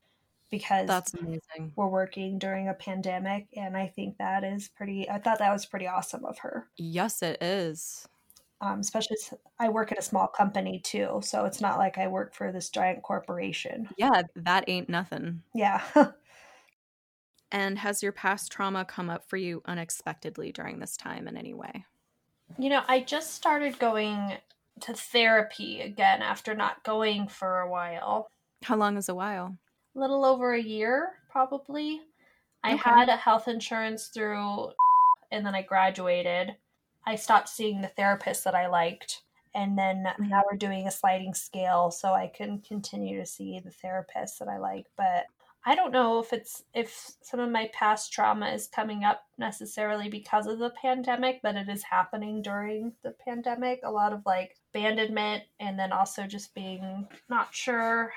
because 0.49 0.87
that's 0.87 1.13
amazing. 1.13 1.71
We're 1.75 1.87
working 1.87 2.39
during 2.39 2.67
a 2.67 2.73
pandemic, 2.73 3.45
and 3.55 3.77
I 3.77 3.85
think 3.85 4.17
that 4.17 4.43
is 4.43 4.69
pretty. 4.69 5.07
I 5.07 5.19
thought 5.19 5.37
that 5.37 5.53
was 5.53 5.67
pretty 5.67 5.85
awesome 5.85 6.25
of 6.25 6.39
her. 6.39 6.67
Yes, 6.75 7.21
it 7.21 7.37
is. 7.39 8.07
Um, 8.61 8.79
especially 8.79 9.17
I 9.59 9.69
work 9.69 9.91
at 9.91 9.99
a 9.99 10.01
small 10.01 10.25
company 10.27 10.79
too, 10.79 11.21
so 11.23 11.45
it's 11.45 11.61
not 11.61 11.77
like 11.77 11.99
I 11.99 12.07
work 12.07 12.33
for 12.33 12.51
this 12.51 12.69
giant 12.69 13.03
corporation. 13.03 13.87
Yeah, 13.97 14.23
that 14.35 14.65
ain't 14.67 14.89
nothing. 14.89 15.43
Yeah. 15.53 15.81
and 17.51 17.79
has 17.79 18.03
your 18.03 18.11
past 18.11 18.51
trauma 18.51 18.85
come 18.85 19.09
up 19.09 19.27
for 19.27 19.37
you 19.37 19.61
unexpectedly 19.65 20.51
during 20.51 20.79
this 20.79 20.97
time 20.97 21.27
in 21.27 21.37
any 21.37 21.53
way? 21.53 21.85
You 22.57 22.69
know, 22.69 22.83
I 22.87 23.01
just 23.01 23.33
started 23.33 23.79
going 23.79 24.37
to 24.81 24.93
therapy 24.93 25.81
again 25.81 26.21
after 26.21 26.55
not 26.55 26.83
going 26.83 27.27
for 27.27 27.59
a 27.59 27.69
while. 27.69 28.29
How 28.63 28.75
long 28.75 28.97
is 28.97 29.09
a 29.09 29.15
while? 29.15 29.55
A 29.95 29.99
little 29.99 30.25
over 30.25 30.53
a 30.53 30.61
year, 30.61 31.13
probably. 31.29 32.01
I 32.63 32.75
had 32.75 33.09
a 33.09 33.15
health 33.15 33.47
insurance 33.47 34.07
through, 34.07 34.71
and 35.31 35.45
then 35.45 35.55
I 35.55 35.61
graduated. 35.61 36.55
I 37.05 37.15
stopped 37.15 37.49
seeing 37.49 37.81
the 37.81 37.87
therapist 37.87 38.43
that 38.43 38.55
I 38.55 38.67
liked, 38.67 39.23
and 39.55 39.77
then 39.77 40.03
mm-hmm. 40.03 40.27
now 40.27 40.43
we're 40.49 40.57
doing 40.57 40.87
a 40.87 40.91
sliding 40.91 41.33
scale 41.33 41.89
so 41.91 42.13
I 42.13 42.27
can 42.27 42.59
continue 42.59 43.17
to 43.19 43.25
see 43.25 43.59
the 43.59 43.71
therapist 43.71 44.39
that 44.39 44.47
I 44.47 44.57
like. 44.57 44.87
But 44.97 45.25
I 45.65 45.75
don't 45.75 45.91
know 45.91 46.19
if 46.19 46.31
it's 46.31 46.63
if 46.73 47.11
some 47.21 47.39
of 47.39 47.51
my 47.51 47.69
past 47.73 48.13
trauma 48.13 48.49
is 48.49 48.67
coming 48.67 49.03
up 49.03 49.25
necessarily 49.37 50.09
because 50.09 50.47
of 50.47 50.57
the 50.59 50.71
pandemic, 50.81 51.41
but 51.43 51.55
it 51.55 51.67
is 51.67 51.83
happening 51.83 52.41
during 52.41 52.93
the 53.03 53.11
pandemic. 53.11 53.81
A 53.83 53.91
lot 53.91 54.13
of 54.13 54.21
like 54.25 54.55
abandonment 54.73 55.43
and 55.59 55.77
then 55.77 55.91
also 55.91 56.25
just 56.25 56.53
being 56.55 57.07
not 57.29 57.53
sure 57.53 58.13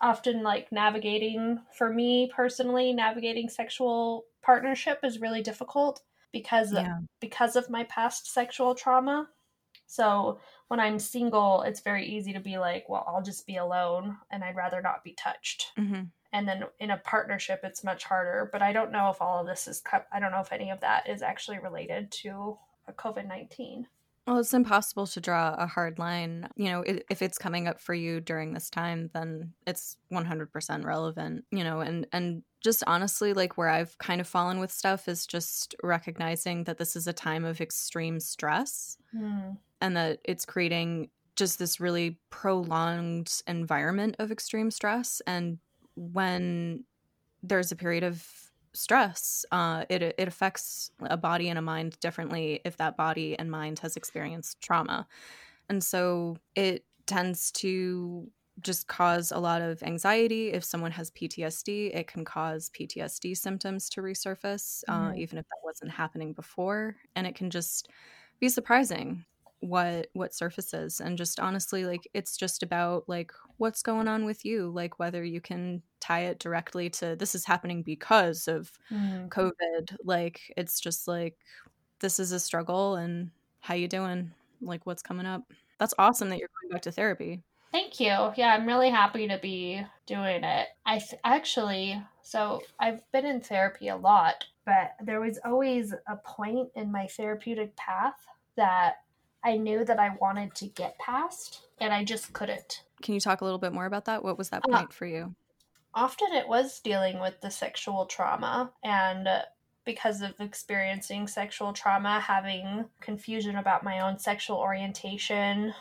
often 0.00 0.42
like 0.42 0.70
navigating 0.72 1.58
for 1.72 1.90
me 1.90 2.30
personally 2.34 2.92
navigating 2.92 3.48
sexual 3.48 4.24
partnership 4.42 4.98
is 5.02 5.20
really 5.20 5.42
difficult 5.42 6.02
because 6.32 6.72
yeah. 6.72 6.98
of, 6.98 7.04
because 7.20 7.56
of 7.56 7.70
my 7.70 7.84
past 7.84 8.32
sexual 8.32 8.74
trauma 8.74 9.28
so 9.86 10.38
when 10.68 10.80
i'm 10.80 10.98
single 10.98 11.62
it's 11.62 11.80
very 11.80 12.06
easy 12.06 12.32
to 12.32 12.40
be 12.40 12.58
like 12.58 12.84
well 12.88 13.04
i'll 13.08 13.22
just 13.22 13.46
be 13.46 13.56
alone 13.56 14.16
and 14.30 14.42
i'd 14.44 14.56
rather 14.56 14.82
not 14.82 15.04
be 15.04 15.12
touched 15.12 15.72
mm-hmm. 15.78 16.02
And 16.34 16.46
then 16.46 16.64
in 16.80 16.90
a 16.90 16.98
partnership 16.98 17.60
it's 17.62 17.82
much 17.82 18.04
harder 18.04 18.50
but 18.52 18.60
i 18.60 18.72
don't 18.72 18.92
know 18.92 19.08
if 19.08 19.22
all 19.22 19.40
of 19.40 19.46
this 19.46 19.66
is 19.66 19.82
i 20.12 20.20
don't 20.20 20.32
know 20.32 20.40
if 20.40 20.52
any 20.52 20.70
of 20.70 20.80
that 20.80 21.08
is 21.08 21.22
actually 21.22 21.58
related 21.58 22.10
to 22.10 22.58
covid-19 22.98 23.84
well, 24.26 24.38
it's 24.38 24.54
impossible 24.54 25.06
to 25.08 25.20
draw 25.20 25.54
a 25.58 25.66
hard 25.66 25.98
line. 25.98 26.48
You 26.56 26.70
know, 26.70 26.84
if 26.86 27.20
it's 27.20 27.36
coming 27.36 27.68
up 27.68 27.78
for 27.78 27.92
you 27.92 28.20
during 28.20 28.54
this 28.54 28.70
time, 28.70 29.10
then 29.12 29.52
it's 29.66 29.98
100% 30.10 30.84
relevant, 30.84 31.44
you 31.50 31.62
know, 31.62 31.80
and 31.80 32.06
and 32.10 32.42
just 32.62 32.82
honestly 32.86 33.34
like 33.34 33.58
where 33.58 33.68
I've 33.68 33.98
kind 33.98 34.22
of 34.22 34.26
fallen 34.26 34.60
with 34.60 34.72
stuff 34.72 35.08
is 35.08 35.26
just 35.26 35.74
recognizing 35.82 36.64
that 36.64 36.78
this 36.78 36.96
is 36.96 37.06
a 37.06 37.12
time 37.12 37.44
of 37.44 37.60
extreme 37.60 38.18
stress 38.18 38.96
mm. 39.14 39.58
and 39.82 39.96
that 39.96 40.20
it's 40.24 40.46
creating 40.46 41.10
just 41.36 41.58
this 41.58 41.78
really 41.78 42.18
prolonged 42.30 43.42
environment 43.46 44.16
of 44.18 44.32
extreme 44.32 44.70
stress 44.70 45.20
and 45.26 45.58
when 45.96 46.84
there's 47.42 47.72
a 47.72 47.76
period 47.76 48.04
of 48.04 48.26
stress 48.74 49.44
uh, 49.52 49.84
it, 49.88 50.02
it 50.02 50.28
affects 50.28 50.90
a 51.00 51.16
body 51.16 51.48
and 51.48 51.58
a 51.58 51.62
mind 51.62 51.98
differently 52.00 52.60
if 52.64 52.76
that 52.76 52.96
body 52.96 53.38
and 53.38 53.50
mind 53.50 53.78
has 53.78 53.96
experienced 53.96 54.60
trauma. 54.60 55.06
And 55.68 55.82
so 55.82 56.36
it 56.54 56.84
tends 57.06 57.50
to 57.52 58.28
just 58.60 58.86
cause 58.86 59.32
a 59.32 59.38
lot 59.38 59.62
of 59.62 59.82
anxiety. 59.82 60.52
If 60.52 60.64
someone 60.64 60.90
has 60.90 61.10
ptsd 61.10 61.94
it 61.94 62.06
can 62.06 62.24
cause 62.24 62.70
ptsd 62.70 63.36
symptoms 63.36 63.88
to 63.90 64.00
resurface 64.00 64.82
uh, 64.88 65.10
mm. 65.10 65.18
even 65.18 65.38
if 65.38 65.44
that 65.44 65.64
wasn't 65.64 65.92
happening 65.92 66.32
before. 66.32 66.96
And 67.14 67.26
it 67.26 67.34
can 67.34 67.50
just 67.50 67.88
be 68.40 68.48
surprising 68.48 69.24
what 69.64 70.08
what 70.12 70.34
surfaces 70.34 71.00
and 71.00 71.16
just 71.16 71.40
honestly 71.40 71.84
like 71.84 72.08
it's 72.12 72.36
just 72.36 72.62
about 72.62 73.08
like 73.08 73.32
what's 73.56 73.82
going 73.82 74.08
on 74.08 74.24
with 74.24 74.44
you 74.44 74.70
like 74.70 74.98
whether 74.98 75.24
you 75.24 75.40
can 75.40 75.80
tie 76.00 76.20
it 76.20 76.38
directly 76.38 76.90
to 76.90 77.16
this 77.16 77.34
is 77.34 77.44
happening 77.44 77.82
because 77.82 78.46
of 78.46 78.70
mm. 78.92 79.28
covid 79.28 79.96
like 80.04 80.52
it's 80.56 80.80
just 80.80 81.08
like 81.08 81.36
this 82.00 82.20
is 82.20 82.32
a 82.32 82.38
struggle 82.38 82.96
and 82.96 83.30
how 83.60 83.72
you 83.72 83.88
doing? 83.88 84.30
Like 84.60 84.84
what's 84.84 85.02
coming 85.02 85.24
up? 85.24 85.42
That's 85.78 85.94
awesome 85.98 86.28
that 86.28 86.38
you're 86.38 86.50
going 86.62 86.72
back 86.72 86.82
to 86.82 86.92
therapy. 86.92 87.42
Thank 87.72 87.98
you. 87.98 88.32
Yeah 88.36 88.54
i'm 88.54 88.66
really 88.66 88.90
happy 88.90 89.26
to 89.26 89.38
be 89.38 89.82
doing 90.06 90.44
it. 90.44 90.68
I 90.84 90.98
th- 90.98 91.20
actually 91.24 92.00
so 92.22 92.60
i've 92.78 93.00
been 93.10 93.26
in 93.26 93.40
therapy 93.40 93.88
a 93.88 93.96
lot 93.96 94.44
but 94.64 94.94
there 95.02 95.20
was 95.20 95.38
always 95.44 95.92
a 95.92 96.16
point 96.16 96.68
in 96.74 96.92
my 96.92 97.06
therapeutic 97.06 97.74
path 97.76 98.26
that 98.56 98.96
I 99.44 99.56
knew 99.56 99.84
that 99.84 99.98
I 99.98 100.16
wanted 100.20 100.54
to 100.56 100.66
get 100.66 100.98
past 100.98 101.66
and 101.78 101.92
I 101.92 102.02
just 102.02 102.32
couldn't. 102.32 102.82
Can 103.02 103.14
you 103.14 103.20
talk 103.20 103.42
a 103.42 103.44
little 103.44 103.58
bit 103.58 103.72
more 103.72 103.86
about 103.86 104.06
that? 104.06 104.24
What 104.24 104.38
was 104.38 104.48
that 104.48 104.64
uh, 104.64 104.68
point 104.68 104.88
uh, 104.90 104.92
for 104.92 105.06
you? 105.06 105.34
Often 105.94 106.32
it 106.32 106.48
was 106.48 106.80
dealing 106.80 107.20
with 107.20 107.40
the 107.40 107.50
sexual 107.50 108.06
trauma 108.06 108.72
and 108.82 109.28
because 109.84 110.22
of 110.22 110.40
experiencing 110.40 111.28
sexual 111.28 111.72
trauma, 111.72 112.20
having 112.20 112.86
confusion 113.00 113.56
about 113.56 113.84
my 113.84 114.00
own 114.00 114.18
sexual 114.18 114.56
orientation 114.56 115.74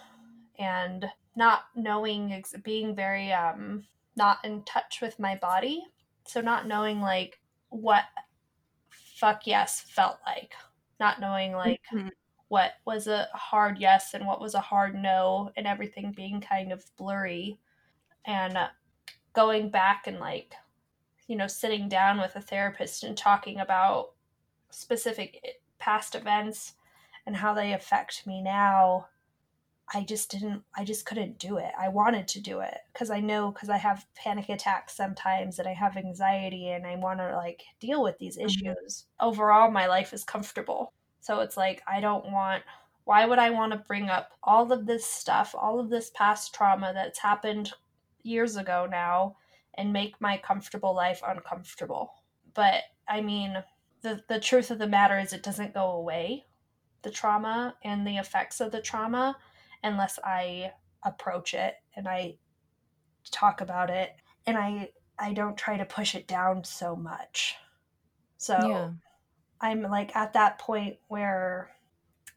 and 0.59 1.05
not 1.36 1.64
knowing, 1.76 2.43
being 2.64 2.95
very 2.95 3.32
um, 3.32 3.86
not 4.16 4.43
in 4.43 4.64
touch 4.64 4.99
with 5.01 5.20
my 5.20 5.36
body. 5.36 5.84
So, 6.26 6.41
not 6.41 6.68
knowing 6.68 7.01
like 7.01 7.39
what 7.70 8.03
fuck 8.89 9.47
yes 9.47 9.82
felt 9.82 10.18
like. 10.26 10.53
Not 10.99 11.20
knowing 11.20 11.53
like 11.53 11.82
Mhm. 11.91 12.11
What 12.54 12.74
was 12.86 13.08
a 13.08 13.28
hard 13.34 13.80
yes 13.80 14.14
and 14.14 14.28
what 14.28 14.39
was 14.39 14.54
a 14.54 14.62
hard 14.62 14.93
no 14.93 15.51
and 15.58 15.66
everything 15.66 16.12
being 16.16 16.39
kind 16.39 16.72
of 16.72 16.86
blurry. 16.97 17.58
And 18.26 18.56
going 19.34 19.72
back 19.72 20.06
and 20.06 20.20
like 20.20 20.54
you 21.28 21.36
know 21.36 21.47
sitting 21.47 21.89
down 21.89 22.20
with 22.22 22.36
a 22.36 22.41
therapist 22.41 23.04
and 23.04 23.18
talking 23.18 23.60
about 23.60 24.12
specific 24.70 25.62
past 25.80 26.14
events 26.14 26.74
and 27.26 27.36
how 27.36 27.56
they 27.56 27.74
affect 27.74 28.28
me 28.28 28.39
now 28.39 29.08
i 29.95 30.04
just 30.04 30.30
didn't 30.30 30.62
i 30.78 30.84
just 30.84 31.08
couldn't 31.08 31.39
do 31.39 31.58
it. 31.58 31.72
I 31.80 31.89
wanted 31.89 32.28
to 32.30 32.39
do 32.41 32.60
it 32.60 32.78
because 32.93 33.10
i 33.10 33.20
know 33.20 33.51
because 33.51 33.70
i 33.70 33.78
have 33.78 34.06
panic 34.16 34.49
attacks 34.49 34.95
sometimes 34.95 35.58
and 35.58 35.68
i 35.68 35.74
have 35.74 35.97
anxiety 35.97 36.70
and 36.70 36.86
i 36.86 36.95
want 36.97 37.20
to 37.20 37.36
like 37.36 37.64
deal 37.80 38.04
with 38.04 38.20
these 38.20 38.38
Mhm. 38.45 38.45
issues. 38.45 39.08
Overall 39.20 39.72
my 39.72 39.88
life 39.88 40.14
is 40.14 40.24
comfortable 40.24 40.93
so 41.24 41.39
it's 41.39 41.57
like 41.57 41.82
i 41.88 41.99
don't 41.99 42.32
want 42.32 42.63
why 43.05 43.26
would 43.26 43.39
i 43.39 43.49
want 43.49 43.71
to 43.71 43.78
bring 43.88 44.09
up 44.09 44.32
all 44.43 44.71
of 44.71 44.86
this 44.86 45.05
stuff 45.05 45.55
all 45.57 45.80
of 45.80 45.89
this 45.89 46.11
past 46.11 46.53
trauma 46.53 46.91
that's 46.93 47.19
happened 47.19 47.71
years 48.24 48.55
ago 48.55 48.88
now 48.89 49.36
and 49.76 49.91
make 49.91 50.19
my 50.21 50.38
comfortable 50.38 50.93
life 50.93 51.21
uncomfortable 51.28 52.13
but 52.53 52.84
i 53.07 53.19
mean 53.19 53.63
the, 54.01 54.21
the 54.28 54.39
truth 54.39 54.69
of 54.69 54.80
the 54.80 54.88
matter 54.88 55.17
is 55.17 55.34
it 55.34 55.43
doesn't 55.43 55.74
go 55.74 55.91
away 55.91 56.45
the 57.03 57.11
trauma 57.11 57.76
and 57.84 58.07
the 58.07 58.17
effects 58.17 58.59
of 58.59 58.71
the 58.71 58.82
trauma 58.82 59.38
unless 59.84 60.17
I 60.24 60.71
approach 61.03 61.53
it 61.53 61.76
and 61.95 62.07
I 62.07 62.36
talk 63.32 63.61
about 63.61 63.89
it 63.89 64.11
and 64.47 64.57
I 64.57 64.89
I 65.19 65.34
don't 65.34 65.57
try 65.57 65.78
to 65.78 65.86
push 65.86 66.15
it 66.15 66.28
down 66.28 66.63
so 66.63 66.95
much. 66.95 67.55
So 68.38 68.55
Yeah. 68.59 68.89
I'm 69.64 69.82
like 69.82 70.16
at 70.16 70.34
that 70.34 70.59
point 70.59 70.97
where 71.07 71.72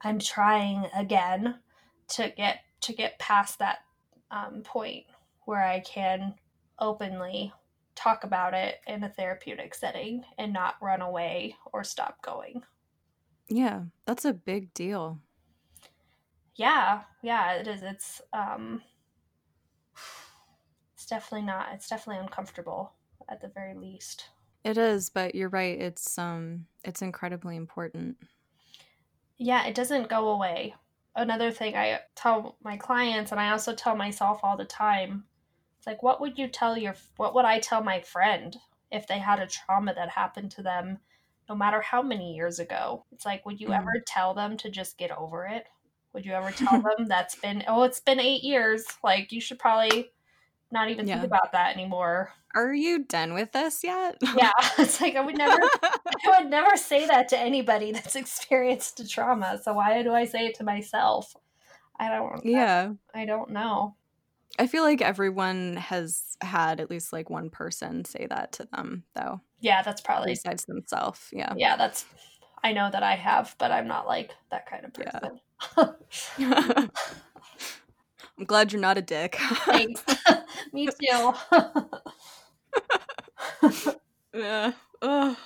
I'm 0.03 0.18
trying 0.18 0.87
again 0.97 1.59
to 2.11 2.31
get 2.37 2.61
to 2.83 2.93
get 2.95 3.18
past 3.18 3.59
that 3.59 3.81
um, 4.31 4.62
point 4.62 5.05
where 5.45 5.62
I 5.62 5.81
can 5.81 6.35
openly 6.79 7.53
talk 7.95 8.24
about 8.24 8.55
it 8.55 8.77
in 8.87 9.03
a 9.03 9.09
therapeutic 9.09 9.74
setting 9.74 10.24
and 10.39 10.53
not 10.53 10.77
run 10.81 11.03
away 11.03 11.57
or 11.72 11.83
stop 11.85 12.22
going. 12.22 12.62
Yeah. 13.49 13.83
That's 14.07 14.24
a 14.24 14.33
big 14.33 14.72
deal. 14.74 15.20
yeah 16.57 17.03
yeah 17.22 17.53
it 17.55 17.66
is 17.68 17.83
it's 17.83 18.20
um 18.33 18.83
it's 20.95 21.07
definitely 21.07 21.47
not 21.47 21.68
it's 21.74 21.89
definitely 21.89 22.22
uncomfortable 22.22 22.93
at 23.29 23.41
the 23.41 23.49
very 23.49 23.74
least 23.74 24.31
It 24.67 24.77
is, 24.79 25.09
but 25.11 25.35
you're 25.35 25.49
right. 25.49 25.81
It's 25.81 26.19
um 26.19 26.67
it's 26.85 27.01
incredibly 27.01 27.57
important. 27.57 28.19
yeah 29.39 29.67
it 29.67 29.75
doesn't 29.75 30.09
go 30.09 30.29
away 30.29 30.75
another 31.14 31.51
thing 31.51 31.77
i 31.77 31.99
tell 32.14 32.57
my 32.62 32.77
clients 32.77 33.33
and 33.33 33.41
i 33.41 33.51
also 33.51 33.75
tell 33.75 33.97
myself 33.97 34.41
all 34.43 34.57
the 34.57 34.64
time 34.64 35.25
it's 35.79 35.87
like 35.87 36.03
what 36.03 36.21
would 36.21 36.39
you 36.39 36.49
tell 36.49 36.77
your 36.77 36.95
what 37.17 37.35
would 37.35 37.45
i 37.45 37.59
tell 37.59 37.83
my 37.83 38.01
friend 38.01 38.57
if 38.91 39.07
they 39.07 39.19
had 39.19 39.41
a 39.41 39.47
trauma 39.47 39.93
that 39.95 40.11
happened 40.11 40.51
to 40.51 40.62
them 40.62 40.99
no 41.49 41.55
matter 41.55 41.81
how 41.81 42.03
many 42.03 42.35
years 42.35 42.59
ago 42.59 43.05
it's 43.12 43.27
like 43.27 43.45
would 43.47 43.61
you 43.61 43.69
Mhm. 43.69 43.73
ever 43.73 44.03
tell 44.07 44.35
them 44.35 44.57
to 44.57 44.71
just 44.71 44.99
get 44.99 45.11
over 45.12 45.47
it 45.47 45.67
would 46.12 46.25
you 46.25 46.33
ever 46.33 46.53
tell 46.53 46.81
them 46.97 47.07
that's 47.07 47.37
been 47.37 47.62
oh 47.69 47.83
it's 47.83 48.01
been 48.01 48.21
eight 48.21 48.43
years 48.43 48.87
like 49.05 49.33
you 49.33 49.41
should 49.41 49.59
probably 49.59 50.12
not 50.71 50.91
even 50.91 51.07
Yeah. 51.07 51.14
think 51.21 51.27
about 51.27 51.53
that 51.53 51.75
anymore 51.77 52.33
Are 52.55 52.75
you 52.75 53.05
done 53.05 53.35
with 53.35 53.53
this 53.53 53.85
yet? 53.85 54.17
yeah 54.37 54.51
it's 54.79 55.01
like 55.01 55.17
i 55.17 55.21
would 55.21 55.39
never 55.39 55.59
i 55.83 56.41
would 56.41 56.51
never 56.51 56.77
say 56.77 57.07
that 57.07 57.29
to 57.29 57.39
anybody 57.39 57.93
that's 57.93 58.17
experienced 58.17 58.99
a 59.01 59.07
trauma 59.09 59.61
so 59.62 59.73
why 59.75 60.03
do 60.03 60.12
i 60.12 60.25
say 60.25 60.47
it 60.47 60.55
to 60.57 60.64
myself 60.64 61.35
i 61.99 62.09
don't 62.09 62.45
yeah. 62.45 62.93
i 63.14 63.25
don't 63.25 63.51
know 63.51 63.95
I 64.59 64.67
feel 64.69 64.85
like 64.85 65.03
everyone 65.03 65.77
has 65.77 66.39
had 66.41 66.81
at 66.81 66.89
least 66.89 67.12
like 67.12 67.29
one 67.29 67.51
person 67.51 68.07
say 68.07 68.27
that 68.31 68.53
to 68.53 68.67
them, 68.73 69.03
though, 69.14 69.43
yeah 69.61 69.83
that's 69.83 70.01
probably 70.01 70.33
besides 70.33 70.64
themselves. 70.64 71.29
Yeah. 71.31 71.53
yeah 71.59 71.77
that's 71.77 72.07
i 72.64 72.73
know 72.73 72.89
that 72.91 73.03
i 73.03 73.17
have 73.17 73.55
but 73.59 73.71
i'm 73.71 73.87
not 73.87 74.07
like 74.07 74.31
that 74.51 74.64
kind 74.67 74.87
of 74.87 74.95
person. 74.95 75.41
Yeah. 76.39 76.87
I'm 78.39 78.45
glad 78.45 78.72
you're 78.72 78.80
not 78.80 78.99
a 78.99 79.03
dick. 79.03 79.37
thanks 79.64 80.03
me 80.72 80.89
too 80.89 81.32
yeah. 84.34 84.72
Ugh. 85.03 85.37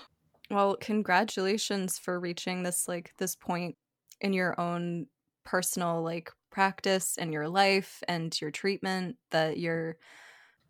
Well, 0.51 0.77
congratulations 0.77 1.99
for 1.99 2.19
reaching 2.19 2.63
this 2.63 2.89
like 2.89 3.15
this 3.19 3.37
point 3.37 3.77
in 4.21 4.33
your 4.33 4.61
own 4.61 5.07
personal 5.45 6.03
like 6.03 6.31
practice 6.51 7.17
and 7.17 7.33
your 7.33 7.49
life 7.49 8.03
and 8.09 8.39
your 8.41 8.51
treatment 8.51 9.17
that 9.31 9.59
you're 9.59 9.97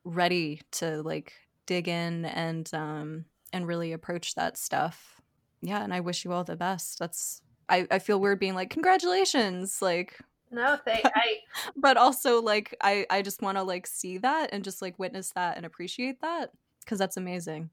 ready 0.04 0.60
to 0.72 1.02
like 1.02 1.32
dig 1.66 1.88
in 1.88 2.24
and 2.26 2.72
um 2.74 3.24
and 3.52 3.66
really 3.66 3.92
approach 3.92 4.34
that 4.34 4.56
stuff. 4.56 5.20
Yeah, 5.62 5.82
and 5.82 5.92
I 5.92 6.00
wish 6.00 6.24
you 6.24 6.32
all 6.32 6.44
the 6.44 6.56
best. 6.56 6.98
That's 6.98 7.40
I, 7.68 7.86
I 7.90 7.98
feel 8.00 8.20
weird 8.20 8.38
being 8.40 8.54
like 8.54 8.70
congratulations 8.70 9.80
like 9.80 10.18
no 10.50 10.78
thank 10.84 11.04
i 11.06 11.38
but 11.76 11.96
also 11.96 12.40
like 12.42 12.76
I 12.80 13.06
I 13.10 13.22
just 13.22 13.42
want 13.42 13.58
to 13.58 13.62
like 13.62 13.86
see 13.86 14.18
that 14.18 14.50
and 14.52 14.64
just 14.64 14.82
like 14.82 14.98
witness 14.98 15.32
that 15.34 15.56
and 15.56 15.66
appreciate 15.66 16.20
that 16.20 16.50
because 16.80 16.98
that's 16.98 17.16
amazing. 17.16 17.70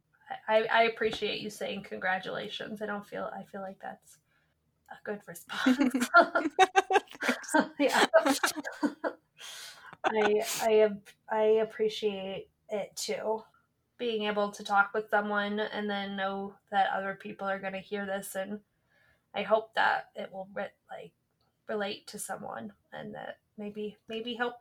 I, 0.50 0.64
I 0.72 0.84
appreciate 0.84 1.40
you 1.40 1.50
saying 1.50 1.84
congratulations. 1.84 2.82
I 2.82 2.86
don't 2.86 3.06
feel 3.06 3.30
I 3.34 3.44
feel 3.44 3.62
like 3.62 3.80
that's 3.82 4.18
a 4.92 4.96
good 5.04 5.22
response. 5.26 6.10
yeah. 7.80 8.06
I 10.06 10.44
I 10.62 10.90
I 11.30 11.42
appreciate 11.62 12.50
it 12.70 12.96
too. 12.96 13.44
Being 13.98 14.24
able 14.24 14.52
to 14.52 14.64
talk 14.64 14.92
with 14.94 15.10
someone 15.10 15.60
and 15.60 15.90
then 15.90 16.16
know 16.16 16.54
that 16.72 16.90
other 16.96 17.18
people 17.20 17.48
are 17.48 17.60
going 17.60 17.74
to 17.74 17.80
hear 17.80 18.06
this 18.06 18.36
and 18.36 18.60
I 19.34 19.44
hope 19.44 19.74
that 19.76 20.10
it 20.16 20.30
will 20.32 20.48
like 20.56 21.14
relate 21.68 22.08
to 22.08 22.20
someone 22.20 22.74
and 22.94 23.14
that 23.16 23.40
maybe 23.58 23.98
maybe 24.08 24.34
help 24.36 24.56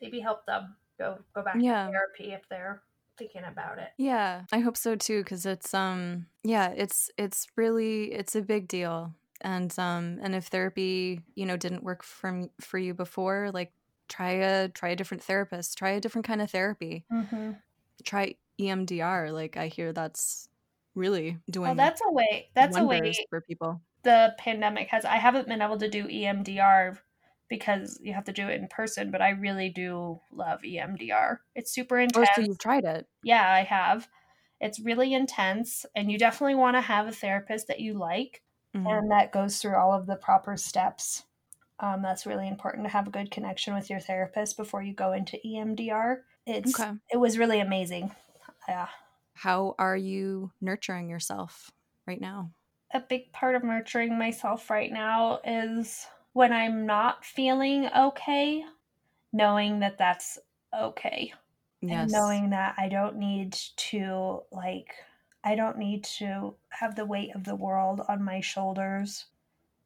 maybe 0.00 0.20
help 0.20 0.46
them 0.46 0.76
go 0.98 1.18
go 1.34 1.42
back 1.42 1.56
Yeah. 1.58 1.86
to 1.86 1.92
therapy 1.92 2.32
if 2.32 2.48
they're 2.48 2.82
thinking 3.16 3.44
about 3.44 3.78
it. 3.78 3.90
Yeah, 3.98 4.44
I 4.52 4.60
hope 4.60 4.76
so 4.76 4.96
too 4.96 5.24
cuz 5.24 5.46
it's 5.46 5.74
um 5.74 6.26
yeah, 6.42 6.70
it's 6.70 7.10
it's 7.16 7.46
really 7.56 8.12
it's 8.12 8.34
a 8.34 8.42
big 8.42 8.68
deal. 8.68 9.14
And 9.42 9.76
um 9.78 10.18
and 10.22 10.34
if 10.34 10.46
therapy, 10.48 11.20
you 11.34 11.46
know, 11.46 11.56
didn't 11.56 11.82
work 11.84 12.02
for 12.02 12.48
for 12.60 12.78
you 12.78 12.94
before, 12.94 13.50
like 13.52 13.72
try 14.08 14.30
a 14.32 14.68
try 14.68 14.90
a 14.90 14.96
different 14.96 15.22
therapist, 15.22 15.78
try 15.78 15.90
a 15.90 16.00
different 16.00 16.26
kind 16.26 16.42
of 16.42 16.50
therapy. 16.50 17.04
Mm-hmm. 17.12 17.52
Try 18.04 18.36
EMDR, 18.58 19.32
like 19.32 19.56
I 19.56 19.68
hear 19.68 19.92
that's 19.92 20.48
really 20.94 21.38
doing 21.50 21.68
Well, 21.68 21.74
that's 21.76 22.00
a 22.06 22.10
way. 22.12 22.50
That's 22.54 22.76
a 22.76 22.84
way 22.84 23.12
for 23.30 23.40
people. 23.42 23.80
The 24.02 24.34
pandemic 24.38 24.88
has. 24.88 25.04
I 25.04 25.16
haven't 25.16 25.48
been 25.48 25.62
able 25.62 25.78
to 25.78 25.88
do 25.88 26.06
EMDR 26.08 26.98
because 27.48 27.98
you 28.02 28.14
have 28.14 28.24
to 28.24 28.32
do 28.32 28.48
it 28.48 28.60
in 28.60 28.68
person, 28.68 29.10
but 29.10 29.22
I 29.22 29.30
really 29.30 29.68
do 29.70 30.20
love 30.32 30.60
EMDR. 30.64 31.38
It's 31.54 31.72
super 31.72 31.98
Oh, 32.14 32.24
intense. 32.24 32.30
so 32.34 32.40
you've 32.40 32.58
tried 32.58 32.84
it. 32.84 33.08
yeah, 33.22 33.50
I 33.52 33.62
have. 33.62 34.08
It's 34.60 34.80
really 34.80 35.14
intense, 35.14 35.86
and 35.96 36.10
you 36.12 36.18
definitely 36.18 36.54
want 36.54 36.76
to 36.76 36.82
have 36.82 37.06
a 37.08 37.12
therapist 37.12 37.66
that 37.68 37.80
you 37.80 37.94
like 37.94 38.42
Mhm. 38.74 38.86
and 38.90 39.10
that 39.10 39.32
goes 39.32 39.58
through 39.60 39.76
all 39.76 39.92
of 39.94 40.06
the 40.06 40.16
proper 40.16 40.56
steps. 40.56 41.24
Um, 41.80 42.02
that's 42.02 42.26
really 42.26 42.48
important 42.48 42.84
to 42.86 42.90
have 42.90 43.08
a 43.08 43.10
good 43.10 43.30
connection 43.30 43.74
with 43.74 43.90
your 43.90 44.00
therapist 44.00 44.56
before 44.56 44.82
you 44.82 44.94
go 44.94 45.12
into 45.12 45.38
EMDR. 45.46 46.24
It's 46.46 46.72
Okay. 46.74 47.00
it 47.12 47.18
was 47.18 47.38
really 47.38 47.60
amazing. 47.60 48.14
Yeah. 48.68 48.88
How 49.34 49.74
are 49.78 49.96
you 49.96 50.52
nurturing 50.60 51.08
yourself 51.08 51.70
right 52.06 52.20
now? 52.20 52.52
A 52.92 53.00
big 53.00 53.32
part 53.32 53.54
of 53.54 53.64
nurturing 53.64 54.18
myself 54.18 54.70
right 54.70 54.92
now 54.92 55.40
is 55.44 56.06
when 56.32 56.52
I'm 56.52 56.86
not 56.86 57.24
feeling 57.24 57.86
okay, 57.86 58.64
knowing 59.32 59.80
that 59.80 59.98
that's 59.98 60.38
okay. 60.74 61.34
Yes. 61.82 61.90
And 61.90 62.10
knowing 62.12 62.50
that 62.50 62.76
I 62.78 62.88
don't 62.88 63.16
need 63.16 63.52
to, 63.54 64.44
like, 64.52 64.94
I 65.44 65.54
don't 65.56 65.78
need 65.78 66.04
to 66.04 66.56
have 66.70 66.94
the 66.96 67.06
weight 67.06 67.34
of 67.34 67.44
the 67.44 67.56
world 67.56 68.00
on 68.08 68.22
my 68.22 68.40
shoulders 68.40 69.26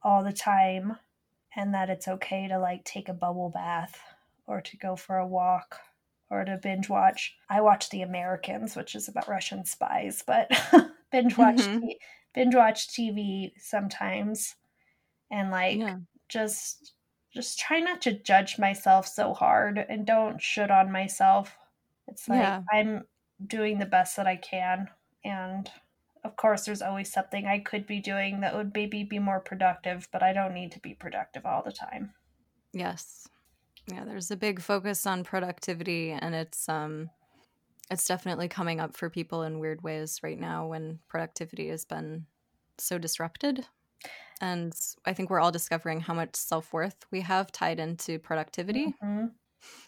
all 0.02 0.24
the 0.24 0.32
time. 0.32 0.98
And 1.56 1.74
that 1.74 1.90
it's 1.90 2.08
okay 2.08 2.48
to, 2.48 2.58
like, 2.58 2.84
take 2.84 3.08
a 3.08 3.14
bubble 3.14 3.50
bath 3.50 4.02
or 4.46 4.60
to 4.60 4.76
go 4.76 4.96
for 4.96 5.18
a 5.18 5.26
walk 5.26 5.80
or 6.30 6.44
to 6.44 6.56
binge 6.58 6.88
watch. 6.88 7.36
I 7.48 7.60
watch 7.60 7.90
The 7.90 8.02
Americans, 8.02 8.76
which 8.76 8.94
is 8.96 9.08
about 9.08 9.28
Russian 9.28 9.64
spies, 9.64 10.22
but 10.26 10.50
binge 11.12 11.38
watch 11.38 11.68
Mhm. 11.68 11.80
t- 11.80 12.00
binge 12.34 12.54
watch 12.54 12.88
TV 12.88 13.54
sometimes, 13.58 14.56
and 15.30 15.50
like 15.50 15.80
Yeah. 15.80 15.98
just 16.28 16.94
just 17.32 17.58
try 17.58 17.80
not 17.80 18.00
to 18.02 18.12
judge 18.22 18.58
myself 18.58 19.06
so 19.08 19.34
hard 19.34 19.78
and 19.78 20.06
don't 20.06 20.40
shit 20.42 20.70
on 20.70 20.92
myself. 20.92 21.58
It's 22.08 22.28
like 22.30 22.54
Yeah. 22.54 22.64
I'm 22.72 23.06
doing 23.46 23.78
the 23.78 23.86
best 23.86 24.16
that 24.16 24.26
I 24.28 24.36
can, 24.36 24.90
and 25.24 25.70
of 26.24 26.36
course, 26.36 26.64
there's 26.66 26.82
always 26.82 27.12
something 27.12 27.46
I 27.46 27.60
could 27.60 27.86
be 27.86 28.00
doing 28.00 28.40
that 28.40 28.54
would 28.56 28.74
maybe 28.74 29.04
be 29.04 29.18
more 29.20 29.40
productive, 29.40 30.08
but 30.12 30.22
I 30.22 30.32
don't 30.32 30.54
need 30.54 30.72
to 30.72 30.80
be 30.80 30.94
productive 30.94 31.46
all 31.46 31.62
the 31.62 31.72
time. 31.72 32.14
Yes. 32.72 33.26
Yeah, 33.86 34.04
there's 34.04 34.30
a 34.30 34.36
big 34.36 34.60
focus 34.62 35.06
on 35.06 35.24
productivity 35.24 36.10
and 36.12 36.34
it's 36.34 36.68
um 36.68 37.10
it's 37.90 38.06
definitely 38.06 38.48
coming 38.48 38.80
up 38.80 38.96
for 38.96 39.10
people 39.10 39.42
in 39.42 39.58
weird 39.58 39.82
ways 39.82 40.20
right 40.22 40.38
now 40.38 40.66
when 40.66 41.00
productivity 41.08 41.68
has 41.68 41.84
been 41.84 42.26
so 42.78 42.98
disrupted. 42.98 43.66
And 44.40 44.74
I 45.06 45.12
think 45.12 45.30
we're 45.30 45.40
all 45.40 45.52
discovering 45.52 46.00
how 46.00 46.14
much 46.14 46.36
self-worth 46.36 47.06
we 47.10 47.20
have 47.20 47.52
tied 47.52 47.78
into 47.78 48.18
productivity. 48.18 48.94
Mm-hmm. 49.02 49.26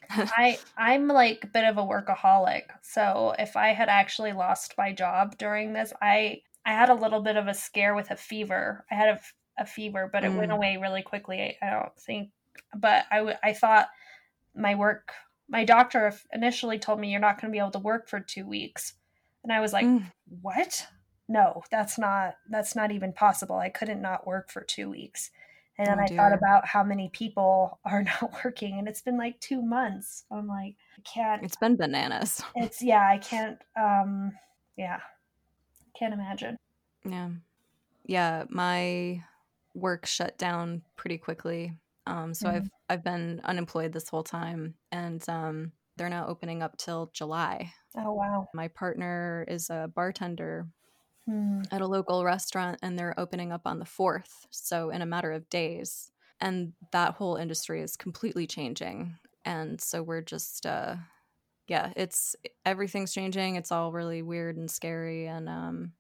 I 0.10 0.58
I'm 0.78 1.08
like 1.08 1.44
a 1.44 1.48
bit 1.48 1.64
of 1.64 1.78
a 1.78 1.82
workaholic. 1.82 2.62
So 2.82 3.34
if 3.38 3.56
I 3.56 3.68
had 3.68 3.88
actually 3.88 4.32
lost 4.32 4.74
my 4.78 4.92
job 4.92 5.36
during 5.36 5.72
this, 5.72 5.92
I 6.00 6.42
I 6.64 6.72
had 6.72 6.88
a 6.88 6.94
little 6.94 7.20
bit 7.20 7.36
of 7.36 7.46
a 7.46 7.54
scare 7.54 7.94
with 7.94 8.10
a 8.10 8.16
fever. 8.16 8.84
I 8.90 8.94
had 8.94 9.08
a, 9.08 9.62
a 9.62 9.66
fever, 9.66 10.08
but 10.10 10.24
it 10.24 10.30
mm. 10.30 10.38
went 10.38 10.52
away 10.52 10.78
really 10.80 11.02
quickly. 11.02 11.40
I, 11.40 11.66
I 11.66 11.70
don't 11.70 11.96
think, 11.98 12.30
but 12.74 13.04
I 13.10 13.18
w- 13.18 13.36
I 13.42 13.52
thought 13.52 13.88
my 14.54 14.74
work. 14.74 15.12
My 15.48 15.64
doctor 15.64 16.12
initially 16.32 16.78
told 16.78 16.98
me 16.98 17.10
you're 17.10 17.20
not 17.20 17.40
going 17.40 17.50
to 17.50 17.54
be 17.54 17.60
able 17.60 17.70
to 17.72 17.78
work 17.78 18.08
for 18.08 18.20
two 18.20 18.46
weeks, 18.46 18.94
and 19.44 19.52
I 19.52 19.60
was 19.60 19.72
like, 19.72 19.86
mm. 19.86 20.10
"What? 20.42 20.86
No, 21.28 21.62
that's 21.70 21.98
not 21.98 22.36
that's 22.50 22.74
not 22.74 22.90
even 22.90 23.12
possible. 23.12 23.56
I 23.56 23.68
couldn't 23.68 24.02
not 24.02 24.26
work 24.26 24.50
for 24.50 24.62
two 24.62 24.90
weeks." 24.90 25.30
And 25.78 25.86
then 25.88 25.98
oh, 26.00 26.02
I 26.02 26.06
thought 26.08 26.32
about 26.32 26.66
how 26.66 26.82
many 26.82 27.10
people 27.12 27.78
are 27.84 28.02
not 28.02 28.32
working, 28.44 28.78
and 28.78 28.88
it's 28.88 29.02
been 29.02 29.18
like 29.18 29.38
two 29.40 29.62
months. 29.62 30.24
I'm 30.30 30.48
like, 30.48 30.74
I 30.98 31.02
can't. 31.02 31.42
It's 31.42 31.56
been 31.56 31.76
bananas. 31.76 32.42
It's 32.54 32.82
yeah, 32.82 33.06
I 33.08 33.18
can't. 33.18 33.58
Um, 33.76 34.32
yeah, 34.76 35.00
can't 35.98 36.14
imagine. 36.14 36.56
Yeah, 37.04 37.30
yeah. 38.04 38.44
My 38.48 39.22
work 39.74 40.06
shut 40.06 40.38
down 40.38 40.82
pretty 40.96 41.18
quickly. 41.18 41.74
Um, 42.06 42.34
so 42.34 42.46
mm-hmm. 42.46 42.56
I've 42.56 42.70
I've 42.88 43.04
been 43.04 43.40
unemployed 43.44 43.92
this 43.92 44.08
whole 44.08 44.22
time, 44.22 44.74
and 44.92 45.26
um, 45.28 45.72
they're 45.96 46.08
now 46.08 46.26
opening 46.28 46.62
up 46.62 46.76
till 46.76 47.10
July. 47.12 47.72
Oh 47.96 48.12
wow! 48.12 48.46
My 48.54 48.68
partner 48.68 49.44
is 49.48 49.70
a 49.70 49.90
bartender 49.94 50.68
mm. 51.28 51.64
at 51.70 51.80
a 51.80 51.86
local 51.86 52.24
restaurant 52.24 52.78
and 52.82 52.98
they're 52.98 53.18
opening 53.18 53.52
up 53.52 53.62
on 53.64 53.78
the 53.78 53.84
4th. 53.84 54.46
So, 54.50 54.90
in 54.90 55.02
a 55.02 55.06
matter 55.06 55.32
of 55.32 55.48
days. 55.48 56.10
And 56.40 56.74
that 56.92 57.14
whole 57.14 57.36
industry 57.36 57.80
is 57.80 57.96
completely 57.96 58.46
changing. 58.46 59.16
And 59.44 59.80
so 59.80 60.02
we're 60.02 60.22
just, 60.22 60.66
uh, 60.66 60.96
yeah, 61.66 61.92
it's 61.96 62.36
everything's 62.64 63.12
changing. 63.14 63.56
It's 63.56 63.72
all 63.72 63.90
really 63.90 64.22
weird 64.22 64.56
and 64.56 64.70
scary 64.70 65.26
and, 65.26 65.48
um, 65.48 65.92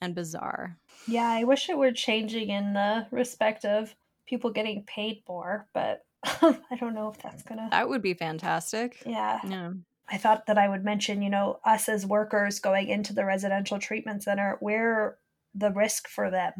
and 0.00 0.14
bizarre. 0.14 0.78
Yeah, 1.06 1.28
I 1.28 1.44
wish 1.44 1.68
it 1.68 1.76
were 1.76 1.92
changing 1.92 2.48
in 2.48 2.72
the 2.72 3.06
respect 3.10 3.64
of 3.66 3.94
people 4.32 4.50
getting 4.50 4.82
paid 4.84 5.22
more, 5.28 5.68
but 5.74 6.06
I 6.24 6.76
don't 6.80 6.94
know 6.94 7.10
if 7.10 7.18
that's 7.20 7.42
mm. 7.42 7.48
gonna. 7.50 7.68
That 7.70 7.90
would 7.90 8.00
be 8.00 8.14
fantastic. 8.14 9.02
Yeah. 9.04 9.40
Yeah. 9.46 9.72
I 10.08 10.16
thought 10.16 10.46
that 10.46 10.56
I 10.56 10.68
would 10.68 10.84
mention, 10.84 11.20
you 11.20 11.28
know, 11.28 11.60
us 11.66 11.86
as 11.88 12.06
workers 12.06 12.58
going 12.58 12.88
into 12.88 13.12
the 13.12 13.26
residential 13.26 13.78
treatment 13.78 14.22
center, 14.22 14.56
we're 14.62 15.18
the 15.54 15.70
risk 15.70 16.08
for 16.08 16.30
them. 16.30 16.52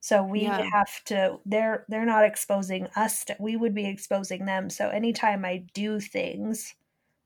So 0.00 0.22
we 0.22 0.42
yeah. 0.42 0.66
have 0.72 1.04
to 1.06 1.40
they're 1.44 1.84
they're 1.88 2.06
not 2.06 2.24
exposing 2.24 2.88
us 2.96 3.24
to, 3.26 3.36
we 3.38 3.54
would 3.56 3.74
be 3.74 3.86
exposing 3.86 4.46
them. 4.46 4.70
So 4.70 4.88
anytime 4.88 5.44
I 5.44 5.66
do 5.74 6.00
things, 6.00 6.74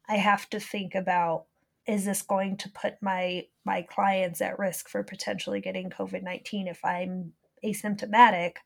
I 0.08 0.16
have 0.16 0.50
to 0.50 0.58
think 0.58 0.96
about 0.96 1.44
is 1.86 2.04
this 2.04 2.22
going 2.22 2.56
to 2.56 2.68
put 2.68 2.94
my 3.00 3.46
my 3.64 3.82
clients 3.82 4.40
at 4.40 4.58
risk 4.58 4.88
for 4.88 5.04
potentially 5.04 5.60
getting 5.60 5.88
COVID-19 5.88 6.68
if 6.68 6.84
I'm 6.84 7.34
asymptomatic 7.64 8.56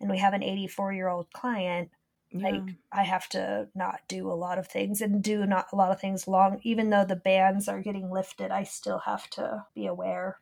and 0.00 0.10
we 0.10 0.18
have 0.18 0.34
an 0.34 0.42
84-year-old 0.42 1.32
client 1.32 1.90
yeah. 2.30 2.50
like 2.50 2.74
i 2.92 3.02
have 3.02 3.28
to 3.28 3.68
not 3.74 4.00
do 4.08 4.30
a 4.30 4.34
lot 4.34 4.58
of 4.58 4.66
things 4.66 5.00
and 5.00 5.22
do 5.22 5.46
not 5.46 5.66
a 5.72 5.76
lot 5.76 5.90
of 5.90 6.00
things 6.00 6.28
long 6.28 6.60
even 6.62 6.90
though 6.90 7.04
the 7.04 7.16
bans 7.16 7.68
are 7.68 7.80
getting 7.80 8.10
lifted 8.10 8.50
i 8.50 8.62
still 8.62 8.98
have 8.98 9.28
to 9.30 9.64
be 9.74 9.86
aware 9.86 10.38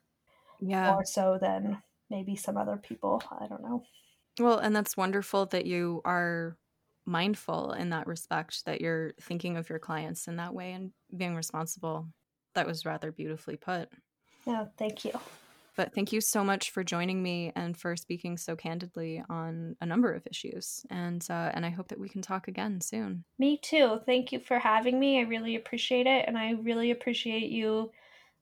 yeah. 0.60 0.92
more 0.92 1.04
so 1.04 1.38
than 1.40 1.82
maybe 2.10 2.36
some 2.36 2.56
other 2.56 2.76
people 2.76 3.22
i 3.40 3.46
don't 3.46 3.62
know. 3.62 3.82
Well 4.38 4.58
and 4.58 4.76
that's 4.76 4.96
wonderful 4.96 5.46
that 5.46 5.66
you 5.66 6.02
are 6.04 6.56
mindful 7.06 7.72
in 7.72 7.90
that 7.90 8.06
respect 8.06 8.64
that 8.66 8.80
you're 8.80 9.14
thinking 9.20 9.56
of 9.56 9.70
your 9.70 9.78
clients 9.78 10.28
in 10.28 10.36
that 10.36 10.52
way 10.52 10.72
and 10.72 10.90
being 11.16 11.36
responsible. 11.36 12.08
That 12.54 12.66
was 12.66 12.84
rather 12.84 13.12
beautifully 13.12 13.56
put. 13.56 13.88
Yeah 14.44 14.66
thank 14.76 15.04
you 15.04 15.12
but 15.76 15.94
thank 15.94 16.12
you 16.12 16.20
so 16.20 16.42
much 16.42 16.70
for 16.70 16.82
joining 16.82 17.22
me 17.22 17.52
and 17.54 17.76
for 17.76 17.96
speaking 17.96 18.36
so 18.38 18.56
candidly 18.56 19.22
on 19.28 19.76
a 19.80 19.86
number 19.86 20.12
of 20.12 20.26
issues. 20.26 20.84
And 20.90 21.24
uh, 21.30 21.50
and 21.54 21.64
I 21.64 21.70
hope 21.70 21.88
that 21.88 22.00
we 22.00 22.08
can 22.08 22.22
talk 22.22 22.48
again 22.48 22.80
soon. 22.80 23.24
Me 23.38 23.58
too. 23.62 24.00
Thank 24.06 24.32
you 24.32 24.40
for 24.40 24.58
having 24.58 24.98
me. 24.98 25.18
I 25.20 25.22
really 25.22 25.56
appreciate 25.56 26.06
it, 26.06 26.24
and 26.26 26.36
I 26.36 26.52
really 26.52 26.90
appreciate 26.90 27.50
you 27.50 27.92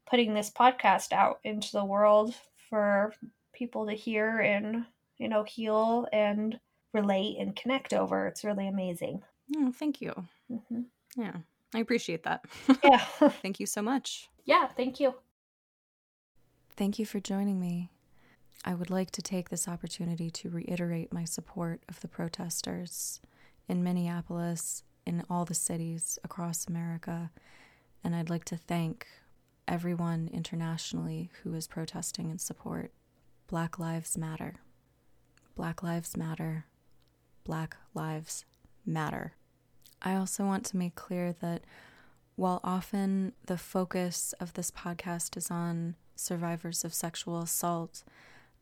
putting 0.09 0.35
this 0.35 0.51
podcast 0.51 1.13
out 1.13 1.41
into 1.45 1.73
the 1.73 1.85
world 1.85 2.35
for 2.71 3.13
people 3.53 3.87
to 3.87 3.93
hear 3.93 4.41
and 4.41 4.85
you 5.19 5.29
know 5.29 5.43
heal 5.43 6.07
and 6.13 6.59
relate 6.93 7.37
and 7.39 7.57
connect 7.57 7.93
over. 7.93 8.29
It's 8.29 8.45
really 8.45 8.69
amazing. 8.69 9.23
Oh, 9.57 9.73
thank 9.73 10.01
you. 10.01 10.13
Mm-hmm. 10.51 10.83
Yeah, 11.17 11.37
I 11.75 11.81
appreciate 11.81 12.23
that. 12.25 12.45
Yeah. 12.85 12.99
thank 13.43 13.61
you 13.61 13.67
so 13.67 13.83
much. 13.83 14.29
Yeah, 14.45 14.69
thank 14.77 15.01
you. 15.01 15.15
Thank 16.77 16.99
you 16.99 17.07
for 17.07 17.21
joining 17.21 17.61
me. 17.61 17.91
I 18.65 18.75
would 18.75 18.91
like 18.91 19.13
to 19.13 19.23
take 19.23 19.49
this 19.49 19.69
opportunity 19.69 20.29
to 20.33 20.51
reiterate 20.51 21.13
my 21.13 21.25
support 21.25 21.85
of 21.89 22.01
the 22.01 22.09
protesters 22.09 23.21
in 23.69 23.85
Minneapolis, 23.85 24.83
in 25.07 25.23
all 25.31 25.45
the 25.45 25.55
cities 25.55 26.19
across 26.25 26.67
America, 26.67 27.31
and 28.03 28.17
I'd 28.17 28.29
like 28.29 28.45
to 28.47 28.57
thank 28.57 29.07
everyone 29.69 30.29
internationally 30.33 31.31
who 31.43 31.55
is 31.55 31.69
protesting 31.69 32.29
in 32.29 32.41
support. 32.41 32.91
Black 33.47 33.79
Lives 33.79 34.19
Matter. 34.19 34.57
Black 35.55 35.81
Lives 35.81 36.17
Matter. 36.17 36.67
Black 37.45 37.77
Lives 37.95 38.47
Matter. 38.85 39.35
I 40.03 40.17
also 40.17 40.45
want 40.45 40.65
to 40.67 40.77
make 40.77 40.97
clear 40.97 41.35
that 41.41 41.63
while 42.35 42.59
often 42.65 43.33
the 43.47 43.59
focus 43.59 44.35
of 44.41 44.55
this 44.55 44.73
podcast 44.73 45.37
is 45.37 45.53
on 45.53 45.95
survivors 46.17 46.85
of 46.85 46.95
sexual 46.95 47.41
assault, 47.41 48.05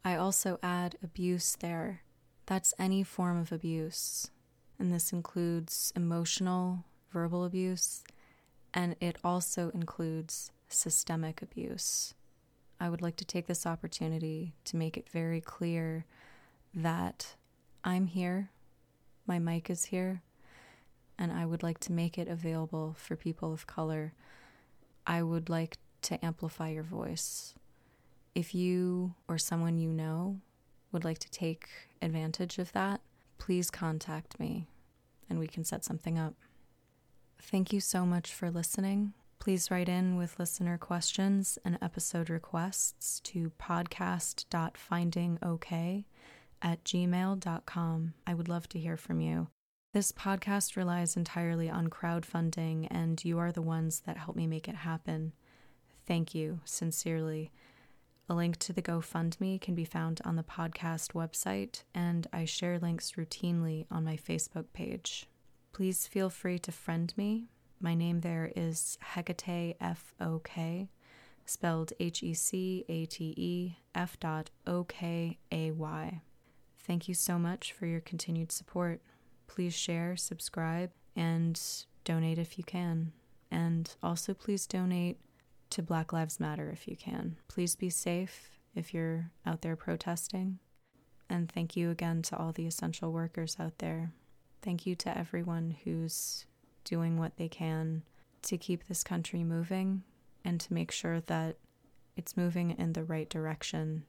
I 0.05 0.17
also 0.17 0.59
add 0.63 0.97
abuse 1.03 1.57
there. 1.61 2.03
That's 2.47 2.75
any 2.79 3.03
form 3.03 3.39
of 3.39 3.53
abuse. 3.53 4.31
And 4.79 4.93
this 4.93 5.13
includes 5.13 5.93
emotional, 5.95 6.85
verbal 7.13 7.45
abuse, 7.45 8.03
and 8.75 8.97
it 9.01 9.17
also 9.23 9.71
includes 9.75 10.51
systemic 10.69 11.43
abuse. 11.43 12.15
I 12.81 12.89
would 12.89 13.03
like 13.03 13.17
to 13.17 13.25
take 13.25 13.47
this 13.47 13.67
opportunity 13.67 14.55
to 14.65 14.77
make 14.77 14.97
it 14.97 15.09
very 15.09 15.41
clear 15.41 16.05
that 16.75 17.37
I'm 17.85 18.07
here, 18.07 18.51
my 19.27 19.39
mic 19.39 19.71
is 19.71 19.87
here, 19.87 20.23
and 21.19 21.31
I 21.31 21.47
would 21.47 21.63
like 21.63 21.79
to 21.81 21.93
make 21.93 22.19
it 22.19 22.27
available 22.27 22.97
for 22.99 23.15
people 23.15 23.53
of 23.53 23.67
color. 23.67 24.15
I 25.07 25.23
would 25.23 25.49
like 25.49 25.77
to 26.03 26.25
amplify 26.25 26.71
your 26.71 26.83
voice. 26.83 27.55
If 28.35 28.55
you 28.55 29.15
or 29.29 29.39
someone 29.39 29.79
you 29.79 29.93
know 29.93 30.41
would 30.91 31.05
like 31.05 31.19
to 31.19 31.31
take 31.31 31.69
advantage 32.01 32.59
of 32.59 32.73
that, 32.73 33.01
please 33.39 33.71
contact 33.71 34.39
me 34.39 34.67
and 35.29 35.39
we 35.39 35.47
can 35.47 35.65
set 35.65 35.85
something 35.85 36.19
up. 36.19 36.35
Thank 37.41 37.73
you 37.73 37.81
so 37.81 38.07
much 38.07 38.33
for 38.33 38.51
listening. 38.51 39.15
Please 39.39 39.71
write 39.71 39.89
in 39.89 40.17
with 40.17 40.39
listener 40.39 40.79
questions 40.79 41.59
and 41.65 41.77
episode 41.83 42.31
requests 42.31 43.21
to 43.21 43.51
podcast.findingok 43.59 46.05
at 46.63 46.85
gmail.com. 46.85 48.15
I 48.25 48.35
would 48.35 48.49
love 48.49 48.69
to 48.69 48.79
hear 48.79 48.97
from 48.97 49.21
you. 49.21 49.49
This 49.93 50.13
podcast 50.13 50.77
relies 50.77 51.17
entirely 51.17 51.69
on 51.69 51.89
crowdfunding, 51.89 52.87
and 52.91 53.23
you 53.25 53.39
are 53.39 53.53
the 53.53 53.61
ones 53.61 54.01
that 54.07 54.17
help 54.17 54.37
me 54.37 54.47
make 54.47 54.69
it 54.69 54.77
happen. 54.77 55.33
Thank 56.07 56.35
you, 56.35 56.61
sincerely. 56.65 57.53
A 58.29 58.35
link 58.35 58.57
to 58.59 58.73
the 58.73 58.83
GoFundMe 58.83 59.61
can 59.61 59.75
be 59.75 59.85
found 59.85 60.21
on 60.25 60.37
the 60.37 60.43
podcast 60.43 61.13
website, 61.13 61.83
and 61.95 62.27
I 62.33 62.45
share 62.45 62.79
links 62.79 63.13
routinely 63.13 63.87
on 63.91 64.05
my 64.05 64.17
Facebook 64.17 64.67
page. 64.73 65.29
Please 65.73 66.07
feel 66.07 66.31
free 66.31 66.59
to 66.61 66.73
friend 66.73 67.13
me. 67.17 67.49
My 67.81 67.95
name 67.95 68.21
there 68.21 68.53
is 68.55 68.97
Hecate 69.01 69.77
F 69.81 70.15
O 70.21 70.39
K, 70.39 70.89
spelled 71.45 71.93
H 71.99 72.23
E 72.23 72.35
C 72.35 72.85
A 72.89 73.07
T 73.07 73.35
E 73.37 73.77
F 73.95 74.19
dot 74.21 74.51
O 74.67 74.85
K 74.85 75.39
A 75.51 75.73
Y. 75.73 76.21
Thank 76.79 77.09
you 77.09 77.15
so 77.15 77.39
much 77.39 77.73
for 77.73 77.87
your 77.87 78.01
continued 78.01 78.53
support. 78.53 79.01
Please 79.47 79.75
share, 79.75 80.17
subscribe, 80.17 80.91
and 81.15 81.61
donate 82.05 82.39
if 82.39 82.57
you 82.57 82.65
can. 82.65 83.13
And 83.51 83.95
also, 84.03 84.33
please 84.33 84.67
donate 84.67 85.19
to 85.73 85.83
Black 85.83 86.13
Lives 86.13 86.39
Matter 86.39 86.69
if 86.71 86.87
you 86.87 86.97
can. 86.97 87.37
Please 87.49 87.77
be 87.77 87.89
safe 87.89 88.51
if 88.75 88.93
you're 88.93 89.31
out 89.47 89.63
there 89.63 89.75
protesting. 89.75 90.59
And 91.31 91.51
thank 91.51 91.77
you 91.77 91.91
again 91.91 92.21
to 92.23 92.37
all 92.37 92.53
the 92.53 92.67
essential 92.67 93.11
workers 93.11 93.57
out 93.59 93.79
there. 93.79 94.13
Thank 94.61 94.85
you 94.85 94.95
to 94.97 95.17
everyone 95.17 95.75
who's 95.83 96.45
doing 96.85 97.19
what 97.19 97.39
they 97.39 97.49
can 97.49 98.03
to 98.43 98.59
keep 98.59 98.87
this 98.87 99.03
country 99.03 99.43
moving 99.45 100.03
and 100.45 100.61
to 100.61 100.75
make 100.75 100.91
sure 100.91 101.21
that 101.23 101.57
it's 102.19 102.37
moving 102.37 102.73
in 102.73 102.93
the 102.93 103.05
right 103.05 103.31
direction 103.31 104.05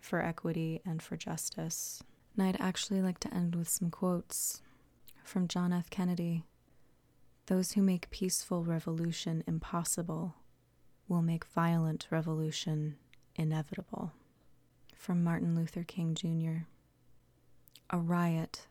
for 0.00 0.20
equity 0.20 0.80
and 0.84 1.00
for 1.00 1.16
justice. 1.16 2.02
And 2.36 2.44
I'd 2.44 2.60
actually 2.60 3.02
like 3.02 3.20
to 3.20 3.32
end 3.32 3.54
with 3.54 3.68
some 3.68 3.90
quotes 3.90 4.62
from 5.22 5.46
John 5.46 5.72
F. 5.72 5.90
Kennedy. 5.90 6.42
Those 7.46 7.72
who 7.72 7.82
make 7.82 8.10
peaceful 8.10 8.64
revolution 8.64 9.44
impossible 9.46 10.34
will 11.08 11.22
make 11.22 11.44
violent 11.46 12.06
revolution 12.10 12.96
inevitable. 13.34 14.12
From 14.94 15.24
Martin 15.24 15.56
Luther 15.56 15.84
King 15.84 16.14
Jr. 16.14 16.64
A 17.90 17.98
riot 17.98 18.66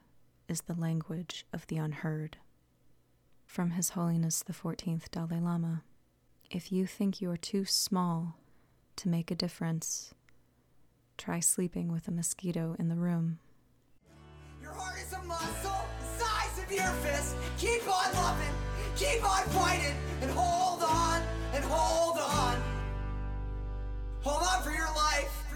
is 0.47 0.61
the 0.61 0.75
language 0.75 1.45
of 1.51 1.65
the 1.67 1.77
unheard. 1.77 2.37
From 3.45 3.71
His 3.71 3.89
Holiness 3.89 4.43
the 4.43 4.53
14th 4.53 5.09
Dalai 5.09 5.39
Lama. 5.39 5.83
If 6.51 6.71
you 6.71 6.85
think 6.85 7.21
you're 7.21 7.37
too 7.37 7.65
small 7.65 8.37
to 8.97 9.09
make 9.09 9.31
a 9.31 9.35
difference, 9.35 10.13
try 11.17 11.39
sleeping 11.39 11.91
with 11.91 12.07
a 12.07 12.11
mosquito 12.11 12.75
in 12.77 12.89
the 12.89 12.95
room. 12.95 13.39
Your 14.61 14.71
heart 14.71 14.99
is 15.01 15.11
a 15.13 15.21
muscle, 15.23 15.85
the 15.99 16.23
size 16.23 16.63
of 16.63 16.71
your 16.71 16.91
fist. 17.03 17.35
Keep 17.57 17.83
on 17.87 18.13
loving, 18.13 18.55
keep 18.95 19.23
on 19.23 19.43
fighting, 19.49 19.95
and 20.21 20.31
hold 20.31 20.83
on, 20.83 21.21
and 21.53 21.63
hold. 21.65 22.16
Hold 24.27 24.43
on 24.43 24.61
for 24.61 24.71
your 24.71 24.93
life. 24.93 25.46